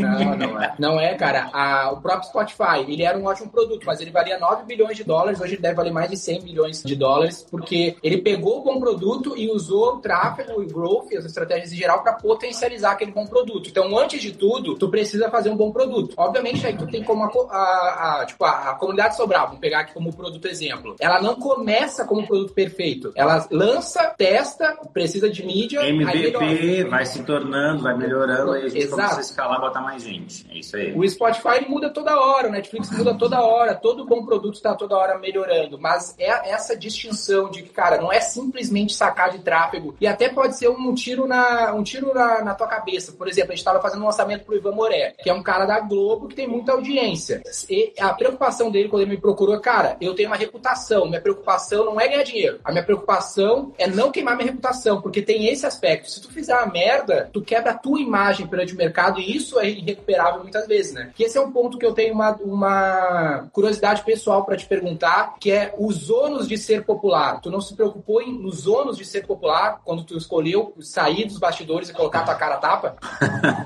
Não, 0.00 0.36
não 0.36 0.62
é. 0.62 0.74
Não 0.78 1.00
é, 1.00 1.14
cara. 1.14 1.48
A, 1.52 1.92
o 1.92 2.00
próprio 2.00 2.28
Spotify, 2.28 2.84
ele 2.86 3.02
era 3.02 3.18
um 3.18 3.24
ótimo 3.24 3.50
produto, 3.50 3.84
mas 3.86 4.00
ele 4.00 4.10
valia 4.10 4.38
9 4.38 4.64
bilhões 4.64 4.96
de 4.96 5.04
dólares. 5.04 5.40
Hoje 5.40 5.54
ele 5.54 5.62
deve 5.62 5.74
valer 5.74 5.92
mais 5.92 6.10
de 6.10 6.16
100 6.16 6.42
bilhões 6.42 6.82
de 6.82 6.94
dólares, 6.94 7.46
porque 7.50 7.96
ele 8.02 8.18
pegou 8.18 8.60
o 8.60 8.64
bom 8.64 8.80
produto 8.80 9.36
e 9.36 9.50
usou 9.50 9.96
o 9.96 9.98
tráfego, 9.98 10.60
o 10.60 10.66
growth, 10.66 11.12
as 11.16 11.24
estratégias 11.24 11.72
em 11.72 11.76
geral 11.76 12.02
para 12.02 12.14
potencializar 12.14 12.92
aquele 12.92 13.12
bom 13.12 13.26
produto. 13.26 13.68
Então, 13.68 13.96
antes 13.98 14.20
de 14.20 14.32
tudo, 14.32 14.74
tu 14.76 14.88
precisa 14.88 15.30
fazer 15.30 15.50
um 15.50 15.56
bom 15.56 15.70
produto. 15.70 16.14
Obviamente, 16.16 16.66
aí 16.66 16.76
tu 16.76 16.86
tem 16.86 17.02
como 17.02 17.24
a, 17.24 17.28
a, 17.50 18.20
a 18.20 18.26
tipo, 18.26 18.44
a, 18.44 18.70
a, 18.70 18.74
comunidade 18.74 19.16
Sobral, 19.16 19.46
vamos 19.46 19.60
pegar 19.60 19.80
aqui 19.80 19.94
como 19.94 20.14
produto 20.14 20.46
exemplo. 20.46 20.96
Ela 21.00 21.17
não 21.20 21.36
começa 21.36 22.04
como 22.04 22.26
produto 22.26 22.52
perfeito. 22.52 23.12
Ela 23.14 23.46
lança, 23.50 24.14
testa, 24.16 24.76
precisa 24.92 25.30
de 25.30 25.44
mídia. 25.44 25.86
MVP 25.88 26.84
vai 26.84 27.04
se 27.06 27.22
tornando, 27.22 27.82
vai 27.82 27.96
melhorando, 27.96 28.52
aí 28.52 28.64
a 28.64 28.68
gente 28.68 28.84
Exato. 28.84 28.96
começa 28.96 29.18
a 29.18 29.20
escalar, 29.20 29.60
botar 29.60 29.80
mais 29.80 30.02
gente. 30.02 30.46
É 30.50 30.58
isso 30.58 30.76
aí. 30.76 30.92
O 30.94 31.08
Spotify 31.08 31.68
muda 31.68 31.90
toda 31.90 32.18
hora, 32.18 32.48
o 32.48 32.52
Netflix 32.52 32.90
muda 32.90 33.14
toda 33.14 33.40
hora, 33.40 33.74
todo 33.74 34.06
bom 34.06 34.24
produto 34.24 34.54
está 34.54 34.74
toda 34.74 34.96
hora 34.96 35.18
melhorando. 35.18 35.78
Mas 35.78 36.14
é 36.18 36.50
essa 36.50 36.76
distinção 36.76 37.50
de 37.50 37.62
que, 37.62 37.70
cara, 37.70 38.00
não 38.00 38.12
é 38.12 38.20
simplesmente 38.20 38.94
sacar 38.94 39.30
de 39.30 39.38
tráfego. 39.38 39.94
E 40.00 40.06
até 40.06 40.28
pode 40.28 40.56
ser 40.56 40.68
um 40.68 40.94
tiro 40.94 41.26
na, 41.26 41.74
um 41.74 41.82
tiro 41.82 42.12
na, 42.14 42.42
na 42.42 42.54
tua 42.54 42.66
cabeça. 42.66 43.12
Por 43.12 43.28
exemplo, 43.28 43.52
a 43.52 43.54
gente 43.54 43.60
estava 43.60 43.80
fazendo 43.80 44.02
um 44.02 44.06
lançamento 44.06 44.44
pro 44.44 44.56
Ivan 44.56 44.72
Moré, 44.72 45.14
que 45.22 45.30
é 45.30 45.34
um 45.34 45.42
cara 45.42 45.66
da 45.66 45.80
Globo 45.80 46.28
que 46.28 46.34
tem 46.34 46.46
muita 46.46 46.72
audiência. 46.72 47.42
E 47.68 47.92
a 47.98 48.12
preocupação 48.12 48.70
dele 48.70 48.88
quando 48.88 49.02
ele 49.02 49.12
me 49.12 49.20
procurou, 49.20 49.58
cara, 49.60 49.96
eu 50.00 50.14
tenho 50.14 50.28
uma 50.28 50.36
reputação. 50.36 50.97
Minha 51.06 51.20
preocupação 51.20 51.84
não 51.84 52.00
é 52.00 52.08
ganhar 52.08 52.22
dinheiro. 52.22 52.60
A 52.64 52.72
minha 52.72 52.84
preocupação 52.84 53.72
é 53.78 53.86
não 53.86 54.10
queimar 54.10 54.36
minha 54.36 54.50
reputação, 54.50 55.00
porque 55.00 55.22
tem 55.22 55.46
esse 55.46 55.66
aspecto. 55.66 56.10
Se 56.10 56.20
tu 56.20 56.30
fizer 56.30 56.54
uma 56.54 56.66
merda, 56.66 57.28
tu 57.32 57.42
quebra 57.42 57.72
a 57.72 57.78
tua 57.78 58.00
imagem 58.00 58.46
perante 58.46 58.74
o 58.74 58.76
mercado 58.76 59.20
e 59.20 59.36
isso 59.36 59.58
é 59.58 59.68
irrecuperável 59.68 60.42
muitas 60.42 60.66
vezes, 60.66 60.92
né? 60.92 61.10
Que 61.14 61.24
esse 61.24 61.38
é 61.38 61.40
um 61.40 61.50
ponto 61.50 61.78
que 61.78 61.86
eu 61.86 61.92
tenho 61.92 62.14
uma, 62.14 62.32
uma 62.36 63.48
curiosidade 63.52 64.04
pessoal 64.04 64.44
para 64.44 64.56
te 64.56 64.66
perguntar, 64.66 65.34
que 65.40 65.50
é 65.50 65.74
os 65.78 66.10
ônus 66.10 66.48
de 66.48 66.56
ser 66.56 66.84
popular. 66.84 67.40
Tu 67.40 67.50
não 67.50 67.60
se 67.60 67.74
preocupou 67.74 68.22
em, 68.22 68.38
nos 68.38 68.66
ônus 68.66 68.96
de 68.96 69.04
ser 69.04 69.26
popular 69.26 69.80
quando 69.84 70.04
tu 70.04 70.16
escolheu 70.16 70.74
sair 70.80 71.26
dos 71.26 71.38
bastidores 71.38 71.88
e 71.88 71.92
colocar 71.92 72.24
tua 72.24 72.34
cara 72.34 72.56
tapa? 72.56 72.96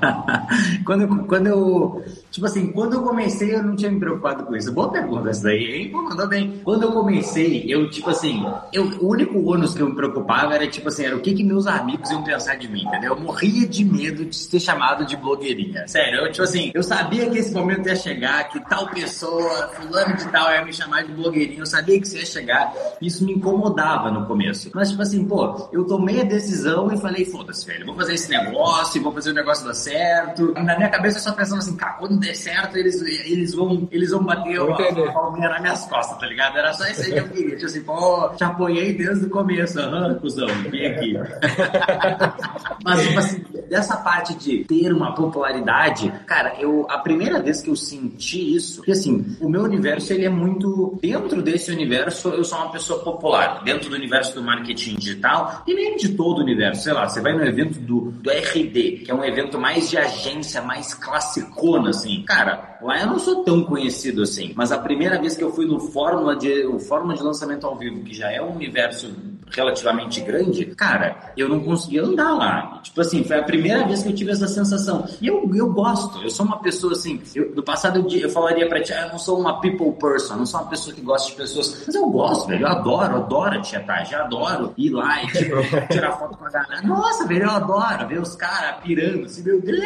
quando, 0.85 1.27
quando 1.27 1.47
eu. 1.47 2.05
Tipo 2.31 2.47
assim, 2.47 2.73
quando 2.73 2.95
eu 2.95 3.03
comecei, 3.03 3.55
eu 3.55 3.63
não 3.63 3.77
tinha 3.77 3.91
me 3.91 4.01
preocupado 4.01 4.45
com 4.45 4.57
isso. 4.57 4.73
Boa 4.73 4.91
pergunta 4.91 5.31
essa 5.31 5.45
daí, 5.45 5.83
hein? 5.83 5.93
Mandou 5.93 6.29
bem. 6.29 6.61
Quando 6.65 6.85
eu 6.85 6.93
comecei, 6.93 7.22
eu, 7.69 7.89
tipo 7.91 8.11
assim, 8.11 8.45
eu, 8.73 8.85
o 9.01 9.11
único 9.11 9.39
ônus 9.51 9.75
que 9.75 9.81
eu 9.81 9.89
me 9.89 9.95
preocupava 9.95 10.55
era, 10.55 10.67
tipo 10.67 10.89
assim, 10.89 11.05
era 11.05 11.17
o 11.17 11.21
que, 11.21 11.35
que 11.35 11.45
meus 11.45 11.67
amigos 11.67 12.11
iam 12.11 12.23
pensar 12.23 12.57
de 12.57 12.69
mim, 12.69 12.83
entendeu? 12.83 13.15
Eu 13.15 13.21
morria 13.21 13.67
de 13.67 13.85
medo 13.85 14.25
de 14.25 14.37
ser 14.37 14.61
chamado 14.61 15.05
de 15.05 15.17
blogueirinha. 15.17 15.87
Sério, 15.87 16.21
eu, 16.21 16.33
tipo 16.33 16.43
assim, 16.43 16.71
eu 16.75 16.83
sabia 16.83 17.29
que 17.31 17.39
esse 17.39 17.53
momento 17.53 17.89
ia 17.89 17.97
chegar, 17.97 18.49
que 18.49 18.61
tal 18.69 18.89
pessoa, 18.89 19.69
fulano 19.75 20.17
de 20.17 20.29
tal, 20.29 20.53
ia 20.53 20.65
me 20.65 20.73
chamar 20.73 21.05
de 21.05 21.13
blogueirinha. 21.13 21.61
Eu 21.61 21.67
sabia 21.67 22.01
que 22.01 22.07
isso 22.07 22.17
ia 22.17 22.27
chegar. 22.27 22.73
Isso 23.01 23.25
me 23.25 23.33
incomodava 23.33 24.11
no 24.11 24.27
começo. 24.27 24.71
Mas, 24.75 24.91
tipo 24.91 25.03
assim, 25.03 25.25
pô, 25.25 25.69
eu 25.73 25.85
tomei 25.85 26.21
a 26.21 26.25
decisão 26.25 26.93
e 26.93 26.99
falei, 26.99 27.25
foda-se, 27.25 27.67
velho, 27.67 27.87
vou 27.87 27.95
fazer 27.95 28.15
esse 28.15 28.31
negócio, 28.31 29.03
vou 29.03 29.13
fazer 29.13 29.31
o 29.31 29.35
negócio 29.35 29.67
dar 29.67 29.75
certo. 29.75 30.53
Na 30.55 30.77
minha 30.77 30.89
cabeça 30.89 31.19
eu 31.19 31.23
só 31.23 31.33
pensando 31.33 31.59
assim, 31.59 31.77
cara, 31.77 31.95
quando 31.95 32.19
der 32.19 32.35
certo, 32.35 32.77
eles, 32.77 33.01
eles, 33.03 33.55
vão, 33.55 33.89
eles 33.91 34.11
vão 34.11 34.25
bater 34.25 34.59
a 34.61 35.13
palminha 35.13 35.49
nas 35.49 35.61
minhas 35.61 35.85
costas, 35.87 36.19
tá 36.19 36.27
ligado? 36.27 36.57
Era 36.59 36.73
só 36.73 36.87
isso 36.87 37.03
aí 37.03 37.12
que 37.13 37.19
eu 37.19 37.29
queria. 37.29 37.57
Tipo 37.57 37.67
assim, 37.67 37.83
pô, 37.83 38.29
te 38.37 38.45
apoiei 38.45 38.93
desde 38.93 39.27
o 39.27 39.31
começo. 39.31 39.81
Aham, 39.81 40.15
cuzão, 40.15 40.49
vem 40.71 40.87
aqui. 40.87 41.15
Mas, 42.85 43.07
tipo 43.07 43.19
assim, 43.19 43.45
dessa 43.69 43.97
parte 43.97 44.35
de 44.35 44.65
ter 44.65 44.93
uma 44.93 45.15
popularidade, 45.15 46.13
cara, 46.27 46.55
eu, 46.59 46.87
a 46.91 46.99
primeira 46.99 47.41
vez 47.41 47.63
que 47.63 47.71
eu 47.71 47.77
senti 47.77 48.55
isso, 48.57 48.77
porque 48.77 48.93
assim, 48.93 49.37
o 49.41 49.49
meu 49.49 49.63
universo, 49.63 50.13
ele 50.13 50.25
é 50.25 50.29
muito, 50.29 50.99
dentro 51.01 51.41
desse 51.43 51.71
universo, 51.71 52.29
eu 52.31 52.45
sou 52.45 52.59
uma 52.59 52.71
pessoa 52.71 53.03
popular. 53.03 53.63
Dentro 53.65 53.89
do 53.89 53.97
universo 53.97 54.35
do 54.35 54.43
marketing 54.43 54.97
digital, 54.97 55.63
e 55.67 55.75
nem 55.75 55.97
de 55.97 56.11
todo 56.11 56.39
o 56.39 56.43
universo, 56.43 56.83
sei 56.83 56.93
lá, 56.93 57.09
você 57.09 57.21
vai 57.21 57.33
no 57.33 57.45
evento 57.45 57.79
do, 57.79 58.11
do 58.11 58.31
RD, 58.31 59.03
que 59.05 59.11
é 59.11 59.15
um 59.15 59.25
evento 59.25 59.59
mais 59.59 59.89
de 59.89 59.97
agência, 59.97 60.61
mais 60.63 60.95
classicona, 60.95 61.91
assim. 61.91 62.23
Cara, 62.27 62.79
lá 62.83 63.01
eu 63.01 63.07
não 63.07 63.19
sou 63.19 63.45
tão 63.45 63.65
conhecido 63.65 64.23
assim, 64.23 64.53
mas 64.55 64.73
a 64.73 64.79
primeira 64.79 65.21
vez 65.21 65.37
que 65.37 65.43
eu 65.43 65.53
fui 65.53 65.67
no 65.67 65.79
Fórmula 65.79 66.37
de, 66.37 66.67
o 66.67 66.79
Fórmula 66.79 67.02
de 67.15 67.23
lançamento 67.23 67.67
ao 67.67 67.77
vivo, 67.77 68.03
que 68.03 68.15
já 68.15 68.31
é 68.31 68.41
um 68.41 68.55
universo 68.55 69.15
relativamente 69.55 70.21
grande, 70.21 70.67
cara, 70.67 71.33
eu 71.37 71.49
não 71.49 71.61
conseguia 71.61 72.03
andar 72.03 72.33
lá. 72.33 72.81
Tipo 72.83 73.01
assim, 73.01 73.25
foi 73.25 73.39
a 73.39 73.43
primeira 73.43 73.87
vez 73.87 74.03
que 74.03 74.09
eu 74.09 74.15
tive 74.15 74.33
essa 74.33 74.49
sensação. 74.49 75.07
E 75.21 75.27
eu, 75.27 75.51
eu 75.55 75.73
gosto, 75.73 76.23
eu 76.23 76.31
sou 76.31 76.47
uma 76.47 76.59
pessoa 76.59 76.93
assim, 76.93 77.21
eu, 77.35 77.55
do 77.55 77.63
passado 77.63 77.99
eu, 77.99 78.21
eu 78.21 78.31
falaria 78.31 78.69
pra 78.69 78.83
ti, 78.83 78.93
ah, 78.93 79.07
eu 79.07 79.13
não 79.13 79.19
sou 79.19 79.39
uma 79.39 79.61
people 79.61 79.93
person, 79.93 80.35
eu 80.35 80.39
não 80.39 80.47
sou 80.47 80.61
uma 80.61 80.69
pessoa 80.69 80.95
que 80.95 81.03
gosta 81.03 81.31
de 81.31 81.37
pessoas, 81.37 81.85
mas 81.87 81.95
eu 81.95 82.07
gosto, 82.07 82.49
velho, 82.49 82.63
eu 82.63 82.69
adoro, 82.69 83.17
adoro 83.17 83.59
a 83.59 83.61
tietagem, 83.61 84.15
eu 84.15 84.23
adoro 84.23 84.75
ir 84.77 84.91
lá 84.91 85.23
e 85.23 85.27
tipo, 85.29 85.57
tirar 85.93 86.13
foto 86.13 86.37
com 86.37 86.47
a 86.47 86.51
galera. 86.51 86.83
Nossa, 86.83 87.27
velho, 87.27 87.45
eu 87.45 87.51
adoro 87.51 88.09
ver 88.09 88.21
os 88.21 88.35
caras 88.35 88.83
pirando, 88.83 89.27
assim, 89.27 89.43
meu 89.43 89.61
Deus, 89.61 89.83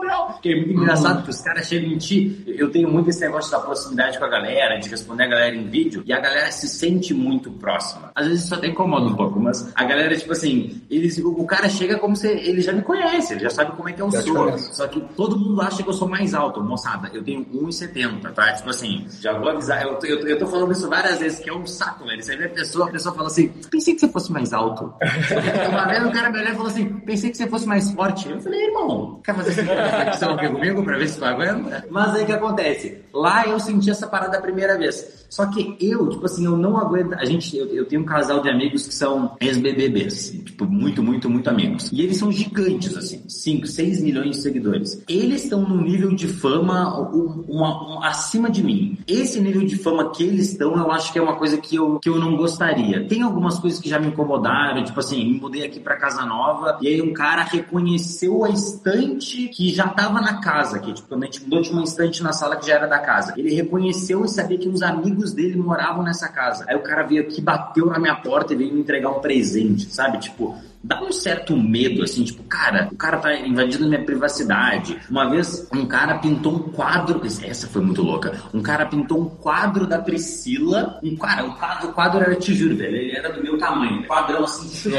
meu. 0.00 0.26
Porque 0.26 0.48
é 0.50 0.56
muito 0.56 0.72
engraçado 0.72 1.22
que 1.22 1.30
os 1.30 1.40
caras 1.40 1.66
chegam 1.66 1.90
em 1.90 1.98
ti, 1.98 2.44
eu 2.46 2.70
tenho 2.70 2.90
muito 2.90 3.10
esse 3.10 3.20
negócio 3.20 3.50
da 3.50 3.60
proximidade 3.60 4.18
com 4.18 4.24
a 4.24 4.28
galera, 4.28 4.78
de 4.78 4.88
responder 4.88 5.24
a 5.24 5.28
galera 5.28 5.54
em 5.54 5.68
vídeo, 5.68 6.02
e 6.06 6.12
a 6.12 6.20
galera 6.20 6.50
se 6.50 6.68
sente 6.68 7.12
muito 7.12 7.50
próxima. 7.50 8.10
Às 8.14 8.26
vezes 8.26 8.44
isso 8.44 8.54
até 8.54 8.68
incomoda 8.86 9.06
um 9.06 9.16
pouco, 9.16 9.40
mas 9.40 9.72
a 9.74 9.84
galera, 9.84 10.16
tipo 10.16 10.32
assim, 10.32 10.80
eles, 10.88 11.18
o 11.18 11.44
cara 11.44 11.68
chega 11.68 11.98
como 11.98 12.14
se 12.14 12.28
ele 12.28 12.60
já 12.60 12.72
me 12.72 12.82
conhece, 12.82 13.34
ele 13.34 13.40
já 13.40 13.50
sabe 13.50 13.72
como 13.76 13.88
é 13.88 13.92
que 13.92 14.00
eu 14.00 14.10
já 14.10 14.22
sou. 14.22 14.58
Só 14.58 14.86
que 14.86 15.00
todo 15.16 15.38
mundo 15.38 15.60
acha 15.60 15.82
que 15.82 15.88
eu 15.88 15.92
sou 15.92 16.08
mais 16.08 16.32
alto, 16.32 16.62
moçada. 16.62 17.10
Eu 17.12 17.22
tenho 17.22 17.44
1,70, 17.46 18.32
tá? 18.32 18.52
Tipo 18.52 18.70
assim, 18.70 19.06
já 19.20 19.36
vou 19.36 19.50
avisar, 19.50 19.82
eu, 19.82 19.98
eu, 20.04 20.26
eu 20.26 20.38
tô 20.38 20.46
falando 20.46 20.72
isso 20.72 20.88
várias 20.88 21.18
vezes, 21.18 21.40
que 21.40 21.50
é 21.50 21.54
um 21.54 21.66
saco, 21.66 22.04
velho. 22.04 22.22
Você 22.22 22.36
vê 22.36 22.46
a 22.46 22.50
pessoa, 22.50 22.88
a 22.88 22.92
pessoa 22.92 23.14
fala 23.14 23.26
assim, 23.26 23.48
pensei 23.70 23.94
que 23.94 24.00
você 24.00 24.08
fosse 24.08 24.32
mais 24.32 24.52
alto. 24.52 24.94
Uma 25.68 25.86
vez 25.86 26.06
o 26.06 26.12
cara 26.12 26.30
me 26.30 26.38
olhou 26.38 26.52
e 26.52 26.54
falou 26.54 26.68
assim, 26.68 26.86
pensei 27.00 27.30
que 27.30 27.36
você 27.36 27.48
fosse 27.48 27.66
mais 27.66 27.90
forte. 27.90 28.30
Eu 28.30 28.40
falei, 28.40 28.66
irmão, 28.66 29.20
quer 29.24 29.34
fazer 29.34 29.68
essa 30.08 30.30
aqui 30.30 30.48
comigo 30.48 30.82
pra 30.84 30.96
ver 30.96 31.08
se 31.08 31.18
tu 31.18 31.24
aguenta? 31.24 31.84
Mas 31.90 32.14
aí 32.14 32.22
o 32.22 32.26
que 32.26 32.32
acontece? 32.32 33.02
Lá 33.12 33.46
eu 33.46 33.58
senti 33.58 33.90
essa 33.90 34.06
parada 34.06 34.38
a 34.38 34.40
primeira 34.40 34.78
vez. 34.78 35.25
Só 35.28 35.46
que 35.46 35.76
eu, 35.80 36.08
tipo 36.08 36.24
assim, 36.24 36.44
eu 36.44 36.56
não 36.56 36.76
aguento. 36.76 37.14
A 37.14 37.24
gente, 37.24 37.56
eu, 37.56 37.66
eu 37.66 37.84
tenho 37.84 38.02
um 38.02 38.04
casal 38.04 38.40
de 38.40 38.48
amigos 38.48 38.86
que 38.86 38.94
são 38.94 39.36
ex-BBBs, 39.40 40.30
tipo, 40.44 40.64
muito, 40.64 41.02
muito, 41.02 41.28
muito 41.28 41.48
amigos. 41.48 41.90
E 41.92 42.02
eles 42.02 42.16
são 42.16 42.30
gigantes, 42.30 42.96
assim, 42.96 43.22
5, 43.28 43.66
6 43.66 44.02
milhões 44.02 44.36
de 44.36 44.42
seguidores. 44.42 45.02
Eles 45.08 45.44
estão 45.44 45.62
num 45.62 45.82
nível 45.82 46.14
de 46.14 46.28
fama 46.28 46.98
um, 47.12 47.44
um, 47.48 48.02
acima 48.02 48.50
de 48.50 48.62
mim. 48.62 48.98
Esse 49.06 49.40
nível 49.40 49.64
de 49.64 49.76
fama 49.76 50.10
que 50.10 50.22
eles 50.22 50.52
estão, 50.52 50.76
eu 50.76 50.90
acho 50.90 51.12
que 51.12 51.18
é 51.18 51.22
uma 51.22 51.36
coisa 51.36 51.58
que 51.58 51.76
eu, 51.76 51.98
que 51.98 52.08
eu 52.08 52.18
não 52.18 52.36
gostaria. 52.36 53.06
Tem 53.06 53.22
algumas 53.22 53.58
coisas 53.58 53.80
que 53.80 53.88
já 53.88 53.98
me 53.98 54.08
incomodaram, 54.08 54.84
tipo 54.84 54.98
assim, 55.00 55.32
me 55.32 55.40
mudei 55.40 55.64
aqui 55.64 55.80
pra 55.80 55.96
casa 55.96 56.24
nova, 56.24 56.78
e 56.80 56.88
aí 56.88 57.02
um 57.02 57.12
cara 57.12 57.42
reconheceu 57.42 58.44
a 58.44 58.50
estante 58.50 59.48
que 59.48 59.72
já 59.72 59.88
tava 59.88 60.20
na 60.20 60.40
casa, 60.40 60.78
que 60.78 60.92
tipo, 60.92 61.14
a 61.14 61.24
gente 61.24 61.42
mudou, 61.42 61.62
tinha 61.62 61.74
uma 61.74 61.84
estante 61.84 62.22
na 62.22 62.32
sala 62.32 62.56
que 62.56 62.66
já 62.66 62.74
era 62.74 62.86
da 62.86 62.98
casa. 62.98 63.34
Ele 63.36 63.54
reconheceu 63.54 64.24
e 64.24 64.28
sabia 64.28 64.58
que 64.58 64.68
uns 64.68 64.82
amigos 64.82 65.15
dele 65.32 65.56
moravam 65.56 66.02
nessa 66.02 66.28
casa. 66.28 66.64
Aí 66.68 66.76
o 66.76 66.82
cara 66.82 67.02
veio 67.02 67.22
aqui, 67.22 67.40
bateu 67.40 67.86
na 67.86 67.98
minha 67.98 68.16
porta 68.16 68.52
e 68.52 68.56
veio 68.56 68.74
me 68.74 68.80
entregar 68.80 69.10
um 69.10 69.20
presente, 69.20 69.86
sabe? 69.92 70.18
Tipo, 70.18 70.56
dá 70.86 71.02
um 71.02 71.10
certo 71.10 71.56
medo, 71.56 72.02
assim, 72.02 72.22
tipo, 72.22 72.42
cara, 72.44 72.88
o 72.92 72.96
cara 72.96 73.18
tá 73.18 73.34
invadindo 73.34 73.88
minha 73.88 74.04
privacidade. 74.04 74.96
Uma 75.10 75.28
vez, 75.28 75.68
um 75.72 75.84
cara 75.86 76.18
pintou 76.18 76.54
um 76.54 76.58
quadro, 76.70 77.20
essa 77.42 77.66
foi 77.66 77.82
muito 77.82 78.02
louca, 78.02 78.40
um 78.54 78.62
cara 78.62 78.86
pintou 78.86 79.20
um 79.20 79.28
quadro 79.28 79.86
da 79.86 79.98
Priscila, 79.98 81.00
um 81.02 81.16
cara, 81.16 81.44
o 81.44 81.56
quadro, 81.56 81.88
o 81.88 81.92
quadro 81.92 82.20
era, 82.20 82.36
te 82.36 82.54
juro, 82.54 82.76
velho, 82.76 82.96
ele 82.96 83.16
era 83.16 83.32
do 83.32 83.42
meu 83.42 83.58
tamanho, 83.58 84.06
quadrão 84.06 84.44
assim. 84.44 84.92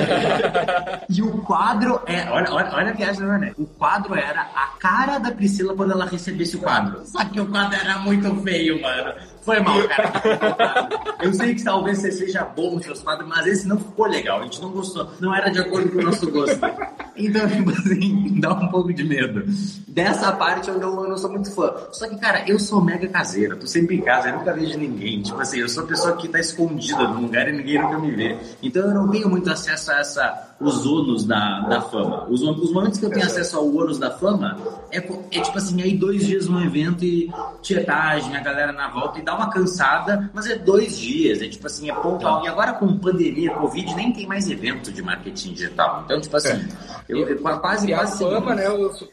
e 1.10 1.21
o 1.21 1.38
quadro 1.43 2.01
é, 2.06 2.30
olha, 2.30 2.51
olha, 2.51 2.69
olha 2.73 2.89
a 2.89 2.93
viagem 2.93 3.25
né? 3.25 3.53
O 3.58 3.65
quadro 3.65 4.13
era 4.15 4.41
a 4.41 4.67
cara 4.80 5.17
da 5.19 5.32
Priscila 5.32 5.73
quando 5.73 5.91
ela 5.91 6.06
recebesse 6.06 6.58
o 6.58 6.60
quadro. 6.60 7.06
Só 7.06 7.23
que 7.25 7.39
o 7.39 7.47
quadro 7.47 7.80
era 7.80 7.99
muito 7.99 8.36
feio, 8.41 8.82
mano. 8.82 9.13
Foi 9.47 9.62
mal, 9.62 9.81
cara. 9.88 10.89
Eu 11.23 11.33
sei 11.33 11.55
que 11.55 11.63
talvez 11.63 11.99
você 11.99 12.12
seja 12.12 12.43
bom 12.43 12.75
nos 12.75 12.83
seus 12.83 12.99
quadros, 12.99 13.29
mas 13.29 13.47
esse 13.47 13.65
não 13.65 13.79
ficou 13.79 14.05
legal. 14.05 14.41
A 14.41 14.43
gente 14.43 14.62
não 14.62 14.71
gostou. 14.71 15.10
Não 15.21 15.33
era 15.33 15.49
de 15.49 15.60
acordo 15.60 15.89
com 15.89 15.99
o 15.99 16.01
nosso 16.01 16.29
gosto. 16.29 16.60
Então, 17.15 17.47
tipo 17.49 17.69
assim, 17.71 18.41
dá 18.41 18.51
um 18.51 18.67
pouco 18.67 18.93
de 18.93 19.05
medo. 19.05 19.45
Dessa 19.88 20.33
parte 20.33 20.67
eu 20.67 20.77
não, 20.77 21.01
eu 21.01 21.10
não 21.12 21.17
sou 21.17 21.31
muito 21.31 21.49
fã. 21.49 21.73
Só 21.93 22.10
que, 22.10 22.17
cara, 22.17 22.43
eu 22.45 22.60
sou 22.60 22.83
mega 22.83 23.07
caseiro. 23.07 23.55
Tô 23.55 23.65
sempre 23.65 23.95
em 23.95 24.01
casa, 24.01 24.27
eu 24.27 24.38
nunca 24.38 24.51
vejo 24.53 24.77
ninguém. 24.77 25.21
Tipo 25.21 25.39
assim, 25.39 25.60
eu 25.60 25.69
sou 25.69 25.86
a 25.86 25.88
pessoa 25.88 26.17
que 26.17 26.27
tá 26.27 26.41
escondida 26.41 27.07
num 27.07 27.21
lugar 27.21 27.47
e 27.47 27.53
ninguém 27.53 27.81
nunca 27.81 27.97
me 27.97 28.12
vê. 28.12 28.38
Então 28.62 28.81
eu 28.81 28.93
não 28.93 29.07
tenho 29.07 29.29
muito 29.29 29.49
acesso 29.49 29.91
a 29.93 29.99
essa 30.01 30.46
os 30.60 30.86
ônus 30.86 31.24
da, 31.24 31.62
da 31.62 31.82
fama. 31.82 32.26
Os, 32.30 32.41
os 32.41 32.72
momentos 32.72 33.00
que 33.00 33.06
eu 33.06 33.10
tenho 33.10 33.26
acesso 33.26 33.58
ao 33.58 33.67
ônus 33.67 34.00
da 34.00 34.12
fama 34.12 34.58
é, 34.91 34.98
é 34.98 35.41
tipo 35.41 35.58
assim, 35.58 35.82
aí 35.82 35.96
dois 35.96 36.26
dias 36.26 36.48
no 36.48 36.63
evento 36.63 37.06
e 37.06 37.32
tietagem, 37.62 38.36
a 38.36 38.39
galera 38.39 38.72
na 38.72 38.89
volta 38.89 39.20
e 39.20 39.22
dá 39.22 39.36
uma 39.36 39.50
cansada, 39.50 40.30
mas 40.34 40.48
é 40.48 40.56
dois 40.56 40.98
dias, 40.98 41.41
é 41.41 41.48
tipo 41.48 41.67
assim, 41.67 41.89
é 41.89 41.93
pontual. 41.93 42.43
E 42.43 42.48
agora 42.48 42.74
com 42.74 42.98
pandemia, 42.98 43.54
Covid, 43.54 43.96
nem 43.96 44.12
tem 44.12 44.26
mais 44.26 44.50
evento 44.50 44.91
de 44.91 45.02
marketing 45.02 45.54
digital. 45.54 46.04
Então, 46.06 46.20
tipo 46.20 46.36
assim, 46.36 46.50
é. 46.50 46.67
eu, 47.08 47.28
eu, 47.28 47.38
quase, 47.60 47.89
e 47.89 47.93
a 47.93 48.08
fama, 48.08 48.56
né, 48.56 48.63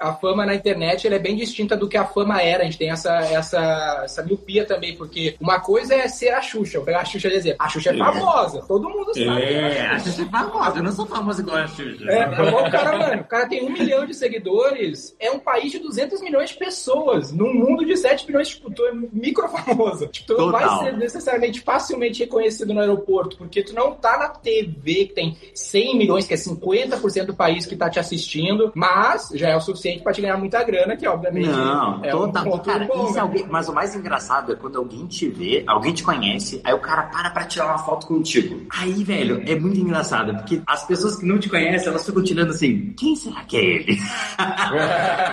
a 0.00 0.12
fama 0.14 0.46
na 0.46 0.54
internet 0.54 1.06
ela 1.06 1.16
é 1.16 1.18
bem 1.18 1.36
distinta 1.36 1.76
do 1.76 1.88
que 1.88 1.96
a 1.96 2.06
fama 2.06 2.40
era. 2.40 2.62
A 2.62 2.64
gente 2.64 2.78
tem 2.78 2.90
essa, 2.90 3.12
essa, 3.18 4.02
essa 4.04 4.22
miopia 4.22 4.64
também, 4.64 4.96
porque 4.96 5.36
uma 5.40 5.60
coisa 5.60 5.94
é 5.94 6.08
ser 6.08 6.30
a 6.30 6.40
Xuxa. 6.40 6.78
Eu 6.78 6.82
pegar 6.82 7.00
a 7.00 7.04
Xuxa 7.04 7.28
e 7.28 7.32
dizer, 7.32 7.56
a 7.58 7.68
Xuxa 7.68 7.90
é, 7.90 7.94
é. 7.94 7.98
famosa, 7.98 8.62
todo 8.66 8.88
mundo 8.88 9.12
sabe. 9.12 9.42
É, 9.42 9.86
a 9.88 9.98
Xuxa 9.98 10.22
é 10.22 10.24
famosa, 10.26 10.78
eu 10.78 10.82
não 10.82 10.92
sou 10.92 11.06
famosa 11.06 11.33
igual 11.38 11.56
a 11.58 11.66
Xuxa. 11.66 12.04
É, 12.10 12.26
o 12.26 12.70
cara, 12.70 12.98
mano, 12.98 13.22
o 13.22 13.24
cara 13.24 13.48
tem 13.48 13.64
um 13.64 13.70
milhão 13.70 14.06
de 14.06 14.14
seguidores, 14.14 15.14
é 15.18 15.30
um 15.30 15.38
país 15.38 15.72
de 15.72 15.78
200 15.78 16.20
milhões 16.20 16.50
de 16.50 16.56
pessoas, 16.56 17.32
num 17.32 17.52
mundo 17.52 17.84
de 17.84 17.96
7 17.96 18.26
milhões, 18.26 18.48
tipo, 18.48 18.70
tu 18.70 18.84
é 18.84 18.92
micro 19.12 19.48
famoso. 19.48 20.06
Tipo, 20.08 20.28
tu 20.28 20.38
não 20.38 20.50
vai 20.50 20.68
ser 20.78 20.96
necessariamente 20.96 21.60
facilmente 21.60 22.20
reconhecido 22.20 22.72
no 22.72 22.80
aeroporto, 22.80 23.36
porque 23.36 23.62
tu 23.62 23.74
não 23.74 23.92
tá 23.92 24.18
na 24.18 24.28
TV 24.28 25.06
que 25.06 25.14
tem 25.14 25.36
100 25.54 25.98
milhões, 25.98 26.26
que 26.26 26.34
é 26.34 26.36
50% 26.36 27.26
do 27.26 27.34
país 27.34 27.66
que 27.66 27.76
tá 27.76 27.88
te 27.88 27.98
assistindo, 27.98 28.72
mas 28.74 29.30
já 29.34 29.50
é 29.50 29.56
o 29.56 29.60
suficiente 29.60 30.02
para 30.02 30.12
te 30.12 30.20
ganhar 30.20 30.36
muita 30.36 30.62
grana, 30.62 30.96
que 30.96 31.06
obviamente 31.06 31.48
não, 31.48 32.04
é 32.04 32.10
total. 32.10 32.54
Um 32.54 32.58
cara, 32.58 32.84
bom, 32.86 33.12
né? 33.12 33.20
alguém, 33.20 33.46
mas 33.48 33.68
o 33.68 33.74
mais 33.74 33.94
engraçado 33.94 34.52
é 34.52 34.56
quando 34.56 34.78
alguém 34.78 35.06
te 35.06 35.28
vê, 35.28 35.64
alguém 35.66 35.92
te 35.92 36.02
conhece, 36.02 36.60
aí 36.64 36.72
o 36.72 36.78
cara 36.78 37.04
para 37.04 37.30
pra 37.30 37.44
tirar 37.44 37.66
uma 37.66 37.78
foto 37.78 38.06
contigo. 38.06 38.66
Aí, 38.70 39.04
velho, 39.04 39.42
é 39.46 39.54
muito 39.54 39.78
engraçado, 39.78 40.34
porque 40.34 40.60
as 40.66 40.86
pessoas 40.86 41.16
que 41.16 41.23
não 41.24 41.38
te 41.38 41.48
conhecem, 41.48 41.88
elas 41.88 42.04
ficam 42.04 42.22
tirando 42.22 42.50
assim, 42.50 42.92
quem 42.96 43.16
será 43.16 43.42
que 43.44 43.56
é 43.56 43.64
ele? 43.64 43.98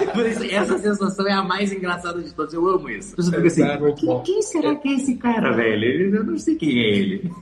Essa 0.50 0.78
sensação 0.78 1.26
é 1.26 1.32
a 1.32 1.42
mais 1.42 1.72
engraçada 1.72 2.20
de 2.20 2.32
todas. 2.32 2.52
Eu 2.52 2.66
amo 2.66 2.88
isso. 2.88 3.14
Você 3.16 3.30
fica 3.30 3.46
assim, 3.46 3.94
quem, 3.96 4.22
quem, 4.22 4.42
será 4.42 4.74
que 4.76 4.88
é 4.88 4.92
esse 4.92 5.16
cara, 5.16 5.52
velho? 5.52 6.16
Eu 6.16 6.24
não 6.24 6.38
sei 6.38 6.56
quem 6.56 6.78
é 6.78 6.88
ele. 6.88 7.32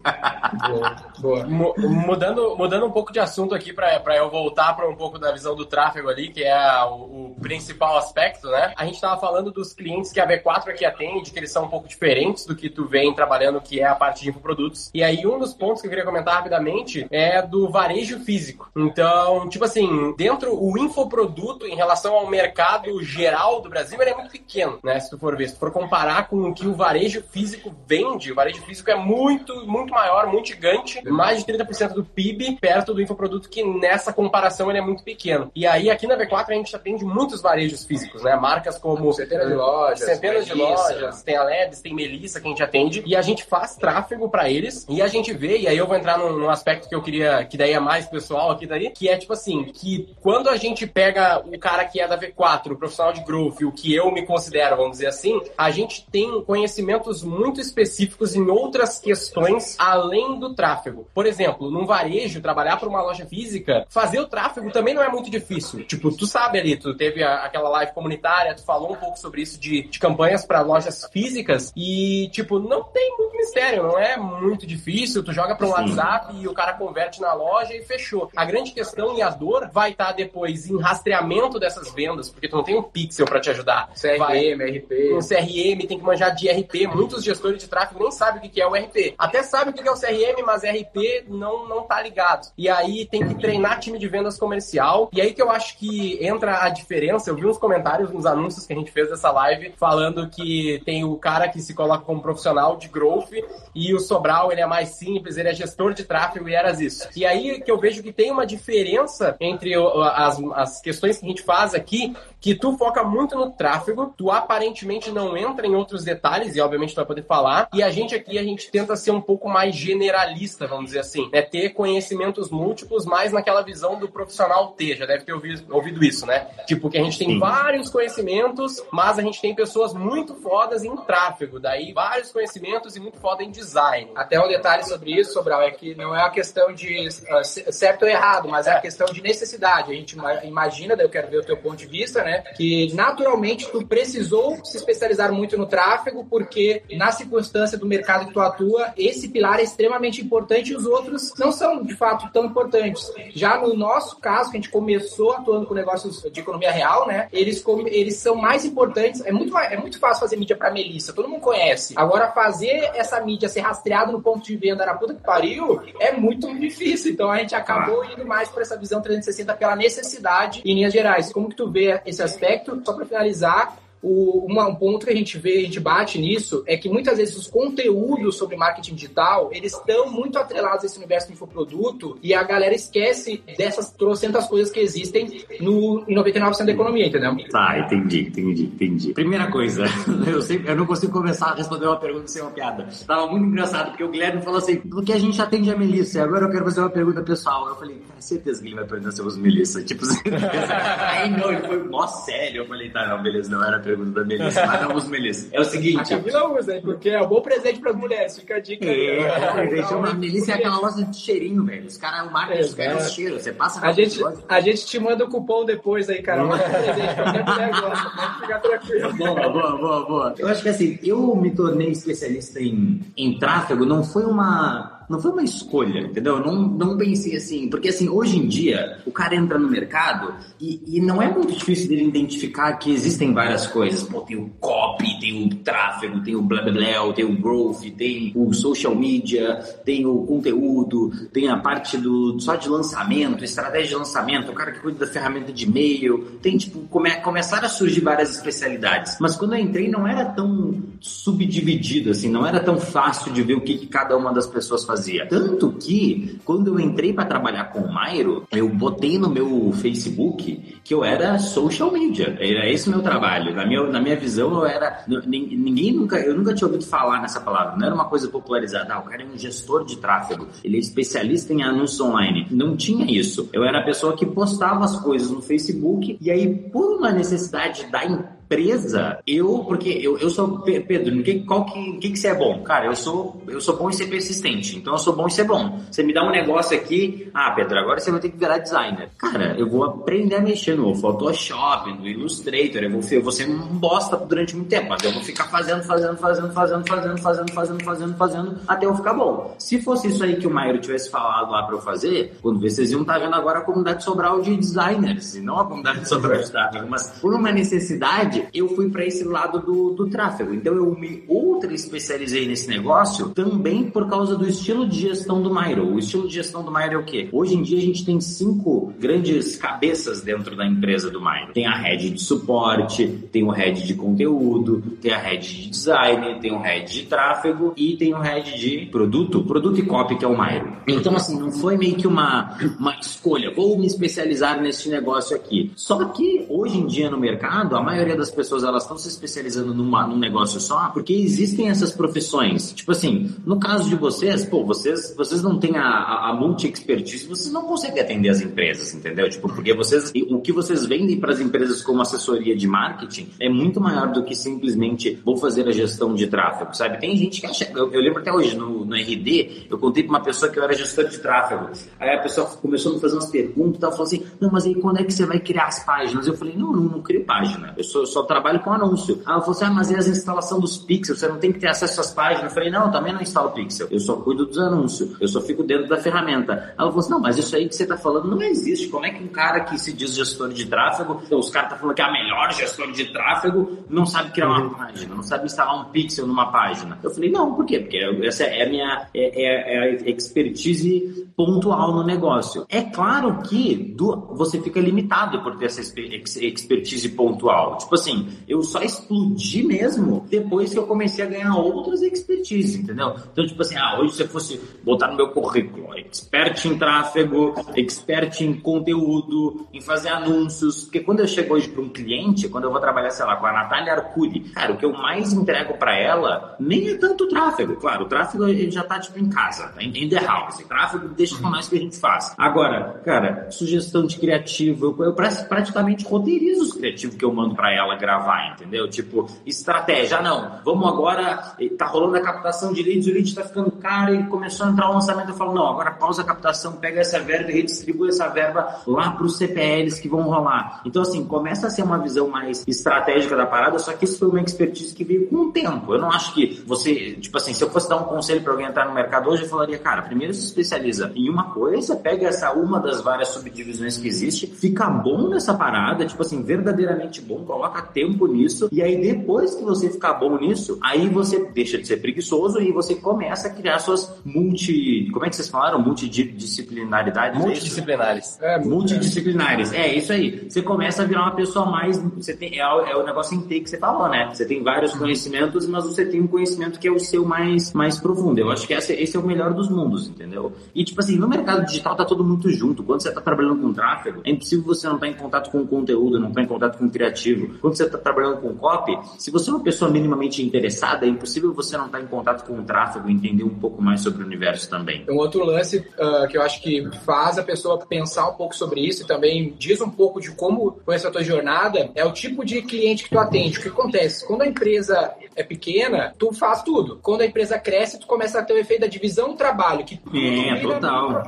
Boa. 0.68 0.97
Boa. 1.18 1.47
Mudando, 1.47 2.57
mudando 2.57 2.87
um 2.87 2.90
pouco 2.90 3.12
de 3.12 3.21
assunto 3.21 3.55
aqui 3.55 3.73
para 3.73 4.16
eu 4.16 4.31
voltar 4.31 4.75
para 4.75 4.88
um 4.88 4.97
pouco 4.97 5.18
da 5.18 5.33
visão 5.33 5.55
do 5.55 5.66
tráfego 5.66 6.09
ali, 6.09 6.29
que 6.29 6.42
é 6.42 6.85
o, 6.85 7.33
o 7.33 7.37
principal 7.40 7.97
aspecto, 7.97 8.49
né? 8.49 8.73
A 8.77 8.85
gente 8.85 8.94
estava 8.94 9.21
falando 9.21 9.51
dos 9.51 9.73
clientes 9.73 10.12
que 10.12 10.21
a 10.21 10.27
V4 10.27 10.68
aqui 10.68 10.85
atende, 10.85 11.31
que 11.31 11.38
eles 11.38 11.51
são 11.51 11.64
um 11.64 11.68
pouco 11.68 11.88
diferentes 11.88 12.47
do 12.47 12.57
que 12.57 12.68
tu 12.68 12.87
vem 12.87 13.14
trabalhando, 13.14 13.61
que 13.61 13.81
é 13.81 13.87
a 13.87 13.94
parte 13.94 14.23
de 14.23 14.31
infoprodutos. 14.31 14.90
E 14.94 15.03
aí, 15.03 15.27
um 15.27 15.38
dos 15.38 15.55
pontos 15.55 15.81
que 15.81 15.87
eu 15.87 15.90
queria 15.90 16.05
comentar 16.05 16.35
rapidamente 16.35 17.07
é 17.11 17.42
do 17.42 17.71
varejo 17.71 17.98
físico. 18.21 18.71
Então, 18.77 19.49
tipo 19.49 19.65
assim, 19.65 20.15
dentro 20.17 20.55
o 20.55 20.79
infoproduto 20.79 21.67
em 21.67 21.75
relação 21.75 22.15
ao 22.15 22.29
mercado 22.29 23.03
geral 23.03 23.61
do 23.61 23.69
Brasil, 23.69 24.01
ele 24.01 24.11
é 24.11 24.15
muito 24.15 24.31
pequeno, 24.31 24.79
né? 24.83 24.99
Se 25.01 25.11
tu 25.11 25.19
for 25.19 25.37
ver, 25.37 25.49
se 25.49 25.55
tu 25.55 25.61
for 25.61 25.71
comparar 25.71 26.29
com 26.29 26.49
o 26.49 26.55
que 26.55 26.67
o 26.67 26.75
varejo 26.75 27.23
físico 27.31 27.75
vende, 27.87 28.33
o 28.33 28.35
varejo 28.35 28.63
físico 28.63 28.91
é 28.91 28.95
muito, 28.95 29.67
muito 29.67 29.93
maior, 29.93 30.27
muito 30.27 30.49
gigante, 30.49 31.03
mais 31.09 31.45
de 31.45 31.53
30% 31.53 31.95
do 31.95 32.05
PIB 32.05 32.59
perto 32.61 32.95
do 32.95 33.03
infoproduto, 33.03 33.49
que 33.49 33.65
nessa 33.65 34.13
comparação 34.13 34.71
ele 34.71 34.79
é 34.79 34.83
muito 34.83 35.03
pequeno. 35.03 35.51
E 35.55 35.67
aí, 35.67 35.91
aqui 35.91 36.07
na 36.07 36.17
V4, 36.17 36.51
a 36.51 36.55
gente 36.55 36.75
atende 36.75 37.05
muitos 37.05 37.41
varejos 37.41 37.85
físicos, 37.85 38.23
né? 38.23 38.35
Marcas 38.37 38.79
como 38.79 39.13
centenas 39.13 39.49
de 39.49 39.55
lojas, 39.55 40.01
centenas 40.01 40.47
de 40.47 40.55
lojas, 40.55 41.23
tem 41.23 41.37
a 41.37 41.43
LEDs, 41.43 41.81
tem 41.81 41.95
Melissa 41.95 42.41
que 42.41 42.47
a 42.47 42.51
gente 42.51 42.63
atende, 42.63 43.03
e 43.07 43.17
a 43.17 43.23
gente 43.23 43.45
faz 43.45 43.77
tráfego 43.77 44.29
para 44.29 44.51
eles, 44.51 44.87
e 44.89 45.03
a 45.03 45.07
gente 45.07 45.33
vê, 45.33 45.59
e 45.59 45.69
aí 45.69 45.77
eu 45.77 45.87
vou 45.87 45.97
entrar 45.97 46.19
num, 46.19 46.33
num 46.33 46.51
aspecto 46.51 46.89
que 46.89 46.95
eu 46.95 47.03
queria, 47.03 47.45
que 47.45 47.57
daí 47.57 47.73
é 47.73 47.81
mais 47.88 48.07
pessoal 48.07 48.51
aqui 48.51 48.66
daí, 48.66 48.90
que 48.90 49.09
é 49.09 49.16
tipo 49.16 49.33
assim, 49.33 49.64
que 49.64 50.14
quando 50.20 50.51
a 50.51 50.59
gente 50.59 50.87
pega 50.87 51.42
o 51.42 51.59
cara 51.59 51.87
que 51.87 51.98
é 51.98 52.07
da 52.07 52.18
V4, 52.18 52.72
o 52.72 52.77
profissional 52.77 53.14
de 53.14 53.24
growth, 53.24 53.62
o 53.62 53.72
que 53.72 53.94
eu 53.94 54.12
me 54.12 54.27
considero, 54.27 54.77
vamos 54.77 54.98
dizer 54.98 55.07
assim, 55.07 55.40
a 55.57 55.70
gente 55.70 56.07
tem 56.11 56.44
conhecimentos 56.44 57.22
muito 57.22 57.62
específicos 57.62 58.37
em 58.37 58.46
outras 58.46 58.98
questões 58.98 59.74
além 59.79 60.38
do 60.38 60.55
tráfego. 60.55 61.09
Por 61.14 61.24
exemplo, 61.24 61.70
num 61.70 61.87
varejo, 61.87 62.42
trabalhar 62.42 62.77
para 62.77 62.90
uma 62.90 63.01
loja 63.01 63.24
física, 63.24 63.87
fazer 63.88 64.20
o 64.20 64.27
tráfego 64.27 64.70
também 64.70 64.92
não 64.92 65.03
é 65.03 65.09
muito 65.09 65.31
difícil. 65.31 65.83
Tipo, 65.85 66.14
tu 66.14 66.27
sabe 66.27 66.59
ali, 66.59 66.77
tu 66.77 66.94
teve 66.94 67.22
a, 67.22 67.44
aquela 67.44 67.70
live 67.70 67.92
comunitária, 67.92 68.55
tu 68.55 68.64
falou 68.64 68.92
um 68.92 68.96
pouco 68.96 69.18
sobre 69.18 69.40
isso 69.40 69.59
de, 69.59 69.88
de 69.88 69.98
campanhas 69.98 70.44
para 70.44 70.61
lojas 70.61 71.09
físicas 71.11 71.72
e, 71.74 72.29
tipo, 72.33 72.59
não 72.59 72.85
tem 72.85 73.16
muito 73.16 73.35
mistério, 73.35 73.85
não 73.85 73.98
é 73.98 74.18
muito 74.18 74.66
difícil, 74.66 75.24
tu 75.24 75.33
joga 75.33 75.57
para 75.57 75.66
um 75.66 75.70
WhatsApp 75.70 76.37
e 76.37 76.46
o 76.46 76.53
cara 76.53 76.74
converte 76.74 77.18
na 77.22 77.33
loja 77.33 77.78
e 77.79 77.85
fechou. 77.85 78.31
A 78.37 78.45
grande 78.45 78.73
questão 78.73 79.17
e 79.17 79.23
a 79.23 79.31
dor 79.31 79.71
vai 79.73 79.91
estar 79.91 80.07
tá 80.07 80.12
depois 80.12 80.69
em 80.69 80.81
rastreamento 80.81 81.59
dessas 81.59 81.93
vendas, 81.93 82.29
porque 82.29 82.49
tu 82.49 82.57
não 82.57 82.64
tem 82.64 82.77
um 82.77 82.83
pixel 82.83 83.27
para 83.27 83.41
te 83.41 83.51
ajudar. 83.51 83.91
CRM, 83.95 84.19
vai, 84.19 84.55
RP. 84.55 85.14
Um 85.14 85.21
CRM 85.21 85.87
tem 85.87 85.99
que 85.99 86.05
manjar 86.05 86.35
de 86.35 86.49
RP. 86.49 86.87
Muitos 86.87 87.25
gestores 87.25 87.62
de 87.62 87.69
tráfego 87.69 88.01
nem 88.01 88.11
sabem 88.11 88.38
o 88.38 88.51
que 88.51 88.61
é 88.61 88.67
o 88.67 88.75
RP. 88.75 89.14
Até 89.19 89.43
sabem 89.43 89.73
o 89.73 89.77
que 89.77 89.88
é 89.88 89.91
o 89.91 89.99
CRM, 89.99 90.43
mas 90.45 90.62
RP 90.62 91.25
não, 91.29 91.69
não 91.69 91.83
tá 91.83 92.01
ligado. 92.03 92.49
E 92.57 92.69
aí 92.69 93.07
tem 93.07 93.27
que 93.27 93.35
treinar 93.35 93.81
time 93.81 93.99
de 93.99 94.09
vendas 94.09 94.38
comercial. 94.38 95.09
E 95.12 95.21
aí 95.21 95.33
que 95.33 95.43
eu 95.43 95.51
acho 95.51 95.79
que 95.79 96.25
entra 96.25 96.62
a 96.62 96.69
diferença. 96.69 97.31
Eu 97.31 97.37
vi 97.37 97.47
uns 97.47 97.59
comentários 97.59 98.11
nos 98.11 98.27
anúncios 98.27 98.67
que 98.67 98.73
a 98.73 98.77
gente 98.77 98.91
fez 98.91 99.09
dessa 99.09 99.31
live 99.31 99.73
falando 99.77 100.29
que 100.29 100.83
tem 100.85 101.05
o 101.05 101.17
cara 101.17 101.49
que 101.49 101.61
se 101.61 101.75
coloca 101.75 102.05
como 102.05 102.23
profissional 102.23 102.77
de 102.77 102.88
growth 102.88 103.31
e 103.75 103.95
o 103.95 104.01
Sobral 104.01 104.51
ele 104.51 104.61
é 104.61 104.67
mais 104.67 104.91
simples, 104.91 105.37
ele 105.37 105.49
é 105.49 105.55
gestor 105.55 105.95
de 105.95 106.05
tráfego 106.05 106.49
e 106.49 106.55
eras 106.55 106.81
isso. 106.81 107.09
E 107.14 107.25
aí 107.25 107.61
que 107.68 107.72
eu 107.72 107.78
vejo 107.78 108.02
que 108.02 108.11
tem 108.11 108.31
uma 108.31 108.46
diferença 108.46 109.37
entre 109.38 109.74
as, 110.14 110.40
as 110.54 110.81
questões 110.81 111.18
que 111.18 111.26
a 111.26 111.28
gente 111.28 111.42
faz 111.42 111.74
aqui, 111.74 112.16
que 112.40 112.54
tu 112.54 112.78
foca 112.78 113.04
muito 113.04 113.37
no 113.37 113.50
tráfego, 113.50 114.14
tu 114.16 114.31
aparentemente 114.31 115.11
não 115.11 115.37
entra 115.37 115.66
em 115.66 115.74
outros 115.74 116.02
detalhes, 116.02 116.57
e 116.57 116.62
obviamente 116.62 116.94
tu 116.94 116.96
vai 116.96 117.04
poder 117.04 117.24
falar, 117.24 117.68
e 117.74 117.83
a 117.83 117.90
gente 117.90 118.14
aqui, 118.14 118.38
a 118.38 118.42
gente 118.42 118.70
tenta 118.70 118.96
ser 118.96 119.11
um 119.11 119.20
pouco 119.20 119.50
mais 119.50 119.74
generalista, 119.74 120.66
vamos 120.66 120.87
dizer 120.87 121.00
assim, 121.00 121.28
né? 121.31 121.42
Ter 121.42 121.70
conhecimentos 121.70 122.48
múltiplos, 122.48 123.04
mais 123.04 123.33
naquela 123.33 123.61
visão 123.61 123.98
do 123.98 124.09
profissional 124.09 124.68
ter, 124.68 124.96
já 124.96 125.04
deve 125.04 125.24
ter 125.24 125.35
ouvido, 125.35 125.66
ouvido 125.74 126.02
isso, 126.02 126.24
né? 126.24 126.46
Tipo, 126.66 126.88
que 126.88 126.96
a 126.96 127.02
gente 127.02 127.18
tem 127.18 127.28
Sim. 127.28 127.38
vários 127.38 127.90
conhecimentos, 127.90 128.83
mas 128.90 129.18
a 129.18 129.22
gente 129.22 129.42
tem 129.42 129.54
pessoas 129.54 129.92
muito 129.92 130.35
fodas 130.37 130.85
em 130.85 130.96
tráfego, 130.96 131.61
daí 131.61 131.92
vários 131.92 132.33
conhecimentos 132.33 132.96
e 132.96 133.00
muito 133.00 133.18
foda 133.18 133.42
em 133.42 133.50
design. 133.50 134.11
Até 134.14 134.40
um 134.40 134.48
detalhe 134.48 134.85
sobre 134.85 135.12
isso, 135.12 135.35
Sobral, 135.35 135.61
é 135.61 135.70
que 135.70 135.94
não 135.94 136.16
é 136.16 136.22
a 136.22 136.31
questão 136.31 136.72
de 136.72 137.07
uh, 137.09 137.44
certo 137.71 138.03
ou 138.03 138.09
errado, 138.09 138.49
mas 138.49 138.66
é 138.66 138.73
a 138.73 138.81
questão 138.81 139.07
de 139.07 139.23
necessidade. 139.23 139.92
A 139.92 139.94
gente 139.94 140.16
imagina, 140.44 140.97
daí 140.97 141.07
eu 141.07 141.11
quero 141.11 141.29
ver 141.29 141.38
o 141.38 141.44
teu 141.44 141.57
ponto 141.57 141.77
de 141.77 141.87
vista, 141.87 142.23
né? 142.23 142.42
Que 142.57 142.92
naturalmente 142.94 143.68
tu 143.71 143.87
precisou 143.87 144.64
se 144.64 144.77
especializar 144.77 145.33
muito 145.33 145.57
no 145.57 145.66
tráfego, 145.66 146.25
porque 146.29 146.83
na 146.92 147.11
circunstância 147.12 147.79
do 147.79 147.87
mercado 147.87 148.27
que 148.27 148.33
tu 148.33 148.40
atua, 148.40 148.92
esse 148.97 149.29
pilar 149.29 149.61
é 149.61 149.62
extremamente 149.62 150.21
importante 150.21 150.73
e 150.73 150.77
os 150.77 150.87
outros 150.87 151.33
não 151.38 151.53
são 151.53 151.83
de 151.83 151.94
fato 151.94 152.31
tão 152.33 152.47
importantes. 152.47 153.12
Já 153.35 153.59
no 153.59 153.75
nosso 153.75 154.18
caso, 154.18 154.51
que 154.51 154.57
a 154.57 154.61
gente 154.61 154.71
começou 154.71 155.33
atuando 155.33 155.66
com 155.66 155.75
negócios 155.75 156.23
de 156.31 156.40
economia 156.40 156.71
real, 156.71 157.07
né? 157.07 157.29
Eles, 157.33 157.64
eles 157.87 158.16
são 158.16 158.35
mais 158.35 158.64
importantes. 158.64 159.25
É 159.25 159.33
muito, 159.33 159.57
é 159.57 159.77
muito 159.77 159.99
fácil 159.99 160.21
fazer 160.21 160.37
mídia 160.37 160.57
para 160.57 160.71
Melissa, 160.71 161.12
todo 161.12 161.29
mundo 161.29 161.40
conhece. 161.40 161.94
Agora, 161.97 162.31
fazer 162.33 162.90
essa 162.94 163.21
mídia 163.21 163.49
ser 163.49 163.61
rastreada 163.61 164.12
no 164.12 164.23
ponto 164.23 164.44
de 164.44 164.57
venda 164.57 164.85
na 164.85 164.94
puta 164.94 165.14
que 165.14 165.23
pariu 165.23 165.81
é 166.01 166.12
muito 166.12 166.55
difícil. 166.59 167.12
Então 167.12 167.33
a 167.38 167.42
gente 167.42 167.55
acabou 167.55 168.05
indo 168.05 168.27
mais 168.27 168.48
por 168.48 168.62
essa 168.62 168.77
visão 168.77 169.01
360 169.01 169.55
pela 169.55 169.77
necessidade 169.77 170.62
em 170.64 170.74
linhas 170.74 170.92
gerais. 170.92 171.33
Como 171.33 171.48
que 171.48 171.57
tu 171.57 171.70
vê 171.70 172.01
esse 172.05 172.22
aspecto? 172.22 172.81
Só 172.85 172.92
para 172.92 173.07
finalizar, 173.07 173.77
o, 174.03 174.47
uma, 174.47 174.67
um 174.67 174.75
ponto 174.75 175.07
que 175.07 175.13
a 175.13 175.17
gente 175.17 175.39
vê, 175.39 175.59
a 175.59 175.63
gente 175.63 175.81
bate 175.81 176.19
nisso, 176.19 176.63
é 176.67 176.77
que 176.77 176.89
muitas 176.89 177.19
vezes 177.19 177.37
os 177.37 177.47
conteúdos 177.47 178.37
sobre 178.37 178.57
marketing 178.57 178.95
digital, 178.95 179.51
eles 179.53 179.73
estão 179.75 180.11
muito 180.11 180.39
atrelados 180.39 180.85
a 180.85 180.87
esse 180.87 180.99
universo 180.99 181.29
do 181.29 181.33
infoproduto 181.35 182.19
e 182.23 182.35
a 182.35 182.43
galera 182.43 182.75
esquece 182.75 183.43
dessas 183.57 183.91
trocentas 183.91 184.47
coisas 184.47 184.73
que 184.73 184.81
existem 184.81 185.45
no, 185.61 186.05
em 186.09 186.15
99% 186.15 186.65
da 186.65 186.73
economia, 186.73 187.07
entendeu? 187.07 187.37
Tá, 187.51 187.79
entendi, 187.79 188.29
entendi, 188.29 188.65
entendi. 188.65 189.13
Primeira 189.13 189.51
coisa, 189.51 189.85
eu, 190.27 190.41
sempre, 190.43 190.71
eu 190.71 190.77
não 190.77 190.87
consigo 190.87 191.13
começar 191.13 191.49
a 191.49 191.55
responder 191.55 191.87
uma 191.87 191.99
pergunta 191.99 192.29
sem 192.29 192.43
uma 192.43 192.51
piada. 192.51 192.89
Tava 193.07 193.27
muito 193.27 193.47
engraçado, 193.47 193.89
porque 193.89 194.05
o 194.05 194.11
Guilherme 194.11 194.43
falou 194.43 194.59
assim, 194.59 194.77
porque 194.77 195.13
a 195.13 195.19
gente 195.19 195.41
atende 195.41 195.71
a 195.71 195.77
Melissa, 195.77 196.23
agora 196.23 196.47
eu 196.47 196.51
quero 196.51 196.65
fazer 196.65 196.81
uma 196.81 196.91
pergunta 196.91 197.23
pessoal. 197.23 197.69
Eu 197.69 197.77
falei, 197.77 197.97
cara, 198.09 198.21
certeza 198.21 198.63
que 198.63 198.69
ele 198.69 198.77
vai 198.77 198.85
perguntar 198.85 199.13
se 199.13 199.21
eu 199.21 199.27
uso 199.27 199.41
Melissa. 199.41 199.83
Tipo, 199.89 200.05
certeza. 200.05 200.47
Aí 201.01 201.31
não, 201.31 201.51
ele 201.51 201.67
foi 201.67 201.83
mó 201.85 202.07
sério. 202.07 202.63
Eu 202.63 202.67
falei, 202.67 202.91
tá, 202.91 203.09
não, 203.09 203.23
beleza, 203.23 203.51
não 203.51 203.65
era 203.65 203.79
pergunta 203.88 204.20
da 204.20 204.27
Melissa, 204.27 204.66
mas 204.66 204.83
não 204.83 204.96
uso 204.96 205.11
Melissa. 205.11 205.48
É 205.53 205.61
o 205.61 205.64
seguinte. 205.64 206.14
A 206.14 206.18
Camila 206.18 206.59
usa, 206.59 206.74
hein? 206.74 206.83
Porque 206.83 207.09
é 207.09 207.20
um 207.20 207.27
bom 207.27 207.40
presente 207.40 207.81
pras 207.81 207.96
mulheres, 207.96 208.38
fica 208.38 208.57
a 208.57 208.61
dica 208.61 208.85
aí. 208.85 209.09
É, 209.09 209.79
então, 209.79 210.05
a 210.05 210.12
Melissa 210.12 210.53
é 210.53 210.55
aquela 210.57 210.79
loja 210.79 211.05
de 211.05 211.16
cheirinho, 211.16 211.64
velho. 211.64 211.87
Os 211.87 211.96
caras, 211.96 212.29
o 212.29 212.33
marketing 212.33 212.81
é 212.81 213.01
cheiro. 213.01 213.40
Você 213.40 213.53
passa 213.53 213.85
a 213.85 213.92
gente, 213.92 214.20
a 214.48 214.61
gente 214.61 214.87
te 214.87 214.98
manda 214.98 215.24
o 215.24 215.29
cupom 215.29 215.64
depois 215.64 216.09
aí, 216.11 216.22
cara. 216.22 216.44
Manda 216.44 216.62
presente, 216.64 217.14
qualquer 217.14 217.44
mulher 217.44 217.70
gosta. 217.70 218.11
Pode 218.11 218.40
ficar 218.40 218.59
tranquilo. 218.61 219.12
Boa, 219.14 219.48
boa, 219.48 219.77
boa, 219.77 220.07
boa. 220.07 220.35
Eu 220.38 220.48
acho 220.48 220.62
que 220.62 220.68
assim, 220.68 220.98
eu 221.03 221.35
me 221.35 221.51
tornei 221.51 221.90
especialista 221.90 222.61
em, 222.61 223.01
em 223.16 223.38
tráfego, 223.38 223.87
não 223.87 224.05
foi 224.05 224.24
uma 224.24 224.98
não 225.09 225.21
foi 225.21 225.31
uma 225.31 225.42
escolha, 225.42 226.01
entendeu? 226.01 226.38
Não, 226.38 226.68
não 226.68 226.97
pensei 226.97 227.37
assim, 227.37 227.68
porque 227.68 227.88
assim, 227.88 228.09
hoje 228.09 228.38
em 228.38 228.47
dia, 228.47 228.99
o 229.07 229.11
cara 229.11 229.35
entra 229.35 229.59
no 229.59 229.68
mercado 229.68 230.35
e, 230.61 230.81
e 230.87 231.01
não 231.01 231.23
é 231.23 231.33
muito 231.33 231.53
difícil 231.53 231.88
dele 231.88 232.05
identificar 232.05 232.75
que 232.75 232.92
existem 232.92 233.33
várias 233.33 233.66
coisas. 233.66 234.03
Pô, 234.03 234.21
tem 234.21 234.37
o 234.37 234.51
copy, 234.61 235.18
tem 235.18 235.47
o 235.47 235.55
tráfego, 235.57 236.23
tem 236.23 236.37
o 236.37 236.42
blá 236.42 236.62
blá 236.62 236.73
blá, 236.73 237.12
tem 237.14 237.25
o 237.25 237.40
growth, 237.40 237.83
tem 237.97 238.33
o 238.35 238.53
social 238.53 238.94
media, 238.94 239.57
tem 239.85 240.05
o 240.05 240.25
conteúdo, 240.25 241.11
tem 241.33 241.49
a 241.49 241.57
parte 241.57 241.97
do 241.97 242.38
só 242.40 242.57
de 242.57 242.68
lançamento, 242.68 243.44
estratégia 243.44 243.88
de 243.88 243.94
lançamento, 243.94 244.51
o 244.51 244.55
cara 244.55 244.73
que 244.73 244.81
cuida 244.81 245.07
da 245.07 245.07
ferramenta 245.07 245.53
de 245.53 245.64
e-mail, 245.64 246.38
tem 246.42 246.57
tipo, 246.57 246.81
come, 246.88 247.11
começaram 247.23 247.66
a 247.66 247.71
surgir 247.71 248.01
várias 248.01 248.37
especialidades. 248.37 249.16
Mas 249.21 249.37
quando 249.37 249.55
eu 249.55 249.61
entrei 249.61 249.88
não 249.88 250.07
era 250.07 250.25
tão 250.27 250.83
subdividido 251.01 252.11
assim, 252.11 252.29
não 252.29 252.47
era 252.47 252.61
tão 252.61 252.79
fácil 252.79 253.33
de 253.33 253.42
ver 253.42 253.55
o 253.55 253.61
que, 253.61 253.79
que 253.79 253.87
cada 253.87 254.16
uma 254.16 254.33
das 254.33 254.47
pessoas 254.47 254.85
fazia 254.85 254.98
fazia. 254.99 255.27
Tanto 255.27 255.73
que, 255.73 256.39
quando 256.45 256.69
eu 256.69 256.81
entrei 256.81 257.13
para 257.13 257.25
trabalhar 257.25 257.65
com 257.73 257.81
o 257.81 257.93
Mairo, 257.93 258.47
eu 258.53 258.69
botei 258.69 259.19
no 259.19 259.31
meu 259.31 259.73
Facebook 259.73 260.81
que 260.83 260.93
eu 260.93 261.05
era 261.05 261.39
social 261.39 261.93
media. 261.93 262.37
Era 262.41 262.69
esse 262.69 262.89
o 262.89 262.91
meu 262.91 263.01
trabalho. 263.01 263.55
Na 263.55 263.65
minha, 263.65 263.85
na 263.85 264.01
minha 264.01 264.17
visão, 264.17 264.53
eu 264.53 264.67
era. 264.67 265.05
Ninguém 265.07 265.93
nunca. 265.93 266.19
Eu 266.19 266.37
nunca 266.37 266.55
tinha 266.55 266.67
ouvido 266.67 266.85
falar 266.85 267.23
nessa 267.23 267.41
palavra. 267.41 267.77
Não 267.77 267.87
era 267.87 267.95
uma 267.95 268.07
coisa 268.07 268.29
popularizada. 268.29 268.95
Ah, 268.95 268.99
o 268.99 269.03
cara 269.03 269.23
é 269.23 269.27
um 269.27 269.39
gestor 269.39 269.85
de 269.85 269.97
tráfego. 269.99 270.49
Ele 270.65 270.77
é 270.77 270.81
especialista 270.81 271.53
em 271.53 271.63
anúncios 271.63 272.01
online. 272.01 272.47
Não 272.51 272.77
tinha 272.77 273.07
isso. 273.11 273.49
Eu 273.53 273.65
era 273.65 273.79
a 273.79 273.85
pessoa 273.85 274.17
que 274.17 274.27
postava 274.27 274.85
as 274.85 274.99
coisas 275.01 275.31
no 275.31 275.41
Facebook 275.41 276.19
e 276.21 276.31
aí, 276.31 276.55
por 276.55 276.97
uma 276.97 277.13
necessidade 277.13 277.87
da 277.87 278.05
empresa, 278.05 278.38
empresa, 278.49 279.19
eu, 279.27 279.59
porque 279.67 279.91
eu, 279.91 280.19
eu 280.19 280.31
sou, 280.31 280.61
Pedro, 280.61 281.23
que, 281.23 281.41
qual 281.41 281.67
que, 281.67 281.99
que, 281.99 282.11
que 282.11 282.19
você 282.19 282.29
é 282.29 282.35
bom? 282.35 282.63
Cara, 282.63 282.87
eu 282.87 282.97
sou, 282.97 283.43
eu 283.47 283.61
sou 283.61 283.77
bom 283.77 283.91
em 283.91 283.93
ser 283.93 284.07
persistente, 284.07 284.79
então 284.79 284.95
eu 284.95 284.99
sou 284.99 285.15
bom 285.15 285.27
em 285.27 285.31
ser 285.31 285.45
bom. 285.45 285.79
Você 285.91 286.03
me 286.03 286.15
dá 286.15 286.25
um 286.25 286.31
negócio 286.31 286.75
aqui, 286.75 287.31
ah, 287.35 287.51
Pedro, 287.51 287.79
agora 287.79 288.01
você 288.01 288.11
vai 288.11 288.21
ter 288.21 288.31
que 288.31 288.39
virar 288.39 288.59
designer. 288.59 289.11
Cara, 289.19 289.55
eu 289.59 289.69
vou 289.69 289.85
aprender 289.85 290.37
a 290.37 290.41
mexer 290.41 290.77
no 290.77 290.95
Photoshop, 290.95 291.93
no 291.93 292.09
Illustrator, 292.09 292.83
eu 292.83 292.91
vou, 292.91 293.01
eu 293.11 293.23
vou 293.23 293.33
ser 293.33 293.49
um 293.49 293.59
bosta 293.59 294.17
durante 294.17 294.57
muito 294.57 294.71
tempo, 294.71 294.89
mas 294.89 295.03
eu 295.03 295.13
vou 295.13 295.23
ficar 295.23 295.45
fazendo, 295.45 295.83
fazendo, 295.83 296.17
fazendo, 296.17 296.53
fazendo, 296.53 296.87
fazendo, 296.87 297.19
fazendo, 297.21 297.53
fazendo, 297.53 297.85
fazendo, 297.85 298.17
fazendo, 298.17 298.59
até 298.67 298.87
eu 298.87 298.97
ficar 298.97 299.13
bom. 299.13 299.55
Se 299.59 299.83
fosse 299.83 300.09
isso 300.09 300.25
aí 300.25 300.37
que 300.37 300.47
o 300.47 300.51
Mairo 300.51 300.81
tivesse 300.81 301.11
falado 301.11 301.51
lá 301.51 301.65
pra 301.65 301.77
eu 301.77 301.83
fazer, 301.83 302.39
quando 302.41 302.61
vocês 302.61 302.91
iam 302.93 303.03
estar 303.03 303.15
tá 303.15 303.19
vendo 303.19 303.35
agora 303.35 303.59
a 303.59 303.63
comunidade 303.63 304.03
Sobral 304.03 304.41
de 304.41 304.57
designers, 304.57 305.35
e 305.35 305.41
não 305.41 305.59
a 305.61 305.65
comunidade 305.65 305.99
Sobral 306.09 306.41
de 306.41 306.51
tráfego, 306.51 306.87
mas 306.89 307.09
por 307.21 307.35
uma 307.35 307.53
necessidade, 307.53 308.38
eu 308.55 308.68
fui 308.68 308.88
para 308.90 309.05
esse 309.05 309.24
lado 309.24 309.61
do, 309.61 309.90
do 309.90 310.09
tráfego. 310.09 310.55
Então 310.55 310.74
eu 310.74 310.94
me 310.94 311.24
ultra 311.29 311.72
especializei 311.72 312.46
nesse 312.46 312.68
negócio 312.68 313.31
também 313.31 313.90
por 313.90 314.09
causa 314.09 314.37
do 314.37 314.48
estilo 314.48 314.88
de 314.88 315.01
gestão 315.01 315.42
do 315.42 315.51
Mairo. 315.51 315.94
O 315.94 315.98
estilo 315.98 316.27
de 316.29 316.35
gestão 316.35 316.62
do 316.62 316.70
Mairo 316.70 316.94
é 316.94 316.98
o 316.98 317.05
quê? 317.05 317.29
Hoje 317.33 317.55
em 317.55 317.62
dia 317.62 317.79
a 317.79 317.81
gente 317.81 318.05
tem 318.05 318.20
cinco 318.20 318.92
grandes 318.98 319.57
cabeças 319.57 320.22
dentro 320.22 320.57
da 320.57 320.66
empresa 320.66 321.11
do 321.11 321.20
Mairo. 321.20 321.53
Tem 321.53 321.66
a 321.66 321.77
head 321.77 322.11
de 322.11 322.20
suporte, 322.20 323.07
tem 323.33 323.44
o 323.44 323.51
head 323.51 323.87
de 323.87 323.94
conteúdo, 323.94 324.83
tem 325.01 325.12
a 325.12 325.18
head 325.18 325.46
de 325.46 325.70
design, 325.70 326.40
tem 326.40 326.53
o 326.53 326.61
head 326.61 326.92
de 326.92 327.07
tráfego 327.07 327.72
e 327.77 327.96
tem 327.96 328.14
o 328.14 328.20
head 328.20 328.59
de 328.59 328.87
produto, 328.87 329.42
produto 329.44 329.79
e 329.79 329.83
copy 329.83 330.16
que 330.16 330.24
é 330.24 330.29
o 330.29 330.37
Mairo. 330.37 330.72
Então 330.87 331.14
assim, 331.16 331.38
não 331.38 331.51
foi 331.51 331.77
meio 331.77 331.96
que 331.96 332.07
uma, 332.07 332.57
uma 332.79 332.98
escolha, 332.98 333.53
vou 333.55 333.79
me 333.79 333.87
especializar 333.87 334.61
nesse 334.61 334.88
negócio 334.88 335.37
aqui. 335.37 335.70
Só 335.77 336.05
que 336.07 336.46
hoje 336.48 336.79
em 336.79 336.87
dia 336.87 337.11
no 337.11 337.18
mercado, 337.18 337.77
a 337.77 337.83
maioria 337.83 338.16
das 338.16 338.28
as 338.29 338.35
pessoas 338.35 338.62
elas 338.62 338.83
estão 338.83 338.97
se 338.97 339.09
especializando 339.09 339.75
numa, 339.75 340.07
num 340.07 340.19
negócio 340.19 340.61
só 340.61 340.91
porque 340.91 341.12
existem 341.12 341.69
essas 341.69 341.93
profissões. 341.93 342.73
Tipo 342.73 342.93
assim, 342.93 343.35
no 343.45 343.59
caso 343.59 343.88
de 343.88 343.97
vocês, 343.97 344.44
pô, 344.44 344.65
vocês, 344.65 345.15
vocês 345.17 345.42
não 345.42 345.59
têm 345.59 345.77
a, 345.77 345.83
a, 345.83 346.31
a 346.31 346.35
multi-expertise, 346.35 347.27
vocês 347.27 347.52
não 347.52 347.63
conseguem 347.63 348.00
atender 348.00 348.29
as 348.29 348.40
empresas, 348.40 348.94
entendeu? 348.94 349.29
Tipo, 349.29 349.48
porque 349.48 349.75
vocês, 349.75 350.13
o 350.29 350.40
que 350.40 350.52
vocês 350.52 350.87
vendem 350.87 351.19
para 351.19 351.33
as 351.33 351.40
empresas 351.40 351.83
como 351.83 352.02
assessoria 352.02 352.57
de 352.57 352.67
marketing 352.67 353.29
é 353.40 353.48
muito 353.48 353.81
maior 353.81 354.13
do 354.13 354.25
que 354.25 354.35
simplesmente 354.35 355.19
vou 355.25 355.37
fazer 355.37 355.67
a 355.69 355.73
gestão 355.73 356.15
de 356.15 356.27
tráfego, 356.27 356.77
sabe? 356.77 356.98
Tem 356.98 357.17
gente 357.17 357.40
que 357.40 357.46
acha, 357.46 357.71
eu, 357.75 357.92
eu 357.92 358.00
lembro 358.00 358.21
até 358.21 358.33
hoje 358.33 358.57
no, 358.57 358.85
no 358.85 358.94
RD, 358.94 359.67
eu 359.71 359.79
contei 359.79 360.02
para 360.02 360.11
uma 360.11 360.23
pessoa 360.23 360.50
que 360.50 360.59
eu 360.59 360.63
era 360.63 360.75
gestor 360.75 361.09
de 361.09 361.19
tráfego. 361.19 361.71
Aí 361.98 362.11
a 362.11 362.21
pessoa 362.21 362.46
começou 362.46 362.92
a 362.92 362.94
me 362.96 363.00
fazer 363.00 363.15
umas 363.15 363.31
perguntas 363.31 363.77
e 363.77 363.81
tal, 363.81 363.90
falou 363.92 364.07
assim, 364.07 364.25
não, 364.40 364.50
mas 364.50 364.67
aí 364.67 364.75
quando 364.75 364.98
é 364.98 365.05
que 365.05 365.13
você 365.13 365.25
vai 365.25 365.40
criar 365.40 365.67
as 365.67 365.85
páginas? 365.85 366.27
Eu 366.27 366.37
falei, 366.37 366.55
não, 366.57 366.73
não, 366.73 366.83
não 366.83 367.02
crio 367.02 367.25
página, 367.25 367.75
eu 367.77 367.85
só, 367.85 368.00
eu 368.00 368.07
só 368.19 368.23
trabalho 368.25 368.60
com 368.60 368.73
anúncio. 368.73 369.21
Falou 369.25 369.50
assim, 369.50 369.64
ah, 369.64 369.71
mas 369.71 369.90
e 369.90 369.96
as 369.96 370.06
instalação 370.06 370.58
dos 370.58 370.77
pixels? 370.79 371.21
Você 371.21 371.29
não 371.29 371.38
tem 371.38 371.52
que 371.52 371.58
ter 371.58 371.69
acesso 371.69 372.00
às 372.00 372.12
páginas? 372.12 372.44
Eu 372.44 372.50
falei, 372.50 372.71
não, 372.71 372.87
eu 372.87 372.92
também 372.92 373.12
não 373.12 373.21
instalo 373.21 373.50
pixel, 373.50 373.88
eu 373.90 374.00
só 374.00 374.16
cuido 374.16 374.46
dos 374.46 374.58
anúncios, 374.58 375.16
eu 375.21 375.29
só 375.29 375.40
fico 375.40 375.62
dentro 375.62 375.88
da 375.88 375.96
ferramenta. 375.96 376.52
Aí 376.52 376.75
ela 376.79 376.88
falou 376.88 376.98
assim, 377.00 377.10
não, 377.10 377.21
mas 377.21 377.38
isso 377.38 377.54
aí 377.54 377.69
que 377.69 377.75
você 377.75 377.85
está 377.85 377.96
falando 377.96 378.29
não 378.29 378.42
existe. 378.42 378.88
Como 378.88 379.06
é 379.06 379.10
que 379.10 379.23
um 379.23 379.29
cara 379.29 379.60
que 379.60 379.79
se 379.79 379.92
diz 379.92 380.14
gestor 380.14 380.48
de 380.50 380.66
tráfego, 380.66 381.23
então, 381.25 381.38
os 381.38 381.50
caras 381.50 381.73
estão 381.73 381.77
tá 381.77 381.81
falando 381.81 381.96
que 381.96 382.02
é 382.02 382.04
a 382.04 382.12
melhor 382.12 382.52
gestor 382.52 382.90
de 382.92 383.12
tráfego, 383.12 383.79
não 383.88 384.06
sabe 384.06 384.31
criar 384.33 384.48
uma 384.48 384.62
uhum. 384.62 384.71
página, 384.71 385.14
não 385.14 385.23
sabe 385.23 385.46
instalar 385.46 385.81
um 385.81 385.85
pixel 385.90 386.27
numa 386.27 386.50
página? 386.50 386.98
Eu 387.02 387.10
falei, 387.10 387.31
não, 387.31 387.54
por 387.54 387.64
quê? 387.64 387.81
Porque 387.81 387.98
essa 388.27 388.44
é 388.44 388.66
a 388.66 388.69
minha 388.69 389.08
é, 389.14 389.42
é, 389.42 389.75
é 389.75 389.79
a 389.81 390.10
expertise 390.10 391.29
pontual 391.37 391.92
no 391.92 392.04
negócio. 392.04 392.66
É 392.69 392.83
claro 392.83 393.40
que 393.42 393.75
do, 393.96 394.35
você 394.35 394.60
fica 394.60 394.81
limitado 394.81 395.40
por 395.42 395.56
ter 395.56 395.66
essa 395.66 395.81
expertise 395.81 397.08
pontual. 397.10 397.79
Tipo 397.79 397.94
assim, 397.94 398.08
eu 398.48 398.63
só 398.63 398.81
explodi 398.83 399.63
mesmo 399.65 400.27
depois 400.29 400.73
que 400.73 400.79
eu 400.79 400.87
comecei 400.87 401.25
a 401.25 401.29
ganhar 401.29 401.56
outras 401.56 402.02
expertise, 402.02 402.81
entendeu? 402.81 403.15
Então, 403.33 403.46
tipo 403.46 403.61
assim, 403.63 403.77
ah, 403.77 403.98
hoje 404.00 404.15
se 404.15 404.23
eu 404.23 404.29
fosse 404.29 404.61
botar 404.83 405.09
no 405.09 405.17
meu 405.17 405.29
currículo, 405.31 405.94
expert 405.96 406.65
em 406.65 406.79
tráfego, 406.79 407.54
expert 407.77 408.40
em 408.40 408.54
conteúdo, 408.54 409.67
em 409.73 409.81
fazer 409.81 410.09
anúncios, 410.09 410.85
porque 410.85 411.00
quando 411.00 411.21
eu 411.21 411.27
chego 411.27 411.54
hoje 411.54 411.69
para 411.69 411.83
um 411.83 411.88
cliente, 411.88 412.48
quando 412.48 412.65
eu 412.65 412.71
vou 412.71 412.81
trabalhar, 412.81 413.11
sei 413.11 413.27
lá, 413.27 413.37
com 413.37 413.46
a 413.46 413.52
Natália 413.52 413.92
Arcuri, 413.94 414.40
cara, 414.40 414.73
o 414.73 414.77
que 414.77 414.85
eu 414.85 414.92
mais 414.92 415.33
entrego 415.33 415.75
para 415.75 415.96
ela 415.96 416.56
nem 416.59 416.88
é 416.88 416.96
tanto 416.96 417.29
tráfego. 417.29 417.77
Claro, 417.77 418.04
o 418.04 418.09
tráfego 418.09 418.46
ele 418.46 418.71
já 418.71 418.85
tá 418.85 418.98
tipo 418.98 419.19
em 419.19 419.29
casa, 419.29 419.69
tá? 419.69 419.83
em 419.83 420.09
the 420.09 420.19
house. 420.21 420.59
Tráfego 420.65 421.09
deixa 421.09 421.37
com 421.40 421.48
nós 421.48 421.69
que 421.69 421.77
a 421.77 421.81
gente 421.81 421.98
faz. 421.98 422.35
Agora, 422.37 423.00
cara, 423.04 423.50
sugestão 423.50 424.06
de 424.06 424.19
criativo, 424.19 424.96
eu, 424.98 425.04
eu 425.04 425.15
praticamente 425.15 426.04
roteirizo 426.04 426.63
os 426.63 426.73
criativos 426.73 427.17
que 427.17 427.25
eu 427.25 427.33
mando 427.33 427.54
para 427.54 427.73
ela 427.75 427.96
gravar, 427.99 428.53
entendeu? 428.53 428.88
Tipo, 428.88 429.27
estratégia, 429.44 430.19
ah, 430.19 430.23
não, 430.23 430.61
vamos 430.65 430.88
agora, 430.88 431.55
tá 431.77 431.87
rolando 431.87 432.17
a 432.17 432.21
captação 432.21 432.73
de 432.73 432.83
leads, 432.83 433.07
o 433.07 433.13
lead 433.13 433.35
tá 433.35 433.42
ficando 433.42 433.71
caro, 433.73 434.15
e 434.15 434.27
começou 434.27 434.67
a 434.67 434.71
entrar 434.71 434.90
o 434.90 434.94
lançamento, 434.94 435.31
eu 435.31 435.35
falo, 435.35 435.53
não, 435.53 435.67
agora 435.67 435.90
pausa 435.92 436.23
a 436.23 436.25
captação, 436.25 436.73
pega 436.73 437.01
essa 437.01 437.21
verba 437.21 437.51
e 437.51 437.55
redistribui 437.55 438.09
essa 438.09 438.29
verba 438.29 438.81
lá 438.87 439.11
para 439.11 439.25
os 439.25 439.37
CPLs 439.37 440.01
que 440.01 440.09
vão 440.09 440.23
rolar. 440.23 440.81
Então, 440.85 441.03
assim, 441.03 441.25
começa 441.25 441.67
a 441.67 441.71
ser 441.71 441.83
uma 441.83 441.99
visão 441.99 442.29
mais 442.29 442.67
estratégica 442.67 443.37
da 443.37 443.46
parada, 443.46 443.79
só 443.79 443.92
que 443.92 444.05
isso 444.05 444.19
foi 444.19 444.29
uma 444.29 444.40
expertise 444.40 444.94
que 444.94 445.05
veio 445.05 445.29
com 445.29 445.37
o 445.37 445.53
tempo. 445.53 445.92
Eu 445.92 446.01
não 446.01 446.11
acho 446.11 446.33
que 446.33 446.63
você, 446.67 447.13
tipo 447.15 447.37
assim, 447.37 447.53
se 447.53 447.63
eu 447.63 447.71
fosse 447.71 447.88
dar 447.88 447.96
um 447.96 448.05
conselho 448.05 448.42
para 448.42 448.53
alguém 448.53 448.67
entrar 448.67 448.87
no 448.87 448.94
mercado 448.94 449.29
hoje, 449.31 449.42
eu 449.42 449.49
falaria, 449.49 449.79
cara, 449.79 450.03
primeiro 450.03 450.33
se 450.35 450.44
especializa 450.44 451.13
em 451.15 451.29
uma 451.29 451.51
coisa, 451.51 451.96
pega 451.96 452.29
essa 452.29 452.53
uma 452.53 452.81
das 452.81 453.01
várias 453.01 453.29
subdivisões 453.29 453.96
que 453.96 454.09
existe, 454.09 454.46
fica 454.46 454.88
bom 454.88 455.29
nessa 455.29 455.55
parada, 455.55 456.07
tipo 456.07 456.23
assim, 456.23 456.42
verdadeiramente 456.42 457.21
bom, 457.21 457.44
coloca 457.44 457.77
tempo 457.83 458.26
nisso, 458.26 458.68
e 458.70 458.83
aí 458.83 459.00
depois 459.00 459.54
que 459.54 459.64
você 459.64 459.90
ficar 459.90 460.14
bom 460.14 460.38
nisso, 460.38 460.79
aí 460.83 461.08
você 461.08 461.44
deixa 461.52 461.79
de 461.79 461.87
ser 461.87 461.98
preguiçoso 461.98 462.60
e 462.60 462.72
você 462.72 462.94
começa 462.94 463.48
a 463.48 463.50
criar 463.50 463.79
suas 463.79 464.20
multi. 464.24 465.08
Como 465.12 465.24
é 465.24 465.29
que 465.29 465.37
vocês 465.37 465.48
falaram? 465.48 465.81
Multidisciplinaridades? 465.81 467.40
É 467.40 467.42
Multidisciplinares. 467.42 468.38
É, 468.40 468.58
multidisciplinares. 468.58 469.72
É, 469.72 469.94
isso 469.94 470.12
aí. 470.12 470.48
Você 470.48 470.62
começa 470.62 471.02
a 471.02 471.06
virar 471.06 471.22
uma 471.22 471.35
pessoa 471.35 471.66
mais. 471.66 471.98
Você 472.16 472.35
tem, 472.35 472.58
é, 472.58 472.62
é 472.62 472.96
o 472.96 473.04
negócio 473.04 473.37
em 473.37 473.40
T 473.40 473.60
que 473.60 473.70
você 473.70 473.79
falou, 473.79 474.08
né? 474.08 474.31
Você 474.33 474.44
tem 474.44 474.62
vários 474.62 474.94
conhecimentos, 474.94 475.66
mas 475.66 475.85
você 475.85 476.04
tem 476.04 476.20
um 476.20 476.26
conhecimento 476.26 476.79
que 476.79 476.88
é 476.88 476.92
o 476.92 476.98
seu 476.98 477.24
mais, 477.24 477.72
mais 477.72 477.98
profundo. 477.98 478.38
Eu 478.38 478.50
acho 478.50 478.66
que 478.66 478.74
esse, 478.74 478.92
esse 478.94 479.16
é 479.16 479.20
o 479.20 479.26
melhor 479.26 479.52
dos 479.52 479.68
mundos, 479.68 480.08
entendeu? 480.08 480.52
E, 480.74 480.85
tipo 480.85 481.00
assim, 481.00 481.16
no 481.16 481.29
mercado 481.29 481.64
digital 481.64 481.96
tá 481.96 482.04
todo 482.04 482.24
muito 482.24 482.50
junto. 482.50 482.83
Quando 482.83 483.02
você 483.02 483.12
tá 483.12 483.20
trabalhando 483.20 483.60
com 483.60 483.72
tráfego, 483.72 484.20
é 484.24 484.31
impossível 484.31 484.64
você 484.64 484.87
não 484.87 484.94
estar 484.94 485.06
tá 485.06 485.12
em 485.12 485.16
contato 485.16 485.50
com 485.50 485.60
o 485.60 485.66
conteúdo, 485.66 486.18
não 486.18 486.29
estar 486.29 486.40
tá 486.40 486.44
em 486.44 486.48
contato 486.48 486.79
com 486.79 486.87
o 486.87 486.90
criativo. 486.90 487.54
Quando 487.69 487.77
você 487.77 487.90
tá 487.90 487.98
trabalhando 487.98 488.40
com 488.40 488.54
copy, 488.54 488.98
se 489.19 489.31
você 489.31 489.50
é 489.50 489.52
uma 489.52 489.62
pessoa 489.62 489.90
minimamente 489.90 490.42
interessada, 490.42 491.04
é 491.04 491.08
impossível 491.08 491.52
você 491.52 491.77
não 491.77 491.85
estar 491.85 491.98
tá 491.98 492.04
em 492.04 492.06
contato 492.06 492.46
com 492.46 492.54
o 492.54 492.62
tráfego 492.62 493.10
e 493.10 493.12
entender 493.12 493.44
um 493.44 493.58
pouco 493.58 493.83
mais 493.83 494.00
sobre 494.00 494.23
o 494.23 494.27
universo 494.27 494.71
também. 494.71 495.04
Um 495.06 495.16
outro 495.16 495.44
lance 495.44 495.77
uh, 495.77 496.27
que 496.29 496.38
eu 496.38 496.42
acho 496.42 496.62
que 496.62 496.88
faz 497.04 497.38
a 497.38 497.42
pessoa 497.42 497.79
pensar 497.87 498.31
um 498.31 498.35
pouco 498.35 498.56
sobre 498.56 498.81
isso 498.81 499.02
e 499.02 499.06
também 499.06 499.54
diz 499.58 499.83
um 499.83 499.90
pouco 499.90 500.19
de 500.19 500.31
como 500.31 500.79
foi 500.83 500.94
essa 500.94 501.10
tua 501.10 501.23
jornada 501.23 501.90
é 501.94 502.04
o 502.06 502.12
tipo 502.12 502.42
de 502.42 502.62
cliente 502.62 503.04
que 503.04 503.10
tu 503.10 503.19
atende. 503.19 503.58
O 503.58 503.62
que 503.62 503.69
acontece? 503.69 504.27
Quando 504.27 504.42
a 504.42 504.46
empresa 504.46 505.12
é 505.39 505.45
pequena, 505.45 506.15
tu 506.19 506.33
faz 506.33 506.63
tudo. 506.63 506.99
Quando 507.03 507.21
a 507.21 507.27
empresa 507.27 507.59
cresce, 507.59 507.99
tu 507.99 508.07
começa 508.07 508.39
a 508.39 508.45
ter 508.45 508.55
o 508.55 508.59
efeito 508.59 508.81
da 508.81 508.87
divisão 508.87 509.31
do 509.31 509.35
trabalho, 509.35 509.85
que 509.85 509.97
tudo 509.97 510.17
é, 510.17 510.61
total. 510.61 511.23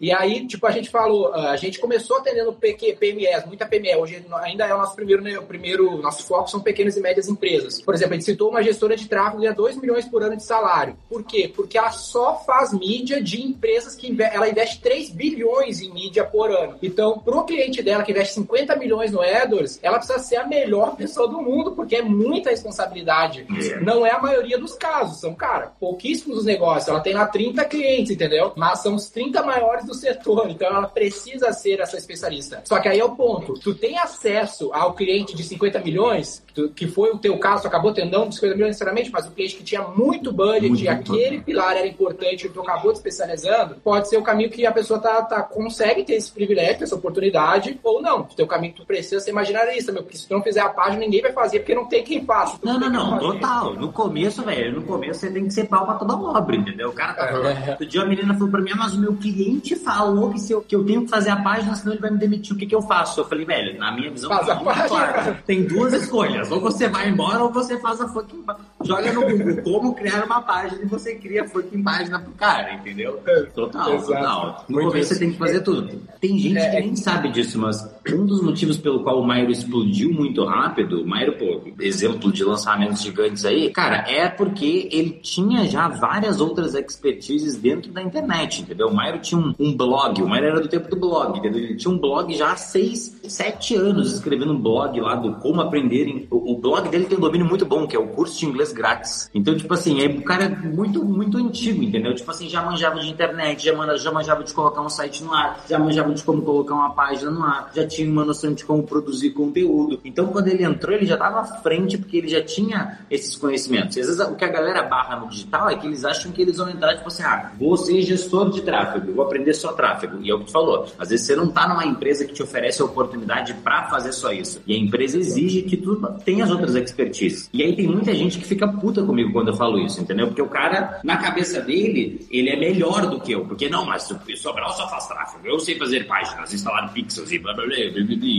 E 0.00 0.12
aí, 0.12 0.46
tipo, 0.46 0.66
a 0.66 0.70
gente 0.70 0.90
falou, 0.90 1.32
ah, 1.32 1.50
a 1.50 1.56
gente 1.56 1.78
começou 1.78 2.18
atendendo 2.18 2.52
PQ, 2.52 2.94
PMEs, 2.94 3.46
muita 3.46 3.66
PME. 3.66 3.96
Hoje 3.96 4.24
ainda 4.42 4.66
é 4.66 4.74
o 4.74 4.78
nosso 4.78 4.94
primeiro, 4.94 5.22
né, 5.22 5.38
o 5.38 5.42
primeiro, 5.42 5.96
nosso 5.98 6.24
foco 6.26 6.50
são 6.50 6.60
pequenas 6.60 6.96
e 6.96 7.00
médias 7.00 7.28
empresas. 7.28 7.80
Por 7.80 7.94
exemplo, 7.94 8.14
a 8.14 8.16
gente 8.16 8.24
citou 8.24 8.50
uma 8.50 8.62
gestora 8.62 8.96
de 8.96 9.08
tráfego 9.08 9.44
ganha 9.44 9.52
2 9.52 9.76
milhões 9.76 10.06
por 10.06 10.22
ano 10.22 10.36
de 10.36 10.42
salário. 10.42 10.96
Por 11.08 11.22
quê? 11.22 11.50
Porque 11.54 11.76
ela 11.76 11.90
só 11.90 12.42
faz 12.46 12.72
mídia 12.72 13.22
de 13.22 13.42
empresas 13.42 13.94
que 13.94 14.16
ela 14.20 14.48
investe 14.48 14.80
3 14.80 15.10
bilhões 15.10 15.80
em 15.80 15.92
mídia 15.92 16.24
por 16.24 16.50
ano. 16.50 16.76
Então, 16.82 17.18
pro 17.18 17.44
cliente 17.44 17.82
dela 17.82 18.02
que 18.02 18.12
investe 18.12 18.34
50 18.34 18.76
milhões 18.76 19.12
no 19.12 19.20
AdWords, 19.20 19.78
ela 19.82 19.98
precisa 19.98 20.18
ser 20.18 20.36
a 20.36 20.46
melhor 20.46 20.96
pessoa 20.96 21.28
do 21.28 21.40
mundo, 21.40 21.72
porque 21.72 21.96
é 21.96 22.02
muita 22.02 22.50
responsabilidade. 22.50 23.46
É. 23.60 23.80
Não 23.80 24.04
é 24.04 24.10
a 24.10 24.20
maioria 24.20 24.58
dos 24.58 24.74
casos, 24.74 25.20
são, 25.20 25.34
cara, 25.34 25.72
pouquíssimos 25.78 26.38
os 26.38 26.44
negócios. 26.44 26.88
Ela 26.88 27.00
tem 27.00 27.14
lá 27.14 27.26
30 27.26 27.64
clientes, 27.64 28.12
entendeu? 28.12 28.52
Mas 28.56 28.80
são 28.80 28.94
os 28.94 29.08
30 29.08 29.42
maiores 29.42 29.84
do 29.84 29.94
setor, 29.94 30.48
então 30.50 30.68
ela 30.68 30.88
precisa 30.88 31.52
ser 31.52 31.80
essa 31.80 31.96
especialista. 31.96 32.62
Só 32.64 32.78
que 32.80 32.88
aí 32.88 32.98
é 32.98 33.04
o 33.04 33.14
ponto. 33.14 33.54
Tu 33.54 33.74
tem 33.74 33.98
acesso 33.98 34.72
ao 34.72 34.94
cliente 34.94 35.34
de 35.34 35.42
50 35.42 35.80
milhões, 35.80 36.42
que 36.74 36.86
foi 36.86 37.10
o 37.10 37.18
teu 37.18 37.38
caso, 37.38 37.62
tu 37.62 37.68
acabou 37.68 37.92
tendo 37.92 38.10
não 38.10 38.30
50 38.30 38.54
milhões 38.54 38.70
necessariamente, 38.70 39.10
mas 39.10 39.26
o 39.26 39.30
cliente 39.30 39.56
que 39.56 39.64
tinha 39.64 39.82
muito 39.82 40.32
budget 40.32 40.68
muito 40.68 40.82
e 40.82 40.88
aquele 40.88 41.40
pilar 41.40 41.76
era 41.76 41.86
importante 41.86 42.46
e 42.46 42.50
tu 42.50 42.60
acabou 42.60 42.92
te 42.92 42.96
especializando, 42.96 43.76
pode 43.76 44.08
ser 44.08 44.16
o 44.16 44.22
caminho 44.22 44.50
que 44.50 44.66
a 44.66 44.72
pessoa 44.72 44.98
tá, 44.98 45.22
tá, 45.22 45.42
consegue 45.42 46.04
ter 46.04 46.14
esse 46.14 46.30
privilégio, 46.30 46.84
essa 46.84 46.94
oportunidade, 46.94 47.78
ou 47.82 48.00
não. 48.00 48.20
O 48.20 48.34
teu 48.34 48.46
caminho 48.46 48.72
que 48.72 48.80
tu 48.80 48.86
precisa 48.86 49.20
ser 49.20 49.30
imaginarista, 49.30 49.92
meu, 49.92 50.02
porque 50.02 50.16
se 50.16 50.28
tu 50.28 50.34
não 50.34 50.42
fizer 50.42 50.60
a 50.60 50.68
página, 50.68 50.98
ninguém 50.98 51.22
vai 51.22 51.32
fazer, 51.32 51.60
porque 51.60 51.74
não 51.74 51.86
tem 51.86 52.02
quem 52.02 52.24
faça. 52.24 52.58
Não, 52.62 52.78
não, 52.78 52.90
não, 52.90 53.18
total. 53.18 53.43
No 53.78 53.92
começo, 53.92 54.42
velho, 54.42 54.80
no 54.80 54.82
começo 54.82 55.20
você 55.20 55.30
tem 55.30 55.44
que 55.44 55.52
ser 55.52 55.64
pau 55.64 55.84
pra 55.84 55.94
toda 55.94 56.16
obra, 56.16 56.56
entendeu? 56.56 56.90
O 56.90 56.92
cara 56.92 57.14
tá 57.14 57.28
falando. 57.28 57.46
É. 57.46 57.70
Outro 57.70 57.86
dia 57.86 58.02
a 58.02 58.06
menina 58.06 58.34
falou 58.34 58.48
pra 58.48 58.60
mim, 58.60 58.70
ah, 58.72 58.76
mas 58.76 58.94
o 58.94 59.00
meu 59.00 59.14
cliente 59.14 59.76
falou 59.76 60.30
que, 60.30 60.40
se 60.40 60.52
eu, 60.52 60.62
que 60.62 60.74
eu 60.74 60.84
tenho 60.84 61.02
que 61.02 61.08
fazer 61.08 61.30
a 61.30 61.36
página, 61.36 61.74
senão 61.74 61.92
ele 61.92 62.00
vai 62.00 62.10
me 62.10 62.18
demitir. 62.18 62.54
O 62.54 62.58
que, 62.58 62.66
que 62.66 62.74
eu 62.74 62.82
faço? 62.82 63.20
Eu 63.20 63.24
falei, 63.24 63.44
velho, 63.44 63.78
na 63.78 63.92
minha 63.92 64.10
visão, 64.10 64.28
Faz 64.30 64.48
a 64.48 64.56
página, 64.56 64.88
claro. 64.88 65.36
tem 65.46 65.64
duas 65.64 65.92
escolhas. 65.92 66.50
Ou 66.50 66.60
você 66.60 66.88
vai 66.88 67.08
embora 67.08 67.42
ou 67.42 67.52
você 67.52 67.78
faz 67.78 68.00
a 68.00 68.08
fucking 68.08 68.44
joga 68.84 69.12
no 69.12 69.22
Google 69.22 69.62
como 69.62 69.94
criar 69.94 70.24
uma 70.24 70.42
página 70.42 70.82
e 70.82 70.86
você 70.86 71.14
cria 71.14 71.42
a 71.42 71.48
fucking 71.48 71.82
página 71.82 72.18
pro 72.18 72.32
cara, 72.32 72.74
entendeu? 72.74 73.20
É, 73.26 73.42
total, 73.54 73.94
Exato. 73.94 74.12
total. 74.12 74.64
No 74.68 74.80
começo 74.80 75.14
você 75.14 75.18
tem 75.18 75.32
que 75.32 75.38
fazer 75.38 75.60
tudo. 75.60 76.00
Tem 76.20 76.38
gente 76.38 76.58
é, 76.58 76.70
que 76.70 76.80
nem 76.80 76.96
sabe 76.96 77.30
disso, 77.30 77.58
mas 77.58 77.82
um 78.12 78.24
dos 78.26 78.42
motivos 78.42 78.76
pelo 78.76 79.02
qual 79.02 79.20
o 79.20 79.26
Mairo 79.26 79.50
explodiu 79.50 80.12
muito 80.12 80.44
rápido, 80.44 81.02
o 81.02 81.06
Mairo, 81.06 81.32
pô, 81.32 81.62
exemplo 81.80 82.32
de 82.32 82.44
lançamentos 82.44 83.02
gigantes 83.02 83.44
aí, 83.44 83.70
cara, 83.70 84.04
é 84.08 84.28
porque 84.28 84.88
ele 84.92 85.10
tinha 85.22 85.66
já 85.66 85.88
várias 85.88 86.40
outras 86.40 86.74
expertises 86.74 87.56
dentro 87.56 87.92
da 87.92 88.02
internet, 88.02 88.62
entendeu? 88.62 88.88
O 88.88 88.94
Mairo 88.94 89.18
tinha 89.18 89.40
um, 89.40 89.54
um 89.58 89.76
blog, 89.76 90.22
o 90.22 90.28
Mairo 90.28 90.46
era 90.46 90.60
do 90.60 90.68
tempo 90.68 90.88
do 90.88 90.96
blog, 90.96 91.38
entendeu? 91.38 91.62
Ele 91.62 91.76
tinha 91.76 91.92
um 91.92 91.98
blog 91.98 92.34
já 92.34 92.52
há 92.52 92.56
seis, 92.56 93.20
sete 93.28 93.74
anos 93.74 94.12
escrevendo 94.12 94.52
um 94.52 94.60
blog 94.60 95.00
lá 95.00 95.14
do 95.14 95.34
como 95.36 95.60
aprender. 95.60 96.26
O, 96.30 96.52
o 96.52 96.58
blog 96.58 96.88
dele 96.88 97.04
tem 97.04 97.16
um 97.16 97.20
domínio 97.20 97.46
muito 97.46 97.64
bom, 97.64 97.86
que 97.86 97.96
é 97.96 97.98
o 97.98 98.08
curso 98.08 98.38
de 98.38 98.46
inglês 98.46 98.72
grátis. 98.74 99.30
Então, 99.34 99.56
tipo 99.56 99.72
assim, 99.72 100.02
é, 100.02 100.06
o 100.06 100.22
cara 100.22 100.44
é 100.44 100.48
muito, 100.48 101.04
muito 101.04 101.38
antigo, 101.38 101.82
entendeu? 101.82 102.14
Tipo 102.14 102.30
assim, 102.30 102.48
já 102.48 102.62
manjava 102.62 103.00
de 103.00 103.08
internet, 103.08 103.64
já, 103.64 103.74
man, 103.74 103.96
já 103.96 104.12
manjava 104.12 104.44
de 104.44 104.52
colocar 104.52 104.82
um 104.82 104.88
site 104.88 105.22
no 105.22 105.32
ar, 105.32 105.64
já 105.68 105.78
manjava 105.78 106.12
de 106.12 106.22
como 106.22 106.42
colocar 106.42 106.74
uma 106.74 106.90
página 106.90 107.30
no 107.30 107.42
ar, 107.42 107.70
já 107.74 107.86
tinha 107.86 108.10
uma 108.10 108.24
noção 108.24 108.52
de 108.52 108.64
como 108.64 108.82
produzir 108.82 109.30
conteúdo. 109.30 110.00
Então, 110.04 110.26
quando 110.26 110.48
ele 110.48 110.64
entrou, 110.64 110.94
ele 110.94 111.06
já 111.06 111.14
estava 111.14 111.40
à 111.40 111.44
frente, 111.44 111.96
porque 111.96 112.16
ele 112.16 112.28
já 112.28 112.42
tinha 112.42 112.98
esses 113.10 113.36
conhecimentos. 113.36 113.96
E 113.96 114.00
às 114.00 114.06
vezes, 114.06 114.20
o 114.20 114.34
que 114.34 114.44
a 114.44 114.48
galera 114.48 114.82
barra 114.82 115.16
no 115.16 115.28
digital 115.28 115.70
é 115.70 115.76
que 115.76 115.86
eles 115.86 116.04
acham 116.04 116.32
que 116.32 116.42
eles 116.42 116.56
vão 116.56 116.68
entrar, 116.68 116.94
tipo 116.96 117.08
assim, 117.08 117.22
ah, 117.22 117.52
vou 117.58 117.76
ser 117.76 118.02
gestor 118.02 118.50
de 118.50 118.62
tráfego, 118.62 119.12
vou 119.12 119.24
aprender 119.24 119.54
só 119.54 119.72
tráfego. 119.72 120.18
E 120.20 120.30
é 120.30 120.34
o 120.34 120.40
que 120.40 120.46
tu 120.46 120.52
falou. 120.52 120.86
Às 120.98 121.08
vezes 121.08 121.26
você 121.26 121.36
não 121.36 121.44
está 121.44 121.68
numa 121.68 121.84
empresa 121.84 122.24
que 122.24 122.32
te 122.32 122.42
oferece 122.42 122.82
a 122.82 122.84
oportunidade 122.84 123.54
para 123.54 123.88
fazer 123.88 124.12
só 124.12 124.32
isso. 124.32 124.60
E 124.66 124.74
a 124.74 124.78
empresa 124.78 125.18
exige 125.18 125.62
que 125.62 125.76
tu 125.76 125.96
tenha 126.24 126.44
as 126.44 126.50
outras 126.50 126.74
expertise. 126.74 127.48
E 127.52 127.62
aí 127.62 127.74
tem 127.74 127.86
muita 127.86 128.14
gente 128.14 128.38
que 128.38 128.44
fica 128.44 128.63
puta 128.68 129.02
comigo 129.02 129.32
quando 129.32 129.48
eu 129.48 129.54
falo 129.54 129.78
isso, 129.78 130.00
entendeu? 130.00 130.26
Porque 130.26 130.42
o 130.42 130.48
cara, 130.48 131.00
na 131.02 131.16
cabeça 131.16 131.60
dele, 131.60 132.26
ele 132.30 132.50
é 132.50 132.56
melhor 132.56 133.06
do 133.06 133.20
que 133.20 133.32
eu. 133.32 133.44
Porque 133.44 133.68
não, 133.68 133.84
mas 133.84 134.10
o 134.10 134.36
Sobral 134.36 134.72
só 134.72 134.88
faz 134.88 135.06
tráfego. 135.06 135.46
Eu 135.46 135.58
sei 135.58 135.78
fazer 135.78 136.06
páginas, 136.06 136.52
instalar 136.52 136.92
pixels 136.92 137.30
e 137.32 137.38
blá 137.38 137.54
blá 137.54 137.64
blá 137.64 137.76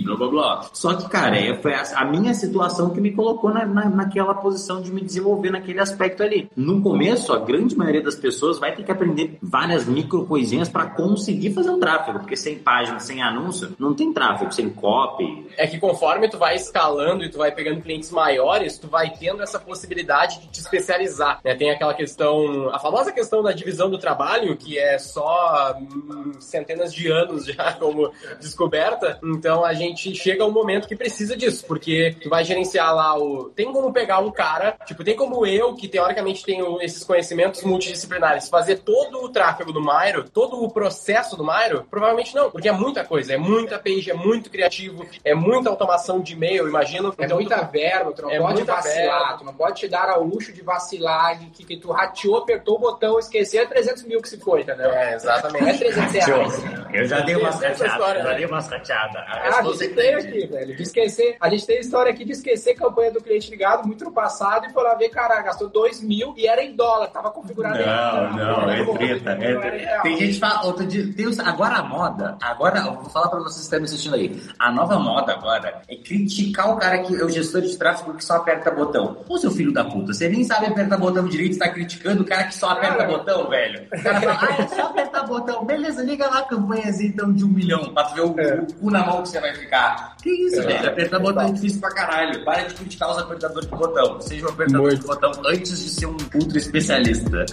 blá 0.03 0.15
blá 0.15 0.27
blá. 0.27 0.69
Só 0.73 0.93
que, 0.95 1.09
cara, 1.09 1.37
é, 1.37 1.55
foi 1.55 1.73
a, 1.73 1.83
a 1.95 2.05
minha 2.05 2.33
situação 2.33 2.89
que 2.89 3.01
me 3.01 3.11
colocou 3.11 3.53
na, 3.53 3.65
na, 3.65 3.89
naquela 3.89 4.33
posição 4.33 4.81
de 4.81 4.91
me 4.91 5.01
desenvolver 5.01 5.49
naquele 5.49 5.79
aspecto 5.79 6.23
ali. 6.23 6.49
No 6.55 6.81
começo, 6.81 7.33
a 7.33 7.39
grande 7.39 7.75
maioria 7.75 8.01
das 8.01 8.15
pessoas 8.15 8.59
vai 8.59 8.75
ter 8.75 8.83
que 8.83 8.91
aprender 8.91 9.37
várias 9.41 9.85
micro 9.85 10.25
coisinhas 10.25 10.69
para 10.69 10.87
conseguir 10.87 11.53
fazer 11.53 11.69
um 11.69 11.79
tráfego. 11.79 12.19
Porque 12.19 12.35
sem 12.35 12.57
página, 12.57 12.99
sem 12.99 13.21
anúncio, 13.21 13.75
não 13.77 13.93
tem 13.93 14.13
tráfego, 14.13 14.51
sem 14.51 14.69
copy. 14.69 15.47
É 15.57 15.67
que 15.67 15.79
conforme 15.79 16.29
tu 16.29 16.37
vai 16.37 16.55
escalando 16.55 17.23
e 17.23 17.29
tu 17.29 17.37
vai 17.37 17.51
pegando 17.51 17.81
clientes 17.81 18.11
maiores, 18.11 18.77
tu 18.77 18.87
vai 18.87 19.11
tendo 19.11 19.41
essa 19.41 19.59
possibilidade 19.59 20.14
de 20.25 20.47
te 20.47 20.59
especializar. 20.59 21.39
Né? 21.43 21.55
Tem 21.55 21.69
aquela 21.71 21.93
questão, 21.93 22.69
a 22.73 22.79
famosa 22.79 23.11
questão 23.11 23.43
da 23.43 23.51
divisão 23.51 23.89
do 23.89 23.97
trabalho, 23.97 24.55
que 24.55 24.77
é 24.77 24.97
só 24.97 25.75
hum, 25.79 26.33
centenas 26.39 26.93
de 26.93 27.09
anos 27.09 27.45
já 27.45 27.73
como 27.79 28.11
descoberta. 28.39 29.19
Então 29.23 29.65
a 29.65 29.73
gente 29.73 30.15
chega 30.15 30.43
a 30.43 30.47
um 30.47 30.51
momento 30.51 30.87
que 30.87 30.95
precisa 30.95 31.35
disso, 31.35 31.65
porque 31.67 32.15
tu 32.21 32.29
vai 32.29 32.43
gerenciar 32.43 32.93
lá 32.93 33.17
o. 33.17 33.49
Tem 33.49 33.71
como 33.71 33.91
pegar 33.91 34.19
um 34.19 34.31
cara, 34.31 34.77
tipo, 34.85 35.03
tem 35.03 35.15
como 35.15 35.45
eu, 35.45 35.73
que 35.75 35.87
teoricamente 35.87 36.43
tenho 36.43 36.81
esses 36.81 37.03
conhecimentos 37.03 37.63
multidisciplinares, 37.63 38.49
fazer 38.49 38.77
todo 38.77 39.23
o 39.23 39.29
tráfego 39.29 39.71
do 39.71 39.81
Mairo, 39.81 40.29
todo 40.29 40.63
o 40.63 40.71
processo 40.71 41.35
do 41.35 41.43
Mairo? 41.43 41.85
Provavelmente 41.89 42.35
não, 42.35 42.51
porque 42.51 42.69
é 42.69 42.71
muita 42.71 43.03
coisa, 43.03 43.33
é 43.33 43.37
muita 43.37 43.79
page, 43.79 44.09
é 44.09 44.13
muito 44.13 44.49
criativo, 44.49 45.05
é 45.23 45.33
muita 45.33 45.69
automação 45.69 46.19
de 46.19 46.33
e-mail, 46.33 46.67
imagino. 46.67 47.13
É 47.17 47.25
então, 47.25 47.37
muita 47.37 47.65
tu... 47.65 47.71
verba, 47.71 48.11
tu 48.11 48.21
não 48.21 48.31
é 48.31 48.39
pode 48.39 48.63
vacilar, 48.63 49.19
verba. 49.19 49.37
tu 49.37 49.45
não 49.45 49.53
pode 49.53 49.75
te 49.79 49.87
dar 49.95 50.09
ao 50.09 50.23
luxo 50.23 50.51
de 50.51 50.61
vacilar, 50.61 51.39
de 51.39 51.45
que, 51.45 51.63
que 51.63 51.77
tu 51.77 51.89
rateou, 51.91 52.37
apertou 52.39 52.75
o 52.75 52.79
botão, 52.79 53.17
esqueceu, 53.17 53.63
é 53.63 53.65
300 53.65 54.03
mil 54.03 54.21
que 54.21 54.27
se 54.27 54.37
foi, 54.37 54.61
entendeu? 54.61 54.91
É, 54.91 55.15
exatamente. 55.15 55.61
Não 55.61 55.69
é 55.69 55.77
300 55.77 56.11
reais. 56.11 56.63
Eu 56.93 57.05
já 57.05 57.19
dei 57.21 57.35
uma 57.35 57.49
rateadas, 57.49 58.23
já 58.23 58.33
dei 58.33 58.45
umas 58.45 58.67
rateadas. 58.67 59.23
Ah, 59.27 59.59
a 59.59 59.63
gente 59.63 59.87
tem 59.89 60.15
aqui, 60.15 60.47
velho, 60.47 60.75
de 60.75 60.83
esquecer, 60.83 61.37
a 61.39 61.49
gente 61.49 61.65
tem 61.65 61.79
história 61.79 62.11
aqui 62.11 62.25
de 62.25 62.33
esquecer 62.33 62.71
a 62.71 62.75
campanha 62.75 63.11
do 63.11 63.21
cliente 63.21 63.49
ligado 63.49 63.87
muito 63.87 64.03
no 64.03 64.11
passado 64.11 64.65
e 64.65 64.73
foi 64.73 64.83
lá 64.83 64.95
ver, 64.95 65.09
cara, 65.09 65.41
gastou 65.41 65.69
2 65.69 66.01
mil 66.01 66.33
e 66.37 66.45
era 66.45 66.61
em 66.61 66.75
dólar, 66.75 67.07
tava 67.07 67.31
configurado 67.31 67.77
não, 67.77 67.83
em 67.83 68.35
Não, 68.35 68.61
não, 68.61 68.69
é 68.69 68.97
treta, 68.97 69.31
é 69.31 69.55
treta. 69.55 70.01
Tem 70.03 70.17
gente 70.17 70.33
que 70.33 70.39
fala, 70.39 70.65
outro 70.65 70.85
dia, 70.85 71.05
Deus, 71.05 71.39
agora 71.39 71.75
a 71.75 71.83
moda, 71.83 72.37
agora, 72.41 72.79
eu 72.79 72.93
vou 72.93 73.09
falar 73.09 73.29
pra 73.29 73.39
vocês 73.39 73.55
que 73.55 73.61
estão 73.61 73.79
me 73.79 73.85
assistindo 73.85 74.15
aí, 74.15 74.41
a 74.59 74.71
nova 74.71 74.99
moda 74.99 75.33
agora 75.33 75.81
é 75.87 75.95
criticar 75.95 76.71
o 76.71 76.77
cara 76.77 76.99
que 76.99 77.15
é 77.15 77.23
o 77.23 77.29
gestor 77.29 77.61
de 77.61 77.77
tráfego 77.77 78.13
que 78.13 78.25
só 78.25 78.35
aperta 78.35 78.71
botão. 78.71 79.23
Ô, 79.27 79.37
seu 79.37 79.51
filho 79.51 79.71
da 79.71 79.83
puta, 79.89 80.13
você 80.13 80.29
nem 80.29 80.43
sabe 80.43 80.67
apertar 80.67 80.97
botão 80.97 81.27
direito, 81.27 81.53
está 81.53 81.69
criticando 81.69 82.23
o 82.23 82.25
cara 82.25 82.45
que 82.45 82.55
só 82.55 82.69
aperta 82.69 83.05
botão, 83.05 83.49
velho. 83.49 83.87
O 83.93 84.03
cara 84.03 84.21
fala, 84.21 84.39
ah, 84.41 84.61
é 84.61 84.67
só 84.67 84.81
apertar 84.83 85.23
botão. 85.23 85.65
Beleza, 85.65 86.03
liga 86.03 86.27
lá 86.27 86.39
a 86.39 86.43
campanha 86.43 86.85
então 87.01 87.31
de 87.33 87.43
um 87.43 87.49
milhão 87.49 87.93
pra 87.93 88.03
tu 88.03 88.15
ver 88.15 88.21
o, 88.21 88.39
é. 88.39 88.61
o 88.61 88.73
cu 88.73 88.91
na 88.91 89.05
mão 89.05 89.21
que 89.21 89.29
você 89.29 89.39
vai 89.39 89.53
ficar. 89.53 90.15
Que 90.21 90.29
isso, 90.29 90.61
é. 90.61 90.65
velho? 90.65 90.89
Apertar 90.89 91.19
botão 91.19 91.43
é 91.47 91.51
difícil 91.51 91.79
pra 91.79 91.91
caralho. 91.91 92.43
Para 92.45 92.63
de 92.63 92.73
criticar 92.75 93.11
os 93.11 93.17
apertadores 93.17 93.69
de 93.69 93.75
botão. 93.75 94.21
Seja 94.21 94.45
um 94.45 94.49
apertador 94.49 94.87
Muito. 94.87 95.01
de 95.01 95.07
botão 95.07 95.31
antes 95.45 95.83
de 95.83 95.89
ser 95.89 96.05
um 96.05 96.17
ultra 96.33 96.57
especialista. 96.57 97.45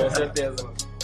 Com 0.00 0.10
certeza, 0.10 0.56
mano. 0.62 0.97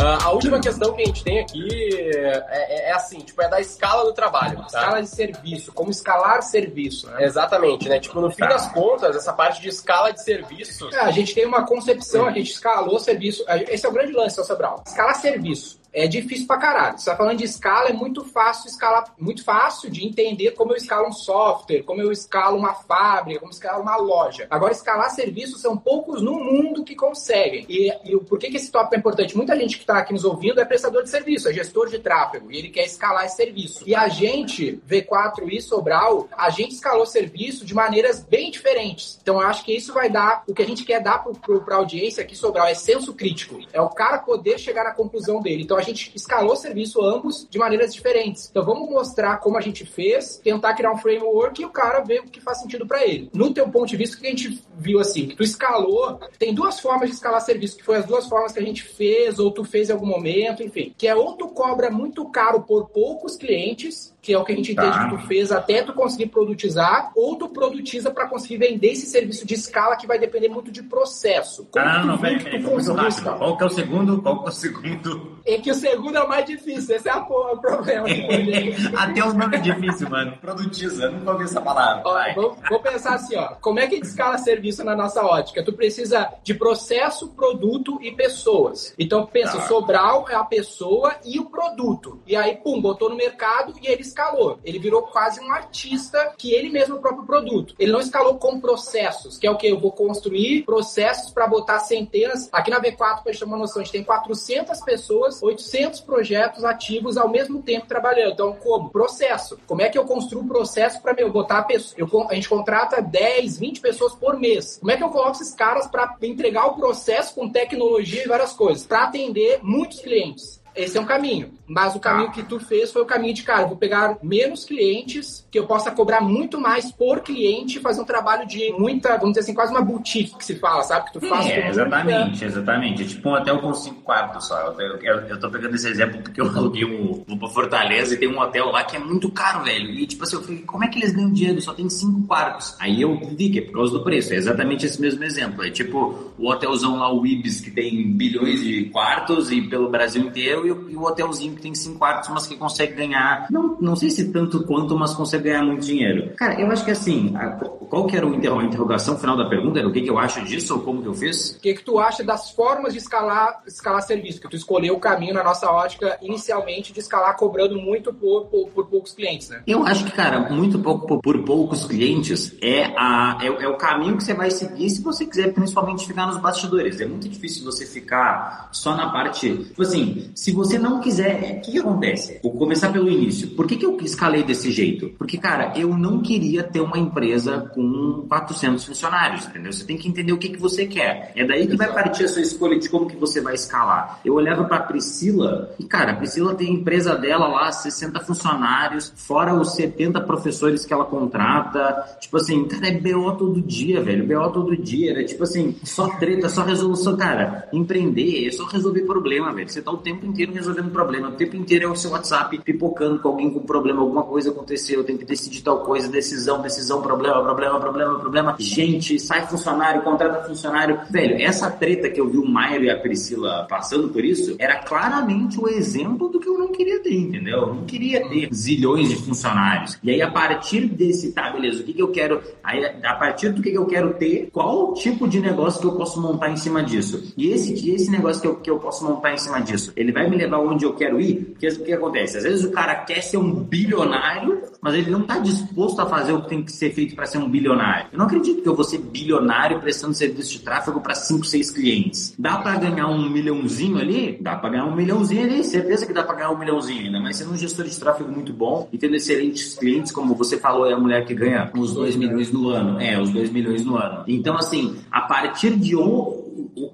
Uh, 0.00 0.24
a 0.24 0.30
última 0.32 0.58
questão 0.58 0.94
que 0.94 1.02
a 1.02 1.04
gente 1.04 1.22
tem 1.22 1.40
aqui 1.40 1.68
é, 1.94 2.44
é, 2.48 2.88
é, 2.88 2.92
assim, 2.92 3.18
tipo, 3.18 3.42
é 3.42 3.48
da 3.48 3.60
escala 3.60 4.04
do 4.04 4.14
trabalho. 4.14 4.56
Tá? 4.60 4.66
Escala 4.66 5.02
de 5.02 5.08
serviço, 5.08 5.72
como 5.72 5.90
escalar 5.90 6.42
serviço, 6.42 7.06
né? 7.10 7.24
Exatamente, 7.24 7.86
né? 7.86 8.00
Tipo, 8.00 8.18
no 8.20 8.30
fim 8.30 8.38
tá. 8.38 8.48
das 8.48 8.72
contas, 8.72 9.14
essa 9.14 9.32
parte 9.32 9.60
de 9.60 9.68
escala 9.68 10.10
de 10.10 10.22
serviço. 10.22 10.88
É, 10.94 11.00
a 11.00 11.10
gente 11.10 11.34
tem 11.34 11.44
uma 11.44 11.66
concepção, 11.66 12.26
a 12.26 12.32
gente 12.32 12.50
escalou 12.50 12.98
serviço. 12.98 13.44
Esse 13.68 13.84
é 13.84 13.88
o 13.88 13.92
grande 13.92 14.12
lance, 14.12 14.36
seu 14.36 14.44
Sobral. 14.44 14.82
Escalar 14.86 15.14
serviço 15.16 15.79
é 15.92 16.06
difícil 16.06 16.46
pra 16.46 16.56
caralho. 16.56 16.98
Você 16.98 17.10
tá 17.10 17.16
falando 17.16 17.38
de 17.38 17.44
escala, 17.44 17.88
é 17.88 17.92
muito 17.92 18.24
fácil 18.24 18.68
escalar, 18.68 19.12
muito 19.18 19.44
fácil 19.44 19.90
de 19.90 20.06
entender 20.06 20.52
como 20.52 20.72
eu 20.72 20.76
escalo 20.76 21.08
um 21.08 21.12
software, 21.12 21.82
como 21.82 22.00
eu 22.00 22.12
escalo 22.12 22.56
uma 22.56 22.74
fábrica, 22.74 23.40
como 23.40 23.50
eu 23.50 23.54
escalo 23.54 23.82
uma 23.82 23.96
loja. 23.96 24.46
Agora, 24.50 24.72
escalar 24.72 25.10
serviços 25.10 25.60
são 25.60 25.76
poucos 25.76 26.22
no 26.22 26.34
mundo 26.34 26.84
que 26.84 26.94
conseguem. 26.94 27.66
E, 27.68 27.92
e 28.04 28.16
por 28.20 28.38
que, 28.38 28.50
que 28.50 28.56
esse 28.56 28.70
tópico 28.70 28.94
é 28.94 28.98
importante? 28.98 29.36
Muita 29.36 29.56
gente 29.56 29.76
que 29.76 29.82
está 29.82 29.98
aqui 29.98 30.12
nos 30.12 30.24
ouvindo 30.24 30.60
é 30.60 30.64
prestador 30.64 31.02
de 31.02 31.10
serviço, 31.10 31.48
é 31.48 31.52
gestor 31.52 31.88
de 31.88 31.98
tráfego, 31.98 32.50
e 32.52 32.58
ele 32.58 32.68
quer 32.68 32.84
escalar 32.84 33.24
esse 33.24 33.36
serviço. 33.36 33.82
E 33.86 33.94
a 33.94 34.08
gente, 34.08 34.80
V4 34.88 35.48
e 35.50 35.60
Sobral, 35.60 36.28
a 36.36 36.50
gente 36.50 36.74
escalou 36.74 37.06
serviço 37.06 37.64
de 37.64 37.74
maneiras 37.74 38.20
bem 38.22 38.50
diferentes. 38.50 39.18
Então, 39.20 39.40
eu 39.40 39.46
acho 39.46 39.64
que 39.64 39.74
isso 39.74 39.92
vai 39.92 40.08
dar, 40.08 40.44
o 40.46 40.54
que 40.54 40.62
a 40.62 40.66
gente 40.66 40.84
quer 40.84 41.00
dar 41.00 41.24
para 41.64 41.74
a 41.74 41.78
audiência 41.78 42.22
aqui, 42.22 42.36
Sobral, 42.36 42.66
é 42.66 42.74
senso 42.74 43.14
crítico. 43.14 43.58
É 43.72 43.80
o 43.80 43.88
cara 43.88 44.18
poder 44.18 44.58
chegar 44.58 44.86
à 44.86 44.92
conclusão 44.92 45.40
dele. 45.40 45.62
Então, 45.62 45.79
a 45.80 45.84
gente 45.84 46.12
escalou 46.14 46.52
o 46.52 46.56
serviço 46.56 47.02
ambos 47.02 47.46
de 47.50 47.58
maneiras 47.58 47.94
diferentes. 47.94 48.48
Então 48.50 48.64
vamos 48.64 48.88
mostrar 48.88 49.38
como 49.38 49.58
a 49.58 49.60
gente 49.60 49.84
fez, 49.84 50.36
tentar 50.38 50.74
criar 50.74 50.92
um 50.92 50.98
framework 50.98 51.60
e 51.60 51.64
o 51.64 51.70
cara 51.70 52.00
ver 52.00 52.20
o 52.20 52.24
que 52.24 52.40
faz 52.40 52.60
sentido 52.60 52.86
para 52.86 53.04
ele. 53.06 53.30
No 53.32 53.52
teu 53.52 53.68
ponto 53.68 53.88
de 53.88 53.96
vista, 53.96 54.16
o 54.16 54.20
que 54.20 54.26
a 54.26 54.30
gente 54.30 54.62
viu 54.78 55.00
assim, 55.00 55.28
que 55.28 55.36
tu 55.36 55.42
escalou, 55.42 56.20
tem 56.38 56.54
duas 56.54 56.80
formas 56.80 57.08
de 57.08 57.14
escalar 57.14 57.40
serviço, 57.40 57.76
que 57.76 57.84
foi 57.84 57.96
as 57.96 58.06
duas 58.06 58.26
formas 58.28 58.52
que 58.52 58.58
a 58.58 58.64
gente 58.64 58.82
fez, 58.82 59.38
ou 59.38 59.50
tu 59.50 59.64
fez 59.64 59.88
em 59.88 59.92
algum 59.92 60.06
momento, 60.06 60.62
enfim, 60.62 60.94
que 60.96 61.06
é 61.06 61.14
ou 61.14 61.34
tu 61.34 61.48
cobra 61.48 61.90
muito 61.90 62.24
caro 62.30 62.62
por 62.62 62.88
poucos 62.88 63.36
clientes, 63.36 64.14
que 64.22 64.32
é 64.32 64.38
o 64.38 64.44
que 64.44 64.52
a 64.52 64.56
gente 64.56 64.72
entende 64.72 64.90
tá. 64.90 65.08
que 65.08 65.16
tu 65.16 65.26
fez 65.26 65.50
até 65.50 65.82
tu 65.82 65.92
conseguir 65.92 66.26
produtizar, 66.26 67.12
ou 67.14 67.36
tu 67.36 67.48
produtiza 67.48 68.10
para 68.10 68.26
conseguir 68.26 68.58
vender 68.58 68.92
esse 68.92 69.06
serviço 69.06 69.46
de 69.46 69.54
escala 69.54 69.96
que 69.96 70.06
vai 70.06 70.18
depender 70.18 70.48
muito 70.48 70.70
de 70.70 70.82
processo. 70.82 71.66
Como 71.70 71.84
ah, 71.84 71.98
não, 72.00 72.06
não, 72.08 72.18
peraí, 72.18 72.42
peraí, 72.42 72.60
muito 72.60 72.92
rápido. 72.92 73.38
Qual 73.38 73.56
que 73.56 73.62
é 73.62 73.66
o 73.66 73.70
segundo? 73.70 74.22
Qual 74.22 74.40
que 74.40 74.46
é 74.46 74.50
o 74.50 74.52
segundo? 74.52 75.40
É 75.44 75.58
que 75.58 75.69
o 75.70 75.74
segundo 75.74 76.16
é 76.16 76.22
o 76.22 76.28
mais 76.28 76.44
difícil, 76.44 76.96
esse 76.96 77.08
é 77.08 77.14
o 77.14 77.56
problema. 77.58 78.06
até 78.96 79.24
o 79.24 79.32
nome 79.32 79.56
é 79.56 79.60
difícil, 79.60 80.08
mano. 80.08 80.36
Produtiza, 80.40 81.10
nunca 81.10 81.32
ouvi 81.32 81.44
essa 81.44 81.60
palavra. 81.60 82.02
Ó, 82.04 82.34
vou, 82.34 82.56
vou, 82.68 82.80
pensar 82.80 83.14
assim, 83.14 83.36
ó, 83.36 83.54
como 83.60 83.78
é 83.78 83.86
que 83.86 83.94
a 83.94 83.98
gente 83.98 84.08
escala 84.08 84.38
serviço 84.38 84.84
na 84.84 84.94
nossa 84.94 85.24
ótica? 85.24 85.64
Tu 85.64 85.72
precisa 85.72 86.32
de 86.42 86.54
processo, 86.54 87.28
produto 87.28 87.98
e 88.02 88.12
pessoas. 88.12 88.94
Então 88.98 89.26
pensa, 89.26 89.58
tá. 89.58 89.66
Sobral 89.66 90.26
é 90.28 90.34
a 90.34 90.44
pessoa 90.44 91.16
e 91.24 91.38
o 91.38 91.46
produto. 91.46 92.20
E 92.26 92.36
aí, 92.36 92.56
pum, 92.56 92.80
botou 92.80 93.10
no 93.10 93.16
mercado 93.16 93.74
e 93.82 93.86
eles 93.86 94.08
escalou. 94.08 94.58
Ele 94.64 94.78
virou 94.78 95.02
quase 95.02 95.40
um 95.40 95.52
artista 95.52 96.34
que 96.36 96.52
ele 96.52 96.70
mesmo 96.70 96.96
é 96.96 96.98
o 96.98 97.00
próprio 97.00 97.24
produto. 97.24 97.74
Ele 97.78 97.92
não 97.92 98.00
escalou 98.00 98.36
com 98.36 98.60
processos, 98.60 99.38
que 99.38 99.46
é 99.46 99.50
o 99.50 99.56
que? 99.56 99.66
Eu 99.66 99.78
vou 99.78 99.92
construir 99.92 100.62
processos 100.64 101.32
para 101.32 101.46
botar 101.46 101.78
centenas. 101.80 102.48
Aqui 102.52 102.70
na 102.70 102.80
V4, 102.80 103.22
para 103.22 103.32
gente 103.32 103.38
ter 103.38 103.44
uma 103.44 103.56
noção, 103.56 103.80
a 103.80 103.84
gente 103.84 103.92
tem 103.92 104.04
400 104.04 104.80
pessoas, 104.80 105.42
800 105.42 105.59
projetos 106.00 106.64
ativos 106.64 107.16
ao 107.16 107.28
mesmo 107.28 107.62
tempo 107.62 107.86
trabalhando. 107.86 108.32
Então, 108.32 108.52
como? 108.52 108.90
Processo. 108.90 109.58
Como 109.66 109.82
é 109.82 109.88
que 109.88 109.98
eu 109.98 110.04
construo 110.04 110.46
processo 110.46 111.00
para 111.02 111.14
meu 111.14 111.30
botar 111.30 111.58
a 111.58 111.62
pessoa? 111.64 111.94
Eu, 111.98 112.28
a 112.28 112.34
gente 112.34 112.48
contrata 112.48 113.02
10, 113.02 113.58
20 113.58 113.80
pessoas 113.80 114.14
por 114.14 114.38
mês. 114.38 114.78
Como 114.78 114.90
é 114.90 114.96
que 114.96 115.02
eu 115.02 115.08
coloco 115.08 115.32
esses 115.32 115.54
caras 115.54 115.86
para 115.86 116.16
entregar 116.22 116.66
o 116.66 116.76
processo 116.76 117.34
com 117.34 117.48
tecnologia 117.48 118.24
e 118.24 118.28
várias 118.28 118.52
coisas? 118.52 118.86
Para 118.86 119.04
atender 119.04 119.60
muitos 119.62 120.00
clientes. 120.00 120.59
Esse 120.74 120.98
é 120.98 121.00
um 121.00 121.04
caminho. 121.04 121.52
Mas 121.66 121.94
o 121.94 122.00
caminho 122.00 122.28
ah. 122.28 122.32
que 122.32 122.42
tu 122.42 122.58
fez 122.58 122.92
foi 122.92 123.02
o 123.02 123.06
caminho 123.06 123.32
de, 123.34 123.42
cara, 123.42 123.66
vou 123.66 123.76
pegar 123.76 124.18
menos 124.22 124.64
clientes, 124.64 125.46
que 125.50 125.58
eu 125.58 125.66
possa 125.66 125.90
cobrar 125.90 126.20
muito 126.20 126.60
mais 126.60 126.90
por 126.90 127.20
cliente 127.20 127.78
e 127.78 127.80
fazer 127.80 128.00
um 128.00 128.04
trabalho 128.04 128.46
de 128.46 128.72
muita, 128.72 129.10
vamos 129.16 129.30
dizer 129.30 129.40
assim, 129.40 129.54
quase 129.54 129.72
uma 129.72 129.80
boutique 129.80 130.36
que 130.36 130.44
se 130.44 130.56
fala, 130.56 130.82
sabe? 130.82 131.06
Que 131.06 131.12
tu 131.12 131.26
faz 131.28 131.46
é, 131.46 131.68
exatamente, 131.68 132.44
exatamente. 132.44 133.02
É 133.02 133.06
tipo 133.06 133.28
um 133.28 133.32
hotel 133.34 133.60
com 133.60 133.72
cinco 133.74 134.02
quartos 134.02 134.48
só. 134.48 134.74
Eu, 134.78 134.96
eu, 134.96 135.20
eu 135.28 135.40
tô 135.40 135.48
pegando 135.48 135.74
esse 135.74 135.88
exemplo 135.88 136.20
porque 136.22 136.40
eu 136.40 136.46
aluguei 136.48 136.84
um, 136.84 137.24
vou 137.26 137.38
pra 137.38 137.48
Fortaleza 137.48 138.14
e 138.14 138.18
tem 138.18 138.28
um 138.28 138.40
hotel 138.40 138.66
lá 138.66 138.82
que 138.82 138.96
é 138.96 138.98
muito 138.98 139.30
caro, 139.30 139.64
velho. 139.64 139.90
E 139.90 140.06
tipo 140.06 140.24
assim, 140.24 140.36
eu 140.36 140.42
falei, 140.42 140.62
como 140.62 140.84
é 140.84 140.88
que 140.88 140.98
eles 140.98 141.12
ganham 141.12 141.32
dinheiro? 141.32 141.60
Só 141.60 141.72
tem 141.72 141.88
cinco 141.88 142.26
quartos. 142.26 142.74
Aí 142.80 143.00
eu 143.00 143.16
vi 143.36 143.50
que 143.50 143.58
é 143.58 143.62
por 143.62 143.74
causa 143.74 143.92
do 143.92 144.02
preço. 144.02 144.32
É 144.32 144.36
exatamente 144.36 144.86
esse 144.86 145.00
mesmo 145.00 145.22
exemplo. 145.22 145.64
É 145.64 145.70
tipo 145.70 146.32
o 146.36 146.48
hotelzão 146.48 146.98
lá, 146.98 147.12
o 147.12 147.24
Ibis, 147.24 147.60
que 147.60 147.70
tem 147.70 148.10
bilhões 148.12 148.60
de 148.60 148.86
quartos 148.86 149.52
e 149.52 149.62
pelo 149.62 149.88
Brasil 149.88 150.22
inteiro 150.22 150.59
eu 150.60 150.66
e 150.66 150.72
o, 150.72 150.90
e 150.90 150.96
o 150.96 151.02
hotelzinho 151.02 151.54
que 151.54 151.62
tem 151.62 151.74
cinco 151.74 151.98
quartos, 151.98 152.28
mas 152.30 152.46
que 152.46 152.56
consegue 152.56 152.94
ganhar, 152.94 153.46
não, 153.50 153.76
não 153.80 153.96
sei 153.96 154.10
se 154.10 154.32
tanto 154.32 154.64
quanto, 154.64 154.96
mas 154.96 155.14
consegue 155.14 155.44
ganhar 155.44 155.62
muito 155.62 155.84
dinheiro. 155.84 156.34
Cara, 156.36 156.60
eu 156.60 156.70
acho 156.70 156.84
que 156.84 156.90
assim, 156.90 157.34
a, 157.36 157.50
qual 157.90 158.06
que 158.06 158.16
era 158.16 158.26
o 158.26 158.30
a 158.30 158.64
interrogação 158.64 159.18
final 159.18 159.36
da 159.36 159.48
pergunta? 159.48 159.78
Era 159.78 159.88
o 159.88 159.92
que, 159.92 160.00
que 160.00 160.10
eu 160.10 160.18
acho 160.18 160.42
disso 160.44 160.74
ou 160.74 160.80
como 160.80 161.02
que 161.02 161.08
eu 161.08 161.14
fiz? 161.14 161.50
O 161.50 161.60
que, 161.60 161.74
que 161.74 161.84
tu 161.84 161.98
acha 161.98 162.24
das 162.24 162.50
formas 162.50 162.92
de 162.92 162.98
escalar, 162.98 163.62
escalar 163.66 164.02
serviço? 164.02 164.40
Que 164.40 164.48
tu 164.48 164.56
escolheu 164.56 164.94
o 164.94 165.00
caminho 165.00 165.34
na 165.34 165.44
nossa 165.44 165.70
ótica 165.70 166.18
inicialmente 166.22 166.92
de 166.92 167.00
escalar 167.00 167.36
cobrando 167.36 167.76
muito 167.76 168.12
por, 168.12 168.46
por, 168.46 168.68
por 168.68 168.86
poucos 168.86 169.12
clientes, 169.12 169.48
né? 169.48 169.62
Eu 169.66 169.84
acho 169.84 170.04
que, 170.04 170.12
cara, 170.12 170.50
muito 170.50 170.78
pouco 170.78 171.06
por, 171.06 171.20
por 171.20 171.44
poucos 171.44 171.84
clientes 171.84 172.56
é, 172.62 172.84
a, 172.96 173.38
é, 173.40 173.46
é, 173.46 173.68
o 173.68 173.76
caminho 173.76 174.16
que 174.16 174.24
você 174.24 174.34
vai 174.34 174.50
seguir 174.50 174.88
se 174.90 175.02
você 175.02 175.26
quiser 175.26 175.52
principalmente 175.52 176.06
ficar 176.06 176.26
nos 176.26 176.38
bastidores. 176.38 177.00
É 177.00 177.06
muito 177.06 177.28
difícil 177.28 177.64
você 177.64 177.84
ficar 177.84 178.68
só 178.72 178.96
na 178.96 179.10
parte. 179.10 179.64
Tipo 179.64 179.82
assim, 179.82 180.30
se 180.34 180.49
você 180.52 180.78
não 180.78 181.00
quiser. 181.00 181.58
O 181.58 181.60
que, 181.62 181.72
que 181.72 181.78
acontece? 181.78 182.40
Vou 182.42 182.52
começar 182.52 182.92
pelo 182.92 183.08
início. 183.08 183.48
Por 183.50 183.66
que, 183.66 183.76
que 183.76 183.86
eu 183.86 183.96
escalei 184.00 184.42
desse 184.42 184.70
jeito? 184.70 185.10
Porque, 185.18 185.36
cara, 185.36 185.72
eu 185.76 185.96
não 185.96 186.20
queria 186.20 186.62
ter 186.62 186.80
uma 186.80 186.98
empresa 186.98 187.70
com 187.74 188.24
400 188.28 188.84
funcionários, 188.84 189.46
entendeu? 189.46 189.72
Você 189.72 189.84
tem 189.84 189.96
que 189.96 190.08
entender 190.08 190.32
o 190.32 190.38
que, 190.38 190.48
que 190.48 190.58
você 190.58 190.86
quer. 190.86 191.32
É 191.34 191.44
daí 191.44 191.66
que 191.66 191.76
vai 191.76 191.92
partir 191.92 192.24
a 192.24 192.28
sua 192.28 192.42
escolha 192.42 192.78
de 192.78 192.88
como 192.88 193.06
que 193.06 193.16
você 193.16 193.40
vai 193.40 193.54
escalar. 193.54 194.20
Eu 194.24 194.34
olhava 194.34 194.64
pra 194.64 194.80
Priscila 194.80 195.74
e, 195.78 195.84
cara, 195.84 196.12
a 196.12 196.16
Priscila 196.16 196.54
tem 196.54 196.68
a 196.68 196.72
empresa 196.72 197.14
dela 197.16 197.46
lá, 197.48 197.70
60 197.70 198.20
funcionários, 198.20 199.12
fora 199.16 199.54
os 199.54 199.74
70 199.74 200.20
professores 200.22 200.84
que 200.84 200.92
ela 200.92 201.04
contrata. 201.04 202.18
Tipo 202.20 202.36
assim, 202.36 202.64
cara, 202.66 202.88
é 202.88 202.98
BO 202.98 203.32
todo 203.36 203.60
dia, 203.60 204.00
velho. 204.00 204.26
BO 204.26 204.50
todo 204.50 204.76
dia. 204.76 205.12
Era 205.12 205.24
tipo 205.24 205.42
assim, 205.42 205.76
só 205.84 206.08
treta, 206.18 206.48
só 206.48 206.62
resolução. 206.62 207.16
Cara, 207.16 207.68
empreender 207.72 208.46
é 208.46 208.50
só 208.50 208.64
resolver 208.64 209.02
problema, 209.02 209.52
velho. 209.52 209.68
Você 209.68 209.82
tá 209.82 209.90
o 209.90 209.98
tempo 209.98 210.26
inteiro 210.26 210.39
resolvendo 210.46 210.90
problema. 210.90 211.28
O 211.28 211.32
tempo 211.32 211.56
inteiro 211.56 211.86
é 211.86 211.88
o 211.88 211.96
seu 211.96 212.10
WhatsApp 212.10 212.58
pipocando 212.64 213.18
com 213.18 213.28
alguém 213.28 213.50
com 213.50 213.60
problema, 213.60 214.00
alguma 214.00 214.22
coisa 214.22 214.50
aconteceu, 214.50 215.04
tem 215.04 215.16
que 215.16 215.24
decidir 215.24 215.62
tal 215.62 215.80
coisa, 215.80 216.08
decisão, 216.08 216.62
decisão, 216.62 217.02
problema, 217.02 217.42
problema, 217.42 217.80
problema, 217.80 218.18
problema. 218.18 218.56
Gente, 218.58 219.18
sai 219.18 219.46
funcionário, 219.46 220.02
contrata 220.02 220.46
funcionário. 220.46 221.00
Velho, 221.10 221.36
essa 221.40 221.70
treta 221.70 222.08
que 222.08 222.20
eu 222.20 222.28
vi 222.28 222.38
o 222.38 222.46
Maio 222.46 222.84
e 222.84 222.90
a 222.90 222.98
Priscila 222.98 223.66
passando 223.68 224.08
por 224.08 224.24
isso, 224.24 224.56
era 224.58 224.76
claramente 224.76 225.60
o 225.60 225.68
exemplo 225.68 226.28
do 226.28 226.40
que 226.40 226.48
eu 226.48 226.58
não 226.58 226.72
queria 226.72 227.00
ter, 227.00 227.14
entendeu? 227.14 227.58
Eu 227.58 227.74
não 227.74 227.84
queria 227.84 228.28
ter 228.28 228.48
zilhões 228.52 229.08
de 229.08 229.16
funcionários. 229.16 229.98
E 230.02 230.10
aí, 230.10 230.22
a 230.22 230.30
partir 230.30 230.86
desse, 230.86 231.32
tá, 231.32 231.50
beleza, 231.50 231.82
o 231.82 231.84
que, 231.84 231.92
que 231.92 232.02
eu 232.02 232.08
quero, 232.08 232.42
aí, 232.62 232.84
a 232.84 233.14
partir 233.14 233.50
do 233.50 233.62
que, 233.62 233.70
que 233.70 233.78
eu 233.78 233.86
quero 233.86 234.14
ter, 234.14 234.48
qual 234.52 234.94
tipo 234.94 235.28
de 235.28 235.40
negócio 235.40 235.80
que 235.80 235.86
eu 235.86 235.92
posso 235.92 236.20
montar 236.20 236.50
em 236.50 236.56
cima 236.56 236.82
disso? 236.82 237.32
E 237.36 237.50
esse, 237.50 237.90
esse 237.90 238.10
negócio 238.10 238.40
que 238.40 238.48
eu, 238.48 238.56
que 238.56 238.70
eu 238.70 238.78
posso 238.78 239.04
montar 239.04 239.32
em 239.32 239.38
cima 239.38 239.60
disso, 239.60 239.92
ele 239.96 240.12
vai 240.12 240.28
me 240.30 240.36
levar 240.36 240.58
onde 240.58 240.84
eu 240.84 240.94
quero 240.94 241.20
ir? 241.20 241.36
Porque 241.50 241.68
o 241.68 241.84
que 241.84 241.92
acontece? 241.92 242.38
Às 242.38 242.44
vezes 242.44 242.64
o 242.64 242.70
cara 242.70 242.94
quer 242.94 243.20
ser 243.20 243.36
um 243.36 243.52
bilionário, 243.52 244.62
mas 244.80 244.94
ele 244.94 245.10
não 245.10 245.20
está 245.20 245.38
disposto 245.38 246.00
a 246.00 246.06
fazer 246.06 246.32
o 246.32 246.42
que 246.42 246.48
tem 246.48 246.62
que 246.62 246.72
ser 246.72 246.90
feito 246.92 247.14
para 247.14 247.26
ser 247.26 247.38
um 247.38 247.48
bilionário. 247.48 248.08
Eu 248.12 248.18
não 248.18 248.26
acredito 248.26 248.62
que 248.62 248.68
eu 248.68 248.74
vou 248.74 248.84
ser 248.84 248.98
bilionário 248.98 249.80
prestando 249.80 250.14
serviço 250.14 250.52
de 250.52 250.60
tráfego 250.60 251.00
para 251.00 251.14
5, 251.14 251.44
6 251.44 251.70
clientes. 251.70 252.34
Dá 252.38 252.58
para 252.58 252.76
ganhar 252.76 253.08
um 253.08 253.28
milhãozinho 253.28 253.98
ali? 253.98 254.38
Dá 254.40 254.56
para 254.56 254.70
ganhar 254.70 254.86
um 254.86 254.94
milhãozinho 254.94 255.44
ali, 255.44 255.64
certeza 255.64 256.06
que 256.06 256.12
dá 256.12 256.22
para 256.22 256.36
ganhar 256.36 256.50
um 256.50 256.58
milhãozinho 256.58 257.06
ainda, 257.06 257.20
mas 257.20 257.36
sendo 257.36 257.52
um 257.52 257.56
gestor 257.56 257.84
de 257.84 257.98
tráfego 257.98 258.30
muito 258.30 258.52
bom 258.52 258.88
e 258.92 258.98
tendo 258.98 259.16
excelentes 259.16 259.74
clientes, 259.74 260.12
como 260.12 260.34
você 260.34 260.56
falou, 260.58 260.86
é 260.86 260.92
a 260.92 260.98
mulher 260.98 261.24
que 261.24 261.34
ganha 261.34 261.70
os 261.76 261.92
2 261.94 262.16
milhões 262.16 262.52
no 262.52 262.68
ano. 262.68 263.00
É, 263.00 263.20
os 263.20 263.30
2 263.30 263.50
milhões 263.50 263.84
no 263.84 263.96
ano. 263.96 264.24
Então, 264.26 264.56
assim, 264.56 264.96
a 265.10 265.22
partir 265.22 265.76
de 265.76 265.96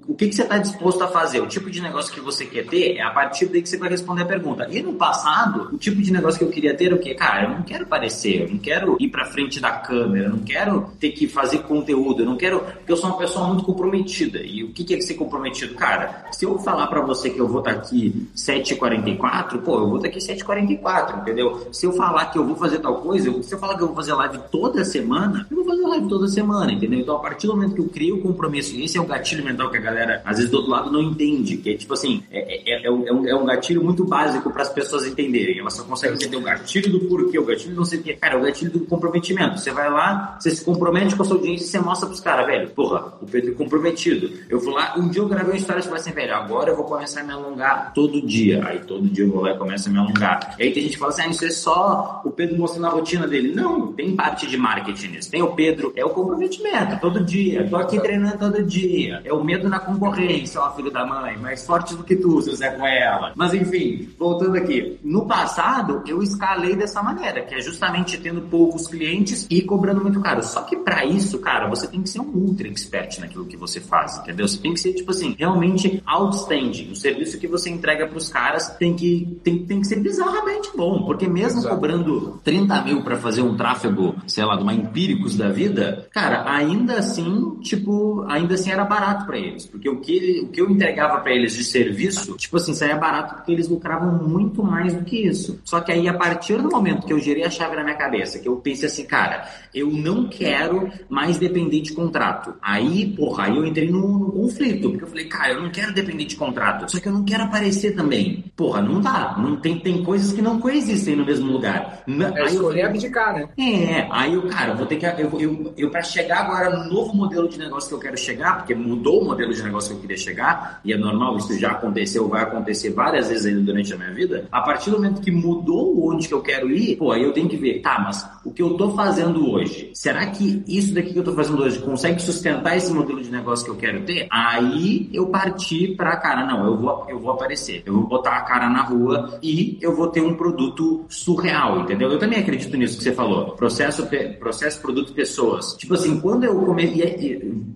o, 0.07 0.15
que, 0.15 0.27
que 0.27 0.35
você 0.35 0.43
está 0.43 0.57
disposto 0.57 1.03
a 1.03 1.07
fazer, 1.07 1.39
o 1.39 1.47
tipo 1.47 1.69
de 1.69 1.81
negócio 1.81 2.13
que 2.13 2.19
você 2.19 2.45
quer 2.45 2.65
ter, 2.65 2.97
é 2.97 3.01
a 3.01 3.11
partir 3.11 3.45
daí 3.47 3.61
que 3.61 3.69
você 3.69 3.77
vai 3.77 3.89
responder 3.89 4.23
a 4.23 4.25
pergunta. 4.25 4.67
E 4.69 4.81
no 4.81 4.93
passado, 4.93 5.69
o 5.71 5.77
tipo 5.77 6.01
de 6.01 6.11
negócio 6.11 6.39
que 6.39 6.45
eu 6.45 6.49
queria 6.49 6.75
ter 6.75 6.85
era 6.85 6.95
o 6.95 6.99
quê? 6.99 7.13
Cara, 7.13 7.43
eu 7.43 7.49
não 7.49 7.63
quero 7.63 7.83
aparecer, 7.83 8.41
eu 8.41 8.49
não 8.49 8.57
quero 8.57 8.97
ir 8.99 9.09
para 9.09 9.25
frente 9.25 9.59
da 9.59 9.71
câmera, 9.71 10.25
eu 10.25 10.31
não 10.31 10.39
quero 10.39 10.91
ter 10.99 11.11
que 11.11 11.27
fazer 11.27 11.59
conteúdo, 11.59 12.21
eu 12.21 12.25
não 12.25 12.37
quero. 12.37 12.59
Porque 12.59 12.91
eu 12.91 12.97
sou 12.97 13.09
uma 13.09 13.17
pessoa 13.17 13.47
muito 13.47 13.63
comprometida. 13.63 14.39
E 14.39 14.63
o 14.63 14.71
que, 14.71 14.83
que 14.83 14.95
é 14.95 15.01
ser 15.01 15.13
comprometido? 15.15 15.75
Cara, 15.75 16.25
se 16.31 16.45
eu 16.45 16.57
falar 16.59 16.87
para 16.87 17.01
você 17.01 17.29
que 17.29 17.39
eu 17.39 17.47
vou 17.47 17.59
estar 17.59 17.73
tá 17.73 17.79
aqui 17.79 18.27
7h44, 18.35 19.61
pô, 19.61 19.79
eu 19.79 19.87
vou 19.87 19.97
estar 19.97 20.09
tá 20.09 20.15
aqui 20.15 20.19
7h44, 20.19 21.21
entendeu? 21.21 21.67
Se 21.71 21.85
eu 21.85 21.93
falar 21.93 22.25
que 22.27 22.37
eu 22.37 22.45
vou 22.45 22.55
fazer 22.55 22.79
tal 22.79 22.95
coisa, 23.01 23.31
se 23.43 23.53
eu 23.53 23.59
falar 23.59 23.75
que 23.75 23.83
eu 23.83 23.87
vou 23.87 23.95
fazer 23.95 24.13
live 24.13 24.39
toda 24.51 24.83
semana, 24.83 25.45
eu 25.49 25.57
vou 25.57 25.65
fazer 25.65 25.83
live 25.83 26.07
toda 26.07 26.27
semana, 26.27 26.71
entendeu? 26.71 26.99
Então, 26.99 27.15
a 27.15 27.19
partir 27.19 27.47
do 27.47 27.55
momento 27.55 27.75
que 27.75 27.81
eu 27.81 27.89
crio 27.89 28.17
o 28.17 28.21
compromisso, 28.21 28.75
esse 28.79 28.97
é 28.97 29.01
o 29.01 29.05
gatilho 29.05 29.43
mental 29.43 29.69
que 29.69 29.76
a 29.77 29.81
galera, 29.81 30.21
às 30.25 30.37
vezes, 30.37 30.51
do 30.51 30.57
outro 30.57 30.71
lado 30.71 30.91
não 30.91 31.01
entende, 31.01 31.57
que 31.57 31.71
é 31.71 31.77
tipo 31.77 31.93
assim, 31.93 32.23
é, 32.31 32.73
é, 32.73 32.87
é, 32.87 32.91
um, 32.91 33.27
é 33.27 33.35
um 33.35 33.45
gatilho 33.45 33.83
muito 33.83 34.03
básico 34.03 34.51
para 34.51 34.61
as 34.61 34.69
pessoas 34.69 35.05
entenderem. 35.05 35.59
Elas 35.59 35.73
só 35.73 35.83
conseguem 35.83 36.15
entender 36.15 36.37
o 36.37 36.41
gatilho 36.41 36.91
do 36.91 36.99
porquê, 37.01 37.39
o 37.39 37.45
gatilho 37.45 37.75
não 37.75 37.85
sei 37.85 37.99
o 37.99 38.03
quê. 38.03 38.13
Cara, 38.13 38.35
é 38.35 38.37
o 38.37 38.41
gatilho 38.41 38.71
do 38.71 38.79
comprometimento. 38.81 39.59
Você 39.59 39.71
vai 39.71 39.89
lá, 39.89 40.37
você 40.39 40.51
se 40.51 40.63
compromete 40.63 41.15
com 41.15 41.23
a 41.23 41.25
sua 41.25 41.37
audiência 41.37 41.65
e 41.65 41.67
você 41.67 41.79
mostra 41.79 42.07
pros 42.07 42.19
caras, 42.19 42.45
velho, 42.45 42.69
porra, 42.69 43.13
o 43.21 43.25
Pedro 43.25 43.51
é 43.51 43.55
comprometido. 43.55 44.31
Eu 44.49 44.59
vou 44.59 44.73
lá, 44.73 44.95
um 44.97 45.09
dia 45.09 45.21
eu 45.21 45.27
gravei 45.27 45.53
uma 45.53 45.57
história 45.57 45.79
e 45.79 45.83
falei 45.83 45.99
assim, 45.99 46.11
velho, 46.11 46.33
agora 46.33 46.71
eu 46.71 46.75
vou 46.75 46.85
começar 46.85 47.21
a 47.21 47.23
me 47.23 47.31
alongar 47.31 47.93
todo 47.93 48.21
dia. 48.21 48.65
Aí 48.65 48.79
todo 48.79 49.07
dia 49.07 49.25
eu 49.25 49.31
vou 49.31 49.41
lá 49.41 49.51
e 49.51 49.57
começo 49.57 49.89
a 49.89 49.91
me 49.91 49.99
alongar. 49.99 50.55
E 50.59 50.63
aí 50.63 50.71
tem 50.71 50.83
gente 50.83 50.93
que 50.93 50.99
fala 50.99 51.11
assim, 51.11 51.23
ah, 51.23 51.27
isso 51.27 51.45
é 51.45 51.49
só 51.49 52.21
o 52.23 52.31
Pedro 52.31 52.57
mostrando 52.57 52.87
a 52.87 52.89
rotina 52.89 53.27
dele. 53.27 53.53
Não, 53.53 53.93
tem 53.93 54.15
parte 54.15 54.47
de 54.47 54.57
marketing 54.57 55.07
nisso. 55.09 55.31
Tem 55.31 55.41
o 55.41 55.53
Pedro, 55.53 55.93
é 55.95 56.05
o 56.05 56.09
comprometimento, 56.09 56.99
todo 56.99 57.23
dia. 57.23 57.67
Tô 57.69 57.75
aqui 57.75 57.99
treinando 57.99 58.37
todo 58.37 58.63
dia. 58.63 59.21
É 59.23 59.33
o 59.33 59.43
medo 59.57 59.69
na 59.69 59.79
concorrência, 59.79 60.61
ó, 60.61 60.71
filho 60.75 60.91
da 60.91 61.05
mãe, 61.05 61.35
mais 61.37 61.65
forte 61.65 61.95
do 61.95 62.03
que 62.03 62.15
tu, 62.15 62.41
se 62.41 62.51
você 62.51 62.69
com 62.71 62.85
ela. 62.85 63.33
Mas 63.35 63.53
enfim, 63.53 64.09
voltando 64.17 64.55
aqui. 64.55 64.99
No 65.03 65.25
passado, 65.25 66.03
eu 66.07 66.21
escalei 66.21 66.75
dessa 66.75 67.01
maneira, 67.01 67.41
que 67.41 67.55
é 67.55 67.61
justamente 67.61 68.17
tendo 68.17 68.41
poucos 68.41 68.87
clientes 68.87 69.47
e 69.49 69.61
cobrando 69.61 70.01
muito 70.01 70.21
caro. 70.21 70.43
Só 70.43 70.61
que 70.61 70.75
para 70.77 71.05
isso, 71.05 71.39
cara, 71.39 71.67
você 71.67 71.87
tem 71.87 72.01
que 72.01 72.09
ser 72.09 72.19
um 72.19 72.31
ultra 72.33 72.67
expert 72.67 73.19
naquilo 73.19 73.45
que 73.45 73.57
você 73.57 73.79
faz, 73.79 74.17
entendeu? 74.19 74.47
Você 74.47 74.59
tem 74.59 74.73
que 74.73 74.79
ser, 74.79 74.93
tipo 74.93 75.11
assim, 75.11 75.35
realmente 75.37 76.01
outstanding. 76.05 76.91
O 76.91 76.95
serviço 76.95 77.39
que 77.39 77.47
você 77.47 77.69
entrega 77.69 78.07
pros 78.07 78.29
caras 78.29 78.69
tem 78.77 78.95
que, 78.95 79.39
tem, 79.43 79.65
tem 79.65 79.81
que 79.81 79.87
ser 79.87 79.99
bizarramente 79.99 80.69
bom, 80.75 81.03
porque 81.03 81.27
mesmo 81.27 81.59
Exato. 81.59 81.75
cobrando 81.75 82.39
30 82.43 82.81
mil 82.83 83.01
para 83.01 83.17
fazer 83.17 83.41
um 83.41 83.55
tráfego, 83.57 84.15
sei 84.27 84.45
lá, 84.45 84.55
de 84.55 84.63
uma 84.63 84.77
Empíricos 84.77 85.35
da 85.35 85.49
vida, 85.49 86.07
cara, 86.11 86.43
ainda 86.49 86.99
assim, 86.99 87.57
tipo, 87.61 88.23
ainda 88.27 88.53
assim 88.53 88.71
era 88.71 88.85
barato 88.85 89.25
para 89.25 89.39
eles, 89.47 89.65
porque 89.65 89.89
o 89.89 89.99
que, 89.99 90.15
ele, 90.15 90.39
o 90.41 90.47
que 90.49 90.61
eu 90.61 90.69
entregava 90.69 91.19
para 91.19 91.33
eles 91.33 91.53
de 91.53 91.63
serviço, 91.63 92.35
tipo 92.37 92.57
assim, 92.57 92.73
saía 92.73 92.95
barato 92.95 93.35
porque 93.35 93.51
eles 93.51 93.67
lucravam 93.67 94.27
muito 94.27 94.63
mais 94.63 94.93
do 94.93 95.03
que 95.03 95.27
isso. 95.27 95.59
Só 95.63 95.79
que 95.81 95.91
aí, 95.91 96.07
a 96.07 96.13
partir 96.13 96.61
do 96.61 96.69
momento 96.69 97.05
que 97.05 97.13
eu 97.13 97.19
gerei 97.19 97.43
a 97.43 97.49
chave 97.49 97.75
na 97.75 97.83
minha 97.83 97.95
cabeça, 97.95 98.39
que 98.39 98.47
eu 98.47 98.57
pensei 98.57 98.87
assim, 98.87 99.05
cara, 99.05 99.47
eu 99.73 99.91
não 99.91 100.27
quero 100.27 100.89
mais 101.09 101.37
depender 101.37 101.81
de 101.81 101.93
contrato. 101.93 102.55
Aí, 102.61 103.13
porra, 103.15 103.45
aí 103.45 103.55
eu 103.55 103.65
entrei 103.65 103.89
no, 103.89 104.19
no 104.19 104.31
conflito, 104.31 104.89
porque 104.89 105.03
eu 105.03 105.07
falei, 105.07 105.25
cara, 105.25 105.53
eu 105.53 105.61
não 105.61 105.71
quero 105.71 105.93
depender 105.93 106.25
de 106.25 106.35
contrato, 106.35 106.89
só 106.91 106.99
que 106.99 107.07
eu 107.07 107.13
não 107.13 107.23
quero 107.23 107.43
aparecer 107.43 107.95
também. 107.95 108.43
Porra, 108.55 108.81
não 108.81 109.01
dá. 109.01 109.35
Não 109.37 109.57
tem, 109.57 109.79
tem 109.79 110.03
coisas 110.03 110.33
que 110.33 110.41
não 110.41 110.59
coexistem 110.59 111.15
no 111.15 111.25
mesmo 111.25 111.51
lugar. 111.51 112.03
É 112.07 112.41
aí 112.41 112.47
escolher 112.47 112.81
eu, 112.81 112.87
abdicar, 112.87 113.33
né? 113.33 113.49
É, 113.57 114.07
aí 114.11 114.33
eu, 114.33 114.47
cara, 114.47 114.71
eu 114.71 114.77
vou 114.77 114.85
ter 114.85 114.97
que. 114.97 115.05
Eu, 115.05 115.39
eu, 115.39 115.73
eu 115.77 115.89
para 115.89 116.01
chegar 116.01 116.39
agora 116.39 116.69
no 116.75 116.91
novo 116.91 117.15
modelo 117.15 117.47
de 117.47 117.57
negócio 117.57 117.89
que 117.89 117.95
eu 117.95 117.99
quero 117.99 118.17
chegar, 118.17 118.57
porque 118.57 118.73
mudou 118.73 119.21
o 119.21 119.25
modelo 119.25 119.36
de 119.45 119.63
negócio 119.63 119.91
que 119.91 119.95
eu 119.95 120.01
queria 120.01 120.17
chegar, 120.17 120.81
e 120.83 120.93
é 120.93 120.97
normal, 120.97 121.37
isso 121.37 121.57
já 121.57 121.71
aconteceu, 121.71 122.27
vai 122.27 122.43
acontecer 122.43 122.89
várias 122.91 123.29
vezes 123.29 123.45
ainda 123.45 123.61
durante 123.61 123.93
a 123.93 123.97
minha 123.97 124.13
vida. 124.13 124.47
A 124.51 124.61
partir 124.61 124.89
do 124.89 124.97
momento 124.97 125.21
que 125.21 125.31
mudou 125.31 126.07
onde 126.09 126.27
que 126.27 126.33
eu 126.33 126.41
quero 126.41 126.69
ir, 126.71 126.95
pô, 126.97 127.11
aí 127.11 127.23
eu 127.23 127.33
tenho 127.33 127.47
que 127.47 127.57
ver, 127.57 127.81
tá, 127.81 127.99
mas 127.99 128.27
o 128.43 128.51
que 128.51 128.61
eu 128.61 128.75
tô 128.75 128.91
fazendo 128.91 129.51
hoje, 129.51 129.91
será 129.93 130.25
que 130.27 130.63
isso 130.67 130.93
daqui 130.93 131.13
que 131.13 131.19
eu 131.19 131.23
tô 131.23 131.33
fazendo 131.33 131.61
hoje 131.61 131.79
consegue 131.79 132.21
sustentar 132.21 132.75
esse 132.77 132.91
modelo 132.93 133.21
de 133.21 133.31
negócio 133.31 133.65
que 133.65 133.71
eu 133.71 133.75
quero 133.75 134.03
ter? 134.03 134.27
Aí 134.31 135.09
eu 135.13 135.27
parti 135.27 135.93
pra, 135.95 136.15
cara, 136.17 136.45
não, 136.45 136.65
eu 136.65 136.77
vou, 136.77 137.05
eu 137.09 137.19
vou 137.19 137.31
aparecer, 137.31 137.83
eu 137.85 137.93
vou 137.93 138.07
botar 138.07 138.37
a 138.37 138.41
cara 138.41 138.69
na 138.69 138.83
rua 138.83 139.37
e 139.41 139.77
eu 139.81 139.95
vou 139.95 140.07
ter 140.07 140.21
um 140.21 140.35
produto 140.35 141.05
surreal, 141.09 141.81
entendeu? 141.81 142.11
Eu 142.11 142.19
também 142.19 142.39
acredito 142.39 142.75
nisso 142.77 142.97
que 142.97 143.03
você 143.03 143.11
falou. 143.11 143.51
Processo, 143.51 144.07
processo 144.39 144.81
produto, 144.81 145.13
pessoas. 145.13 145.73
Tipo 145.73 145.93
assim, 145.93 146.19
quando 146.19 146.43
eu, 146.43 146.55
come... 146.55 146.87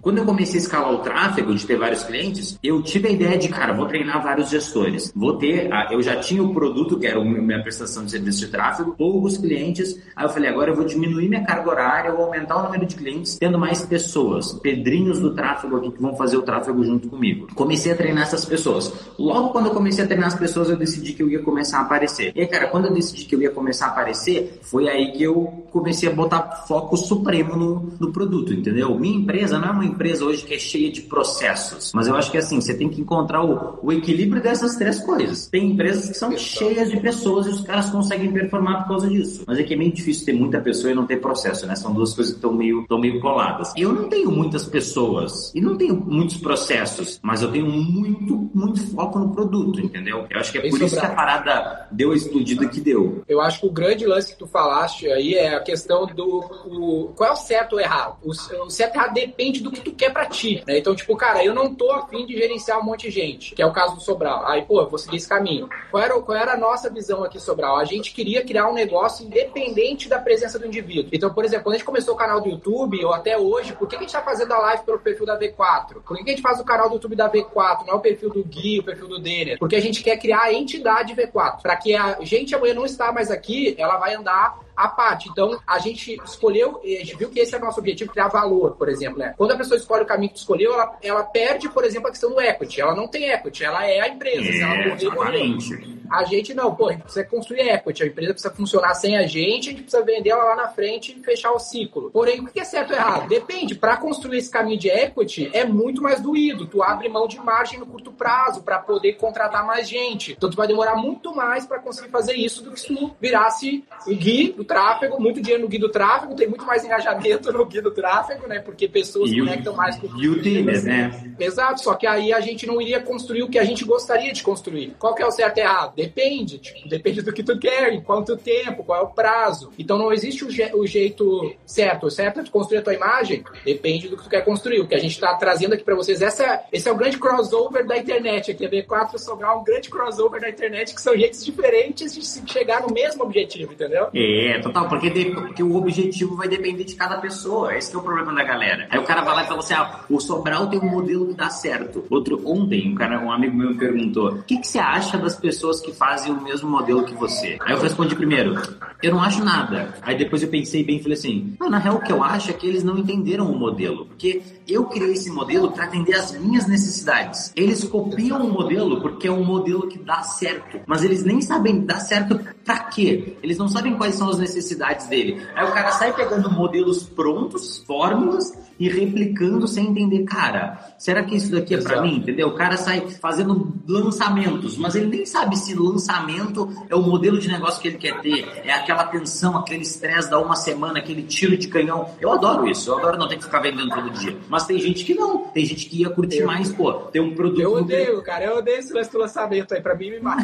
quando 0.01 0.17
eu 0.19 0.25
comecei 0.25 0.59
a 0.59 0.63
escalar 0.63 0.93
o 0.93 0.99
tráfego, 0.99 1.50
de 1.55 1.65
ter 1.65 1.77
vários 1.77 2.03
clientes, 2.03 2.57
eu 2.63 2.81
tive 2.81 3.07
a 3.07 3.11
ideia 3.11 3.37
de, 3.37 3.49
cara, 3.49 3.73
vou 3.73 3.85
treinar 3.85 4.21
vários 4.21 4.49
gestores. 4.49 5.11
Vou 5.15 5.37
ter, 5.37 5.69
eu 5.91 6.01
já 6.01 6.17
tinha 6.17 6.43
o 6.43 6.53
produto, 6.53 6.99
que 6.99 7.07
era 7.07 7.19
a 7.19 7.23
minha 7.23 7.61
prestação 7.61 8.05
de 8.05 8.11
serviço 8.11 8.39
de 8.39 8.47
tráfego, 8.47 8.95
poucos 8.97 9.37
clientes. 9.37 9.99
Aí 10.15 10.25
eu 10.25 10.29
falei, 10.29 10.49
agora 10.49 10.71
eu 10.71 10.75
vou 10.75 10.85
diminuir 10.85 11.29
minha 11.29 11.43
carga 11.43 11.69
horária, 11.69 12.11
vou 12.11 12.25
aumentar 12.25 12.57
o 12.57 12.63
número 12.63 12.85
de 12.85 12.95
clientes, 12.95 13.37
tendo 13.37 13.57
mais 13.57 13.85
pessoas, 13.85 14.53
pedrinhos 14.53 15.19
do 15.19 15.33
tráfego 15.33 15.77
aqui 15.77 15.91
que 15.91 16.01
vão 16.01 16.15
fazer 16.15 16.37
o 16.37 16.41
tráfego 16.41 16.83
junto 16.83 17.09
comigo. 17.09 17.47
Comecei 17.55 17.91
a 17.91 17.95
treinar 17.95 18.23
essas 18.23 18.45
pessoas. 18.45 18.93
Logo 19.17 19.49
quando 19.49 19.67
eu 19.67 19.73
comecei 19.73 20.03
a 20.03 20.07
treinar 20.07 20.27
as 20.27 20.35
pessoas, 20.35 20.69
eu 20.69 20.77
decidi 20.77 21.13
que 21.13 21.23
eu 21.23 21.29
ia 21.29 21.41
começar 21.41 21.79
a 21.79 21.81
aparecer. 21.81 22.31
E 22.35 22.41
aí, 22.41 22.47
cara, 22.47 22.67
quando 22.67 22.85
eu 22.85 22.93
decidi 22.93 23.25
que 23.25 23.35
eu 23.35 23.41
ia 23.41 23.51
começar 23.51 23.87
a 23.87 23.89
aparecer, 23.89 24.59
foi 24.61 24.87
aí 24.87 25.11
que 25.11 25.23
eu 25.23 25.65
comecei 25.71 26.09
a 26.09 26.13
botar 26.13 26.65
foco 26.67 26.95
supremo 26.97 27.55
no, 27.55 27.93
no 27.99 28.11
produto, 28.11 28.53
entendeu? 28.53 28.97
Minha 28.97 29.17
empresa 29.17 29.57
não 29.57 29.69
é 29.69 29.71
uma 29.71 29.85
empresa 29.85 30.25
hoje 30.25 30.43
que 30.43 30.53
é 30.53 30.59
cheia 30.59 30.91
de 30.91 31.01
processos 31.01 31.40
processos. 31.41 31.91
Mas 31.93 32.07
eu 32.07 32.15
acho 32.15 32.31
que 32.31 32.37
assim, 32.37 32.61
você 32.61 32.73
tem 32.73 32.89
que 32.89 33.01
encontrar 33.01 33.43
o, 33.43 33.79
o 33.81 33.91
equilíbrio 33.91 34.41
dessas 34.41 34.75
três 34.75 34.99
coisas. 35.01 35.47
Tem 35.47 35.71
empresas 35.71 36.09
que 36.09 36.17
são 36.17 36.37
cheias 36.37 36.89
de 36.89 36.99
pessoas 36.99 37.47
e 37.47 37.49
os 37.49 37.61
caras 37.61 37.89
conseguem 37.89 38.31
performar 38.31 38.83
por 38.83 38.89
causa 38.89 39.09
disso. 39.09 39.43
Mas 39.47 39.59
é 39.59 39.63
que 39.63 39.73
é 39.73 39.77
meio 39.77 39.91
difícil 39.91 40.25
ter 40.25 40.33
muita 40.33 40.61
pessoa 40.61 40.91
e 40.91 40.95
não 40.95 41.05
ter 41.05 41.17
processo, 41.17 41.65
né? 41.65 41.75
São 41.75 41.93
duas 41.93 42.13
coisas 42.13 42.33
que 42.33 42.37
estão 42.37 42.53
meio, 42.53 42.85
meio 42.91 43.19
coladas. 43.19 43.73
Eu 43.75 43.91
não 43.91 44.07
tenho 44.07 44.31
muitas 44.31 44.65
pessoas 44.65 45.51
e 45.55 45.61
não 45.61 45.75
tenho 45.75 45.95
muitos 45.95 46.37
processos, 46.37 47.19
mas 47.21 47.41
eu 47.41 47.51
tenho 47.51 47.65
muito, 47.67 48.49
muito 48.53 48.85
foco 48.91 49.19
no 49.19 49.33
produto, 49.33 49.81
entendeu? 49.81 50.25
Eu 50.29 50.39
acho 50.39 50.51
que 50.51 50.59
é 50.59 50.69
por 50.69 50.81
isso 50.81 50.99
que 50.99 51.05
a 51.05 51.09
parada 51.09 51.87
deu 51.91 52.11
a 52.11 52.15
explodida 52.15 52.67
que 52.67 52.79
deu. 52.79 53.23
Eu 53.27 53.41
acho 53.41 53.61
que 53.61 53.67
o 53.67 53.71
grande 53.71 54.05
lance 54.05 54.33
que 54.33 54.39
tu 54.39 54.47
falaste 54.47 55.07
aí 55.07 55.33
é 55.33 55.55
a 55.55 55.59
questão 55.59 56.05
do 56.05 56.39
o, 56.65 57.13
qual 57.15 57.29
é 57.29 57.33
o 57.33 57.35
certo 57.35 57.73
ou 57.73 57.79
errado. 57.79 58.17
O, 58.23 58.31
o 58.31 58.69
certo 58.69 58.95
e 58.95 58.97
errado 58.97 59.13
depende 59.13 59.61
do 59.61 59.71
que 59.71 59.81
tu 59.81 59.91
quer 59.91 60.11
pra 60.11 60.25
ti. 60.25 60.63
Né? 60.67 60.77
Então, 60.77 60.95
tipo, 60.95 61.15
cara, 61.15 61.30
eu 61.43 61.53
não 61.53 61.73
tô 61.73 61.91
afim 61.91 62.25
de 62.25 62.35
gerenciar 62.35 62.79
um 62.79 62.83
monte 62.83 63.03
de 63.03 63.11
gente, 63.11 63.55
que 63.55 63.61
é 63.61 63.65
o 63.65 63.71
caso 63.71 63.95
do 63.95 64.01
Sobral. 64.01 64.45
Aí, 64.47 64.63
pô, 64.63 64.81
eu 64.81 64.89
vou 64.89 64.99
seguir 64.99 65.17
esse 65.17 65.27
caminho. 65.27 65.69
Qual 65.89 66.01
era, 66.01 66.19
qual 66.19 66.37
era 66.37 66.53
a 66.53 66.57
nossa 66.57 66.89
visão 66.89 67.23
aqui, 67.23 67.39
Sobral? 67.39 67.77
A 67.77 67.85
gente 67.85 68.13
queria 68.13 68.43
criar 68.43 68.69
um 68.69 68.73
negócio 68.73 69.25
independente 69.25 70.09
da 70.09 70.19
presença 70.19 70.59
do 70.59 70.65
indivíduo. 70.65 71.09
Então, 71.11 71.33
por 71.33 71.45
exemplo, 71.45 71.65
quando 71.65 71.75
a 71.75 71.77
gente 71.77 71.85
começou 71.85 72.13
o 72.13 72.17
canal 72.17 72.41
do 72.41 72.49
YouTube, 72.49 73.03
ou 73.03 73.13
até 73.13 73.37
hoje, 73.37 73.73
por 73.73 73.87
que 73.87 73.95
a 73.95 73.99
gente 73.99 74.11
tá 74.11 74.21
fazendo 74.21 74.53
a 74.53 74.59
live 74.59 74.83
pelo 74.83 74.99
perfil 74.99 75.25
da 75.25 75.39
V4? 75.39 76.01
Por 76.05 76.17
que 76.17 76.23
a 76.23 76.33
gente 76.33 76.41
faz 76.41 76.59
o 76.59 76.65
canal 76.65 76.89
do 76.89 76.95
YouTube 76.95 77.15
da 77.15 77.29
V4? 77.29 77.85
Não 77.85 77.93
é 77.93 77.97
o 77.97 77.99
perfil 77.99 78.29
do 78.29 78.43
Gui, 78.43 78.79
o 78.79 78.83
perfil 78.83 79.07
do 79.07 79.19
Denner? 79.19 79.57
Porque 79.59 79.75
a 79.75 79.81
gente 79.81 80.03
quer 80.03 80.17
criar 80.17 80.43
a 80.43 80.53
entidade 80.53 81.15
V4. 81.15 81.61
Para 81.61 81.75
que 81.75 81.95
a 81.95 82.17
gente 82.21 82.53
amanhã 82.55 82.73
não 82.73 82.85
está 82.85 83.11
mais 83.11 83.31
aqui, 83.31 83.75
ela 83.77 83.97
vai 83.97 84.15
andar 84.15 84.59
a 84.81 84.87
parte. 84.87 85.29
Então, 85.29 85.59
a 85.65 85.79
gente 85.79 86.19
escolheu, 86.25 86.81
a 86.83 86.87
gente 86.87 87.15
viu 87.15 87.29
que 87.29 87.39
esse 87.39 87.53
é 87.53 87.57
o 87.57 87.61
nosso 87.61 87.79
objetivo, 87.79 88.11
criar 88.11 88.27
valor, 88.27 88.75
por 88.75 88.89
exemplo. 88.89 89.19
Né? 89.19 89.33
Quando 89.37 89.51
a 89.51 89.57
pessoa 89.57 89.77
escolhe 89.77 90.03
o 90.03 90.07
caminho 90.07 90.31
que 90.31 90.39
escolheu, 90.39 90.73
ela, 90.73 90.97
ela 91.01 91.23
perde, 91.23 91.69
por 91.69 91.83
exemplo, 91.83 92.07
a 92.07 92.11
questão 92.11 92.31
do 92.31 92.41
equity. 92.41 92.81
Ela 92.81 92.95
não 92.95 93.07
tem 93.07 93.29
equity, 93.29 93.63
ela 93.63 93.85
é 93.85 94.01
a 94.01 94.07
empresa. 94.07 94.47
É, 94.47 94.51
se 94.51 94.61
ela 94.61 94.75
morrer, 94.75 95.09
morreu. 95.11 96.01
A 96.11 96.25
gente 96.25 96.53
não, 96.53 96.75
pô, 96.75 96.89
a 96.89 96.91
gente 96.91 97.03
precisa 97.03 97.23
construir 97.25 97.61
equity. 97.61 98.03
A 98.03 98.07
empresa 98.07 98.33
precisa 98.33 98.53
funcionar 98.53 98.93
sem 98.95 99.17
a 99.17 99.25
gente, 99.25 99.69
a 99.69 99.71
gente 99.71 99.83
precisa 99.83 100.03
vender 100.03 100.31
ela 100.31 100.43
lá 100.43 100.55
na 100.57 100.67
frente 100.67 101.17
e 101.17 101.23
fechar 101.23 101.51
o 101.51 101.59
ciclo. 101.59 102.11
Porém, 102.11 102.41
o 102.41 102.47
que 102.47 102.59
é 102.59 102.65
certo 102.65 102.91
ou 102.91 102.97
errado? 102.97 103.29
Depende. 103.29 103.75
Para 103.75 103.95
construir 103.95 104.39
esse 104.39 104.51
caminho 104.51 104.77
de 104.77 104.89
equity, 104.89 105.49
é 105.53 105.63
muito 105.63 106.01
mais 106.01 106.19
doído. 106.19 106.67
Tu 106.67 106.83
abre 106.83 107.07
mão 107.07 107.27
de 107.27 107.39
margem 107.39 107.79
no 107.79 107.85
curto 107.85 108.11
prazo 108.11 108.61
para 108.61 108.79
poder 108.79 109.13
contratar 109.13 109.65
mais 109.65 109.87
gente. 109.87 110.33
Então, 110.33 110.49
tu 110.49 110.57
vai 110.57 110.67
demorar 110.67 110.95
muito 110.95 111.33
mais 111.33 111.65
para 111.65 111.79
conseguir 111.79 112.09
fazer 112.09 112.33
isso 112.33 112.61
do 112.61 112.71
que 112.71 112.79
se 112.81 112.87
tu 112.87 113.15
virasse 113.21 113.83
o 114.05 114.13
Gui 114.13 114.51
do 114.51 114.65
tráfego, 114.71 115.19
muito 115.19 115.41
dinheiro 115.41 115.63
no 115.63 115.67
guia 115.67 115.79
do 115.79 115.89
tráfego, 115.89 116.33
tem 116.33 116.47
muito 116.47 116.65
mais 116.65 116.85
engajamento 116.85 117.51
no 117.51 117.65
guia 117.65 117.81
do 117.81 117.91
tráfego, 117.91 118.47
né? 118.47 118.59
Porque 118.59 118.87
pessoas 118.87 119.29
e 119.29 119.39
conectam 119.39 119.75
mais 119.75 119.97
com 119.97 120.07
o 120.07 120.23
YouTube, 120.23 120.81
né? 120.83 121.33
Exato, 121.37 121.81
só 121.81 121.93
que 121.95 122.07
aí 122.07 122.31
a 122.31 122.39
gente 122.39 122.65
não 122.65 122.81
iria 122.81 123.01
construir 123.01 123.43
o 123.43 123.49
que 123.49 123.59
a 123.59 123.63
gente 123.65 123.83
gostaria 123.83 124.31
de 124.31 124.41
construir. 124.41 124.95
Qual 124.97 125.13
que 125.13 125.21
é 125.21 125.25
o 125.25 125.31
certo 125.31 125.57
e 125.57 125.61
errado? 125.61 125.95
Depende, 125.95 126.57
tipo, 126.59 126.87
depende 126.87 127.21
do 127.21 127.33
que 127.33 127.43
tu 127.43 127.59
quer, 127.59 127.91
em 127.91 128.01
quanto 128.01 128.37
tempo, 128.37 128.83
qual 128.83 129.01
é 129.01 129.03
o 129.03 129.09
prazo. 129.09 129.71
Então 129.77 129.97
não 129.97 130.13
existe 130.13 130.45
o, 130.45 130.49
je 130.49 130.71
o 130.73 130.87
jeito 130.87 131.53
certo. 131.65 132.07
O 132.07 132.11
certo 132.11 132.39
é 132.39 132.43
tu 132.43 132.51
construir 132.51 132.79
a 132.79 132.81
tua 132.81 132.93
imagem, 132.93 133.43
depende 133.65 134.07
do 134.07 134.15
que 134.15 134.23
tu 134.23 134.29
quer 134.29 134.45
construir. 134.45 134.79
O 134.79 134.87
que 134.87 134.95
a 134.95 134.99
gente 134.99 135.13
está 135.13 135.35
trazendo 135.35 135.73
aqui 135.73 135.83
para 135.83 135.95
vocês, 135.95 136.21
essa, 136.21 136.63
esse 136.71 136.87
é 136.87 136.91
o 136.91 136.95
grande 136.95 137.17
crossover 137.17 137.85
da 137.85 137.97
internet 137.97 138.51
aqui, 138.51 138.65
a 138.65 138.69
V4 138.69 139.17
Sobral, 139.17 139.59
um 139.59 139.63
grande 139.63 139.89
crossover 139.89 140.39
da 140.39 140.49
internet, 140.49 140.95
que 140.95 141.01
são 141.01 141.17
jeitos 141.17 141.43
diferentes 141.43 142.13
de 142.13 142.51
chegar 142.51 142.81
no 142.81 142.93
mesmo 142.93 143.23
objetivo, 143.23 143.73
entendeu? 143.73 144.07
É, 144.13 144.50
total, 144.59 144.87
porque, 144.87 145.09
de, 145.09 145.25
porque 145.31 145.63
o 145.63 145.75
objetivo 145.75 146.35
vai 146.35 146.47
depender 146.47 146.83
de 146.83 146.95
cada 146.95 147.17
pessoa. 147.17 147.75
Esse 147.75 147.95
é 147.95 147.97
o 147.97 148.01
problema 148.01 148.33
da 148.33 148.43
galera. 148.43 148.87
Aí 148.89 148.99
o 148.99 149.03
cara 149.03 149.21
vai 149.21 149.35
lá 149.35 149.43
e 149.43 149.47
fala 149.47 149.59
assim: 149.59 149.73
ah, 149.73 150.01
o 150.09 150.19
Sobral 150.19 150.67
tem 150.67 150.79
um 150.79 150.89
modelo 150.89 151.27
que 151.27 151.33
dá 151.33 151.49
certo. 151.49 152.05
Outro, 152.09 152.41
ontem, 152.45 152.91
um, 152.91 152.95
cara, 152.95 153.19
um 153.19 153.31
amigo 153.31 153.55
meu 153.55 153.69
me 153.69 153.77
perguntou: 153.77 154.31
o 154.31 154.43
que, 154.43 154.57
que 154.57 154.67
você 154.67 154.79
acha 154.79 155.17
das 155.17 155.35
pessoas 155.35 155.79
que 155.79 155.91
fazem 155.91 156.31
o 156.31 156.41
mesmo 156.41 156.69
modelo 156.69 157.03
que 157.03 157.13
você? 157.13 157.57
Aí 157.61 157.73
eu 157.73 157.81
respondi 157.81 158.15
primeiro: 158.15 158.55
eu 159.01 159.11
não 159.11 159.21
acho 159.21 159.43
nada. 159.43 159.93
Aí 160.01 160.17
depois 160.17 160.41
eu 160.41 160.49
pensei 160.49 160.83
bem 160.83 160.97
e 160.97 161.03
falei 161.03 161.17
assim: 161.17 161.55
não, 161.59 161.69
na 161.69 161.77
real, 161.77 161.95
o 161.95 162.01
que 162.01 162.11
eu 162.11 162.23
acho 162.23 162.49
é 162.51 162.53
que 162.53 162.67
eles 162.67 162.83
não 162.83 162.97
entenderam 162.97 163.51
o 163.51 163.57
modelo. 163.57 164.05
Porque 164.05 164.41
eu 164.67 164.85
criei 164.85 165.13
esse 165.13 165.29
modelo 165.29 165.71
para 165.71 165.85
atender 165.85 166.15
as 166.15 166.37
minhas 166.37 166.67
necessidades. 166.67 167.51
Eles 167.55 167.83
copiam 167.83 168.41
o 168.45 168.51
modelo 168.51 169.01
porque 169.01 169.27
é 169.27 169.31
um 169.31 169.43
modelo 169.43 169.87
que 169.87 169.99
dá 169.99 170.21
certo. 170.23 170.79
Mas 170.85 171.03
eles 171.03 171.23
nem 171.23 171.41
sabem 171.41 171.81
dar 171.81 171.99
certo 171.99 172.39
para 172.65 172.79
quê. 172.85 173.37
Eles 173.41 173.57
não 173.57 173.67
sabem 173.67 173.95
quais 173.95 174.15
são 174.15 174.29
as 174.29 174.37
necessidades 174.41 175.07
dele. 175.07 175.41
Aí 175.55 175.65
o 175.65 175.71
cara 175.71 175.91
sai 175.91 176.11
pegando 176.13 176.51
modelos 176.51 177.03
prontos, 177.03 177.77
fórmulas, 177.85 178.51
e 178.81 178.89
replicando 178.89 179.67
sem 179.67 179.89
entender, 179.89 180.23
cara, 180.23 180.95
será 180.97 181.23
que 181.23 181.35
isso 181.35 181.51
daqui 181.51 181.75
é 181.75 181.77
para 181.79 182.01
mim? 182.01 182.15
Entendeu? 182.15 182.47
O 182.47 182.55
cara 182.55 182.75
sai 182.77 183.07
fazendo 183.21 183.71
lançamentos, 183.87 184.75
mas 184.75 184.95
ele 184.95 185.05
nem 185.05 185.23
sabe 185.23 185.55
se 185.55 185.75
lançamento 185.75 186.67
é 186.89 186.95
o 186.95 187.01
modelo 187.03 187.37
de 187.37 187.47
negócio 187.47 187.79
que 187.79 187.89
ele 187.89 187.97
quer 187.99 188.19
ter, 188.21 188.43
é 188.65 188.73
aquela 188.73 189.03
tensão, 189.03 189.55
aquele 189.55 189.83
estresse 189.83 190.31
da 190.31 190.39
uma 190.39 190.55
semana, 190.55 190.97
aquele 190.97 191.21
tiro 191.21 191.55
de 191.55 191.67
canhão. 191.67 192.09
Eu 192.19 192.31
adoro 192.31 192.67
isso, 192.67 192.89
eu 192.89 192.97
adoro 192.97 193.19
não 193.19 193.27
ter 193.27 193.37
que 193.37 193.43
ficar 193.43 193.59
vendendo 193.59 193.89
todo 193.89 194.09
dia. 194.09 194.35
Mas 194.49 194.65
tem 194.65 194.79
gente 194.79 195.05
que 195.05 195.13
não, 195.13 195.43
tem 195.49 195.63
gente 195.63 195.85
que 195.85 196.01
ia 196.01 196.09
curtir 196.09 196.39
eu, 196.39 196.47
mais, 196.47 196.71
pô, 196.71 196.91
ter 196.91 197.19
um 197.19 197.35
produto. 197.35 197.61
Eu 197.61 197.73
odeio, 197.73 198.19
cara, 198.23 198.45
eu 198.45 198.57
odeio 198.57 198.79
esse 198.79 198.91
lance 198.91 199.11
do 199.11 199.19
lançamento 199.19 199.75
aí, 199.75 199.81
pra 199.81 199.93
mim 199.93 200.09
me 200.09 200.19
mata. 200.19 200.43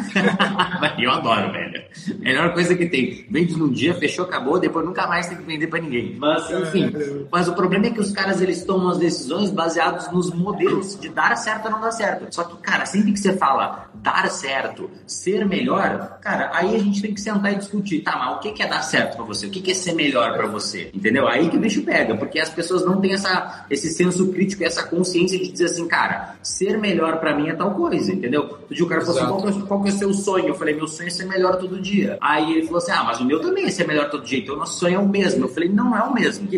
eu 0.96 1.10
adoro, 1.10 1.50
velho. 1.50 1.82
Melhor 2.20 2.54
coisa 2.54 2.76
que 2.76 2.86
tem. 2.86 3.26
Vende 3.28 3.58
num 3.58 3.68
dia, 3.68 3.87
fechou, 3.94 4.24
acabou, 4.24 4.58
depois 4.58 4.84
nunca 4.84 5.06
mais 5.06 5.26
tem 5.26 5.36
que 5.36 5.44
vender 5.44 5.66
pra 5.66 5.80
ninguém. 5.80 6.16
Mas, 6.18 6.50
enfim. 6.50 6.92
Mas 7.30 7.48
o 7.48 7.54
problema 7.54 7.86
é 7.86 7.90
que 7.90 8.00
os 8.00 8.12
caras 8.12 8.40
eles 8.40 8.64
tomam 8.64 8.90
as 8.90 8.98
decisões 8.98 9.50
baseados 9.50 10.10
nos 10.10 10.32
modelos 10.32 10.98
de 10.98 11.08
dar 11.08 11.36
certo 11.36 11.66
ou 11.66 11.70
não 11.72 11.80
dar 11.80 11.92
certo. 11.92 12.26
Só 12.34 12.44
que, 12.44 12.56
cara, 12.58 12.86
sempre 12.86 13.12
que 13.12 13.18
você 13.18 13.36
fala 13.36 13.88
dar 13.94 14.30
certo, 14.30 14.90
ser 15.06 15.44
melhor, 15.46 16.18
cara, 16.20 16.50
aí 16.54 16.74
a 16.74 16.78
gente 16.78 17.02
tem 17.02 17.12
que 17.12 17.20
sentar 17.20 17.52
e 17.52 17.56
discutir, 17.56 18.00
tá, 18.00 18.16
mas 18.16 18.36
o 18.36 18.38
que 18.38 18.62
é 18.62 18.66
dar 18.66 18.82
certo 18.82 19.16
para 19.16 19.24
você? 19.24 19.46
O 19.46 19.50
que 19.50 19.70
é 19.70 19.74
ser 19.74 19.92
melhor 19.92 20.36
para 20.36 20.46
você? 20.46 20.90
Entendeu? 20.94 21.26
Aí 21.26 21.48
que 21.48 21.56
o 21.56 21.60
bicho 21.60 21.82
pega, 21.82 22.16
porque 22.16 22.38
as 22.38 22.48
pessoas 22.48 22.84
não 22.84 23.00
têm 23.00 23.12
essa, 23.12 23.66
esse 23.70 23.88
senso 23.90 24.28
crítico, 24.28 24.64
essa 24.64 24.84
consciência 24.84 25.38
de 25.38 25.50
dizer 25.50 25.66
assim, 25.66 25.86
cara, 25.88 26.36
ser 26.42 26.78
melhor 26.78 27.18
para 27.18 27.34
mim 27.34 27.48
é 27.48 27.54
tal 27.54 27.74
coisa, 27.74 28.12
entendeu? 28.12 28.58
O 28.70 28.86
cara 28.86 29.00
falou 29.00 29.18
assim, 29.18 29.28
qual 29.28 29.42
que, 29.42 29.48
é, 29.48 29.66
qual 29.66 29.82
que 29.82 29.88
é 29.88 29.92
o 29.92 29.96
seu 29.96 30.12
sonho? 30.12 30.48
Eu 30.48 30.54
falei, 30.54 30.74
meu 30.74 30.86
sonho 30.86 31.08
é 31.08 31.10
ser 31.10 31.26
melhor 31.26 31.56
todo 31.56 31.80
dia. 31.80 32.18
Aí 32.20 32.52
ele 32.52 32.66
falou 32.66 32.78
assim, 32.78 32.92
ah, 32.92 33.04
mas 33.04 33.20
o 33.20 33.24
meu 33.24 33.40
também 33.40 33.66
é 33.66 33.70
ser 33.78 33.86
melhor 33.86 34.10
todo 34.10 34.24
dia, 34.24 34.40
então 34.40 34.54
o 34.54 34.58
nosso 34.58 34.78
sonho 34.78 34.96
é 34.96 34.98
o 34.98 35.08
mesmo. 35.08 35.44
Eu 35.44 35.48
falei, 35.48 35.68
não 35.68 35.96
é 35.96 36.02
o 36.02 36.12
mesmo. 36.12 36.48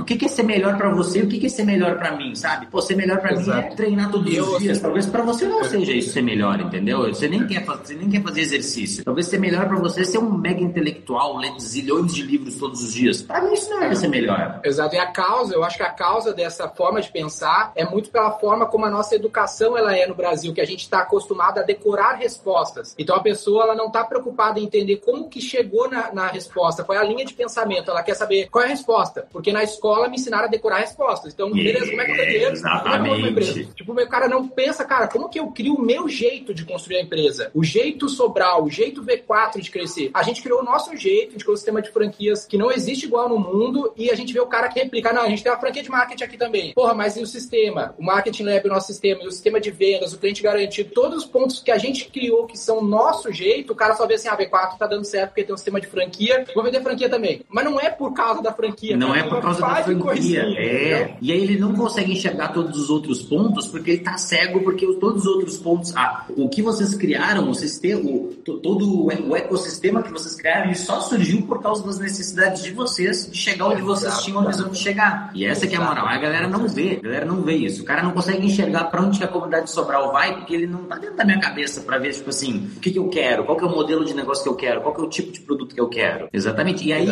o 0.00 0.04
que 0.04 0.24
é 0.24 0.28
ser 0.28 0.44
melhor 0.44 0.76
para 0.76 0.88
você? 0.90 1.10
você, 1.10 1.22
o 1.22 1.28
que, 1.28 1.44
é 1.44 1.48
ser 1.48 1.64
melhor 1.64 1.98
para 1.98 2.16
mim, 2.16 2.34
sabe? 2.34 2.66
Pô, 2.66 2.80
ser 2.80 2.94
melhor 2.94 3.18
para 3.18 3.36
mim 3.36 3.50
é 3.50 3.62
treinar 3.74 4.10
todos 4.10 4.32
eu, 4.32 4.44
os 4.44 4.58
dias. 4.58 4.80
Talvez 4.80 5.06
para 5.06 5.22
você 5.22 5.46
não 5.46 5.64
seja 5.64 5.92
isso 5.92 6.12
ser 6.12 6.22
melhor, 6.22 6.60
entendeu? 6.60 7.08
Você 7.08 7.28
nem 7.28 7.46
quer, 7.46 7.64
você 7.64 7.94
nem 7.94 8.08
quer 8.08 8.22
fazer 8.22 8.40
exercício. 8.42 9.04
Talvez 9.04 9.26
ser 9.26 9.38
melhor 9.38 9.66
para 9.66 9.78
você 9.78 10.02
é 10.02 10.04
ser 10.04 10.18
um 10.18 10.30
mega 10.30 10.60
intelectual, 10.60 11.36
ler 11.36 11.52
zilhões 11.58 12.14
de 12.14 12.22
livros 12.22 12.56
todos 12.56 12.82
os 12.82 12.92
dias. 12.92 13.22
Para 13.22 13.42
mim 13.42 13.52
isso 13.52 13.70
não 13.70 13.82
é 13.82 13.94
ser 13.94 14.08
melhor. 14.08 14.60
Exato. 14.64 14.94
E 14.94 14.98
a 14.98 15.06
causa, 15.06 15.54
eu 15.54 15.64
acho 15.64 15.76
que 15.76 15.82
a 15.82 15.90
causa 15.90 16.32
dessa 16.32 16.68
forma 16.68 17.00
de 17.00 17.10
pensar 17.10 17.72
é 17.74 17.84
muito 17.84 18.10
pela 18.10 18.30
forma 18.32 18.66
como 18.66 18.84
a 18.84 18.90
nossa 18.90 19.14
educação 19.14 19.76
ela 19.76 19.96
é 19.96 20.06
no 20.06 20.14
Brasil, 20.14 20.52
que 20.52 20.60
a 20.60 20.66
gente 20.66 20.82
está 20.82 21.00
acostumado 21.00 21.58
a 21.58 21.62
decorar 21.62 22.14
respostas. 22.14 22.94
Então 22.98 23.16
a 23.16 23.20
pessoa 23.20 23.64
ela 23.64 23.74
não 23.74 23.86
está 23.86 24.04
preocupada 24.04 24.60
em 24.60 24.64
entender 24.64 24.96
como 24.96 25.28
que 25.28 25.40
chegou 25.40 25.90
na, 25.90 26.12
na 26.12 26.26
resposta, 26.28 26.59
qual 26.84 26.96
é 26.98 27.00
a 27.00 27.04
linha 27.04 27.24
de 27.24 27.34
pensamento. 27.34 27.90
Ela 27.90 28.02
quer 28.02 28.14
saber 28.14 28.48
qual 28.50 28.64
é 28.64 28.66
a 28.66 28.70
resposta, 28.70 29.26
porque 29.32 29.52
na 29.52 29.62
escola 29.62 30.08
me 30.08 30.16
ensinaram 30.16 30.44
a 30.44 30.48
decorar 30.48 30.78
respostas. 30.78 31.32
Então, 31.32 31.50
beleza, 31.50 31.88
como 31.88 32.00
é 32.00 32.04
que 32.04 32.10
eu 32.12 32.16
ganho 32.16 32.28
dinheiro? 32.30 32.52
Exatamente. 32.52 33.40
É 33.40 33.64
que 33.64 33.74
Tipo, 33.74 33.92
o 33.92 34.08
cara 34.08 34.28
não 34.28 34.48
pensa, 34.48 34.84
cara, 34.84 35.08
como 35.08 35.28
que 35.28 35.38
eu 35.38 35.48
crio 35.48 35.74
o 35.74 35.82
meu 35.82 36.08
jeito 36.08 36.52
de 36.52 36.64
construir 36.64 36.98
a 36.98 37.02
empresa? 37.02 37.50
O 37.54 37.64
jeito 37.64 38.08
Sobral, 38.08 38.64
o 38.64 38.70
jeito 38.70 39.04
V4 39.04 39.60
de 39.60 39.70
crescer. 39.70 40.10
A 40.12 40.22
gente 40.22 40.42
criou 40.42 40.60
o 40.60 40.64
nosso 40.64 40.96
jeito, 40.96 41.28
a 41.28 41.32
gente 41.32 41.44
criou 41.44 41.54
um 41.54 41.56
sistema 41.56 41.82
de 41.82 41.90
franquias 41.90 42.44
que 42.44 42.58
não 42.58 42.70
existe 42.70 43.06
igual 43.06 43.28
no 43.28 43.38
mundo 43.38 43.92
e 43.96 44.10
a 44.10 44.14
gente 44.14 44.32
vê 44.32 44.40
o 44.40 44.46
cara 44.46 44.68
que 44.68 44.80
replica. 44.80 45.12
Não, 45.12 45.22
a 45.22 45.28
gente 45.28 45.42
tem 45.42 45.52
uma 45.52 45.58
franquia 45.58 45.82
de 45.82 45.90
marketing 45.90 46.24
aqui 46.24 46.36
também. 46.36 46.72
Porra, 46.74 46.94
mas 46.94 47.16
e 47.16 47.22
o 47.22 47.26
sistema? 47.26 47.94
O 47.98 48.02
marketing 48.02 48.44
lab, 48.44 48.66
o 48.66 48.72
nosso 48.72 48.86
sistema, 48.88 49.22
e 49.22 49.26
o 49.26 49.32
sistema 49.32 49.60
de 49.60 49.70
vendas, 49.70 50.12
o 50.12 50.18
cliente 50.18 50.42
garantido, 50.42 50.90
todos 50.92 51.24
os 51.24 51.24
pontos 51.24 51.60
que 51.60 51.70
a 51.70 51.78
gente 51.78 52.08
criou 52.10 52.46
que 52.46 52.58
são 52.58 52.82
nosso 52.82 53.32
jeito, 53.32 53.72
o 53.72 53.76
cara 53.76 53.94
só 53.94 54.06
vê 54.06 54.14
assim, 54.14 54.28
ah, 54.28 54.36
V4 54.36 54.78
tá 54.78 54.86
dando 54.86 55.04
certo 55.04 55.30
porque 55.30 55.44
tem 55.44 55.54
um 55.54 55.58
sistema 55.58 55.80
de 55.80 55.86
franquia, 55.86 56.44
vou 56.54 56.64
vender 56.64 56.82
franquia 56.82 57.08
também. 57.08 57.42
Mas 57.48 57.64
não 57.64 57.80
é 57.80 57.90
por 57.90 58.12
causa 58.12 58.42
da 58.42 58.52
franquia. 58.52 58.96
Não 58.96 59.08
cara, 59.08 59.20
é 59.20 59.22
por 59.24 59.40
causa 59.40 59.60
da 59.60 59.74
franquia. 59.76 60.42
É. 60.42 61.16
E 61.20 61.32
aí 61.32 61.42
ele 61.42 61.58
não 61.58 61.74
consegue 61.74 62.12
enxergar 62.12 62.48
todos 62.48 62.78
os 62.78 62.90
outros 62.90 63.22
pontos 63.22 63.66
porque 63.66 63.92
ele 63.92 64.00
tá 64.00 64.16
cego, 64.16 64.60
porque 64.60 64.86
todos 64.94 65.22
os 65.22 65.26
outros 65.26 65.56
pontos. 65.58 65.94
Ah, 65.96 66.26
o 66.36 66.48
que 66.48 66.62
vocês 66.62 66.94
criaram, 66.94 67.48
o 67.48 67.54
sistema, 67.54 68.00
o, 68.00 68.34
todo 68.44 69.06
o 69.06 69.36
ecossistema 69.36 70.02
que 70.02 70.12
vocês 70.12 70.34
criaram, 70.34 70.70
isso 70.70 70.86
só 70.86 71.00
surgiu 71.00 71.42
por 71.42 71.62
causa 71.62 71.84
das 71.84 71.98
necessidades 71.98 72.62
de 72.62 72.72
vocês 72.72 73.30
de 73.30 73.36
chegar 73.36 73.66
onde 73.66 73.82
vocês 73.82 74.18
tinham 74.22 74.40
a 74.40 74.46
visão 74.46 74.68
de 74.68 74.78
chegar. 74.78 75.30
E 75.34 75.44
essa 75.44 75.66
que 75.66 75.74
é 75.74 75.78
a 75.78 75.84
moral. 75.84 76.06
A 76.06 76.18
galera 76.18 76.48
não 76.48 76.66
vê, 76.68 76.98
a 76.98 77.02
galera 77.02 77.24
não 77.24 77.42
vê 77.42 77.54
isso. 77.54 77.82
O 77.82 77.84
cara 77.84 78.02
não 78.02 78.12
consegue 78.12 78.46
enxergar 78.46 78.84
para 78.84 79.02
onde 79.02 79.18
que 79.18 79.24
a 79.24 79.28
comunidade 79.28 79.66
de 79.66 79.70
Sobral 79.70 80.12
vai, 80.12 80.36
porque 80.36 80.54
ele 80.54 80.66
não 80.66 80.84
tá 80.84 80.96
dentro 80.96 81.16
da 81.16 81.24
minha 81.24 81.40
cabeça 81.40 81.80
para 81.80 81.98
ver, 81.98 82.12
tipo 82.12 82.30
assim, 82.30 82.70
o 82.76 82.80
que, 82.80 82.90
que 82.90 82.98
eu 82.98 83.08
quero, 83.08 83.44
qual 83.44 83.56
que 83.56 83.64
é 83.64 83.66
o 83.66 83.70
modelo 83.70 84.04
de 84.04 84.14
negócio 84.14 84.42
que 84.42 84.48
eu 84.48 84.54
quero, 84.54 84.80
qual 84.80 84.94
que 84.94 85.00
é 85.00 85.04
o 85.04 85.08
tipo 85.08 85.32
de 85.32 85.40
produto 85.40 85.74
que 85.74 85.80
eu 85.80 85.88
quero. 85.88 86.28
Exatamente. 86.40 86.88
E 86.88 86.92
aí, 86.92 87.08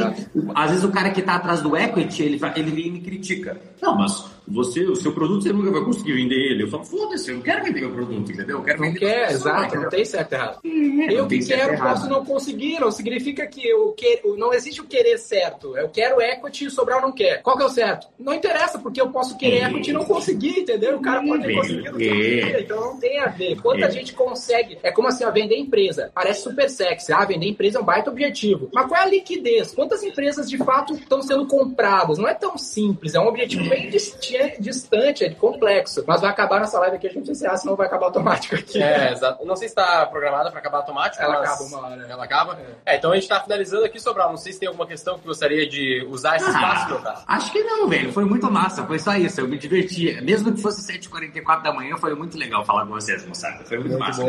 às 0.54 0.70
vezes 0.70 0.84
o 0.84 0.90
cara 0.90 1.10
que 1.10 1.22
tá 1.22 1.34
atrás 1.34 1.60
do 1.60 1.76
equity, 1.76 2.22
ele, 2.22 2.40
ele 2.56 2.70
vem 2.70 2.86
e 2.86 2.90
me 2.90 3.00
critica. 3.00 3.60
Não, 3.80 3.96
mas 3.96 4.24
você, 4.50 4.84
o 4.84 4.96
seu 4.96 5.12
produto, 5.12 5.42
você 5.42 5.52
nunca 5.52 5.70
vai 5.70 5.84
conseguir 5.84 6.14
vender 6.14 6.34
ele. 6.34 6.62
Eu 6.64 6.68
falo, 6.68 6.84
foda-se, 6.84 7.30
eu 7.30 7.36
não 7.36 7.42
quero 7.42 7.64
vender 7.64 7.84
o 7.84 7.92
produto, 7.92 8.32
entendeu? 8.32 8.58
Eu 8.58 8.64
quero 8.64 8.78
não 8.80 8.88
vender 8.88 9.00
quer, 9.00 9.30
exato, 9.30 9.76
não 9.76 9.88
tem 9.88 10.04
certo 10.04 10.32
e 10.32 10.34
errado. 10.34 10.60
É, 10.64 11.12
eu 11.12 11.26
que 11.26 11.38
quero, 11.44 11.78
posso 11.78 12.08
não 12.08 12.24
conseguir, 12.24 12.80
não 12.80 12.90
significa 12.90 13.46
que 13.46 13.66
eu 13.68 13.92
quero, 13.92 14.36
não 14.36 14.52
existe 14.52 14.80
o 14.80 14.84
querer 14.84 15.18
certo. 15.18 15.76
Eu 15.76 15.88
quero 15.88 16.20
equity 16.20 16.64
e 16.64 16.66
o 16.68 16.70
Sobral 16.70 17.02
não 17.02 17.12
quer. 17.12 17.42
Qual 17.42 17.56
que 17.56 17.62
é 17.62 17.66
o 17.66 17.70
certo? 17.70 18.08
Não 18.18 18.32
interessa, 18.32 18.78
porque 18.78 19.00
eu 19.00 19.10
posso 19.10 19.36
querer 19.36 19.58
é. 19.58 19.64
equity 19.68 19.90
e 19.90 19.92
não 19.92 20.04
conseguir, 20.04 20.60
entendeu? 20.60 20.96
O 20.96 21.02
cara 21.02 21.22
pode 21.22 21.42
ter 21.44 21.54
conseguido 21.54 22.02
é. 22.02 22.60
então 22.60 22.80
não 22.80 22.98
tem 22.98 23.18
a 23.18 23.26
ver. 23.26 23.60
Quando 23.60 23.82
a 23.82 23.86
é. 23.86 23.90
gente 23.90 24.14
consegue, 24.14 24.78
é 24.82 24.90
como 24.90 25.08
assim, 25.08 25.24
ó, 25.24 25.30
vender 25.30 25.56
empresa. 25.56 26.10
Parece 26.14 26.42
super 26.42 26.68
sexy. 26.70 27.12
Ah, 27.12 27.24
vender 27.24 27.48
empresa 27.48 27.78
é 27.78 27.82
um 27.82 27.84
baita 27.84 28.10
objetivo. 28.10 28.68
Mas 28.72 28.86
qual 28.86 29.00
é 29.00 29.04
a 29.04 29.08
liquidez? 29.18 29.74
Quantas 29.74 30.02
empresas 30.02 30.48
de 30.48 30.58
fato 30.58 30.94
estão 30.94 31.20
sendo 31.22 31.46
compradas? 31.46 32.18
Não 32.18 32.28
é 32.28 32.34
tão 32.34 32.56
simples, 32.56 33.14
é 33.14 33.20
um 33.20 33.26
objetivo 33.26 33.68
bem 33.68 33.90
distante, 33.90 35.24
é 35.24 35.30
complexo. 35.30 36.04
Mas 36.06 36.20
vai 36.20 36.30
acabar 36.30 36.60
nossa 36.60 36.78
live 36.80 36.96
aqui, 36.96 37.06
a 37.06 37.10
gente 37.10 37.34
se 37.34 37.56
senão 37.56 37.76
vai 37.76 37.86
acabar 37.86 38.06
automático 38.06 38.54
aqui. 38.54 38.82
É, 38.82 39.12
exato. 39.12 39.44
Não 39.44 39.56
sei 39.56 39.68
se 39.68 39.72
está 39.72 40.06
programada 40.06 40.50
para 40.50 40.60
acabar 40.60 40.78
automático. 40.78 41.22
Ela 41.22 41.40
acaba 41.40 41.62
uma 41.64 41.86
hora. 41.86 42.06
Ela 42.08 42.24
acaba? 42.24 42.58
É. 42.84 42.94
é 42.94 42.96
então 42.96 43.10
a 43.10 43.14
gente 43.14 43.24
está 43.24 43.40
finalizando 43.40 43.84
aqui, 43.84 44.00
Sobral. 44.00 44.30
Não 44.30 44.36
sei 44.36 44.52
se 44.52 44.60
tem 44.60 44.68
alguma 44.68 44.86
questão 44.86 45.18
que 45.18 45.26
gostaria 45.26 45.68
de 45.68 46.06
usar 46.08 46.36
esse 46.36 46.48
espaço, 46.48 46.88
meu 46.88 47.00
cara. 47.00 47.22
Acho 47.26 47.52
que 47.52 47.62
não, 47.62 47.88
velho. 47.88 48.12
Foi 48.12 48.24
muito 48.24 48.50
massa. 48.50 48.86
Foi 48.86 48.98
só 48.98 49.14
isso. 49.14 49.40
Eu 49.40 49.48
me 49.48 49.58
diverti. 49.58 50.20
Mesmo 50.22 50.52
que 50.52 50.60
fosse 50.60 50.80
7h44 50.92 51.62
da 51.62 51.72
manhã, 51.72 51.96
foi 51.96 52.14
muito 52.14 52.36
legal 52.36 52.64
falar 52.64 52.86
com 52.86 52.92
vocês, 52.92 53.24
moçada. 53.26 53.64
Foi 53.64 53.78
muito, 53.78 53.90
muito 53.90 54.00
massa. 54.00 54.22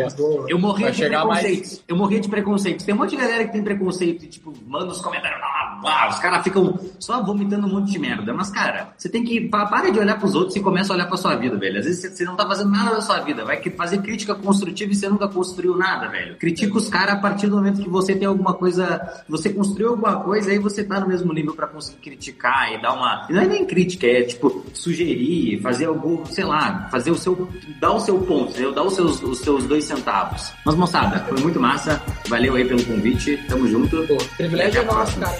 Eu 0.48 0.60
morria 0.60 0.92
de 0.92 1.06
preconceitos. 1.06 1.70
Mais... 1.72 1.84
Eu 1.88 1.96
morria 1.96 2.20
de 2.20 2.30
preconceitos. 2.30 2.86
Tem 2.86 2.96
um 2.96 2.98
monte 2.98 3.12
de 3.12 3.18
galera 3.18 3.46
que 3.46 3.52
tem 3.52 3.64
preconceito 3.64 4.24
e, 4.26 4.28
tipo, 4.28 4.54
manda 4.70 4.92
os 4.92 5.02
comentários 5.02 5.42
lá, 5.42 5.82
lá, 5.84 6.10
os 6.10 6.20
caras 6.20 6.44
ficam 6.44 6.78
só 7.00 7.24
vomitando 7.24 7.66
um 7.66 7.72
monte 7.72 7.92
de 7.92 8.00
merda. 8.00 8.34
Mas, 8.34 8.52
cara, 8.52 8.94
você 8.96 9.10
tem 9.10 9.24
que. 9.24 9.42
Para 9.50 9.90
de 9.90 10.00
olhar 10.00 10.20
pros 10.20 10.36
outros 10.36 10.56
e 10.56 10.60
começa 10.60 10.94
a 10.94 10.96
olhar 10.96 11.08
pra 11.08 11.18
sua 11.18 11.36
vida, 11.36 11.58
velho. 11.58 11.80
Às 11.80 11.86
vezes 11.86 12.16
você 12.16 12.24
não 12.24 12.36
tá 12.36 12.46
fazendo 12.46 12.70
nada 12.70 12.96
da 12.96 13.02
sua 13.02 13.20
vida. 13.20 13.44
Vai 13.44 13.62
fazer 13.72 14.02
crítica 14.02 14.36
construtiva 14.36 14.92
e 14.92 14.96
você 14.96 15.10
nunca 15.10 15.28
construiu 15.28 15.76
nada, 15.76 16.08
velho. 16.08 16.38
Critica 16.38 16.78
os 16.78 16.88
caras 16.88 17.16
a 17.16 17.18
partir 17.18 17.48
do 17.48 17.56
momento 17.56 17.82
que 17.82 17.90
você 17.90 18.16
tem 18.16 18.28
alguma 18.28 18.54
coisa. 18.54 19.24
Você 19.28 19.50
construiu 19.50 19.90
alguma 19.90 20.18
coisa, 20.22 20.52
aí 20.52 20.60
você 20.60 20.84
tá 20.84 21.00
no 21.00 21.08
mesmo 21.08 21.34
nível 21.34 21.56
para 21.56 21.68
conseguir 21.68 21.98
criticar 22.02 22.72
e 22.74 22.82
dar 22.82 22.94
uma. 22.94 23.26
Não 23.30 23.42
é 23.42 23.48
nem 23.48 23.66
crítica, 23.66 24.06
é 24.06 24.24
tipo 24.24 24.64
sugerir, 24.74 25.62
fazer 25.62 25.86
algo, 25.86 26.24
sei 26.28 26.46
lá, 26.46 26.88
fazer 26.92 27.10
o 27.10 27.16
seu. 27.16 27.50
dar 27.80 27.94
o 27.94 28.00
seu 28.00 28.20
ponto, 28.20 28.52
entendeu? 28.52 28.72
Dar 28.72 28.84
os 28.84 28.94
seus, 28.94 29.24
os 29.24 29.40
seus 29.40 29.66
dois 29.66 29.84
centavos. 29.84 30.52
Mas, 30.64 30.76
moçada, 30.76 31.20
foi 31.22 31.40
muito 31.42 31.60
massa. 31.60 32.02
Valeu 32.28 32.56
aí 32.56 32.66
pelo 32.66 32.84
convite. 32.86 33.38
Tamo 33.48 33.68
junto. 33.68 34.06
Pô, 34.08 34.18
privilégio 34.60 34.82
é 34.82 34.86
nosso, 34.86 35.20
cara. 35.20 35.40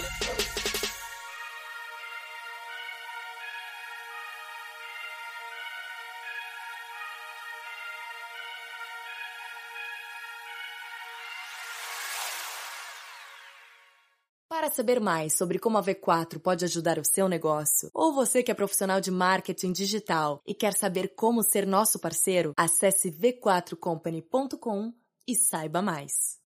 Para 14.48 14.70
saber 14.70 15.00
mais 15.00 15.36
sobre 15.36 15.58
como 15.58 15.78
a 15.78 15.82
V4 15.82 16.40
pode 16.40 16.64
ajudar 16.64 16.98
o 16.98 17.04
seu 17.04 17.28
negócio, 17.28 17.90
ou 17.94 18.12
você 18.12 18.42
que 18.42 18.50
é 18.50 18.54
profissional 18.54 19.00
de 19.00 19.10
marketing 19.10 19.72
digital 19.72 20.42
e 20.46 20.54
quer 20.54 20.74
saber 20.74 21.14
como 21.14 21.42
ser 21.42 21.66
nosso 21.66 21.98
parceiro, 21.98 22.52
acesse 22.56 23.10
v4company.com 23.10 24.92
e 25.26 25.34
saiba 25.34 25.80
mais. 25.80 26.38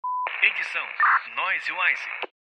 Edição 0.42 0.84
Noise 1.34 1.72
Wise. 1.72 2.33